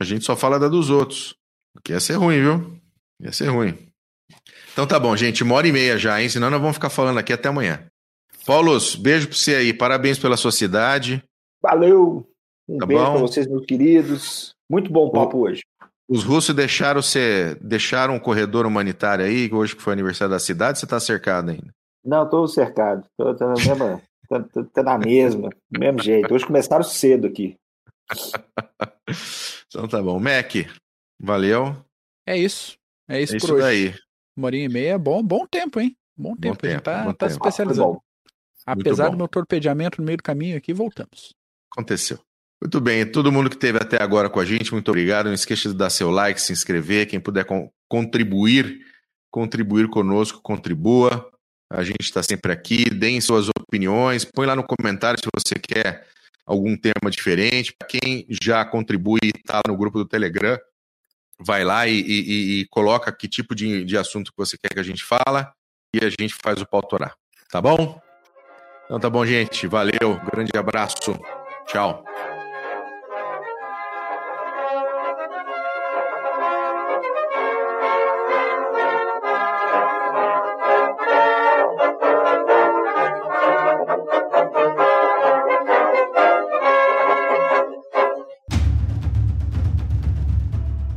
[0.00, 1.36] A gente só fala da dos outros.
[1.72, 2.80] Porque ia ser ruim, viu?
[3.20, 3.76] Ia ser ruim.
[4.72, 5.42] Então tá bom, gente.
[5.42, 6.28] Uma hora e meia já, hein?
[6.28, 7.86] Senão nós vamos ficar falando aqui até amanhã.
[8.46, 9.72] Paulos, beijo pra você aí.
[9.72, 11.22] Parabéns pela sua cidade.
[11.62, 12.26] Valeu.
[12.68, 14.54] Um tá beijo para vocês, meus queridos.
[14.70, 15.62] Muito bom papo o, hoje.
[16.08, 20.78] Os russos deixaram você deixaram um corredor humanitário aí, hoje que foi aniversário da cidade,
[20.78, 21.72] você está cercado ainda?
[22.04, 23.06] Não, estou cercado.
[23.18, 26.34] Estou na mesma, tô, tô, tô na mesma, do mesmo jeito.
[26.34, 27.56] Hoje começaram cedo aqui.
[29.68, 30.18] então tá bom.
[30.18, 30.52] Mac,
[31.20, 31.76] valeu.
[32.26, 32.76] É isso.
[33.08, 33.62] É isso, é isso por hoje.
[33.62, 33.94] Daí.
[34.36, 35.96] Uma hora e meia, bom, bom tempo, hein?
[36.16, 36.54] Bom tempo.
[36.54, 37.32] Bom tempo tá, tá tempo.
[37.32, 38.02] especializando.
[38.66, 41.34] Apesar do meu torpedeamento no meio do caminho aqui, voltamos.
[41.72, 42.18] Aconteceu.
[42.62, 45.26] Muito bem, todo mundo que esteve até agora com a gente, muito obrigado.
[45.26, 47.08] Não esqueça de dar seu like, se inscrever.
[47.08, 47.44] Quem puder
[47.88, 48.78] contribuir,
[49.32, 51.28] contribuir conosco, contribua.
[51.68, 52.88] A gente está sempre aqui.
[52.88, 54.24] Deem suas opiniões.
[54.24, 56.06] Põe lá no comentário se você quer
[56.46, 57.74] algum tema diferente.
[57.76, 60.56] Para quem já contribui e está no grupo do Telegram,
[61.40, 64.78] vai lá e, e, e, coloca que tipo de, de assunto que você quer que
[64.78, 65.52] a gente fala
[65.92, 67.16] e a gente faz o pautorar.
[67.50, 68.00] Tá bom?
[68.84, 69.66] Então tá bom, gente.
[69.66, 70.20] Valeu.
[70.32, 71.18] Grande abraço.
[71.66, 72.11] Tchau.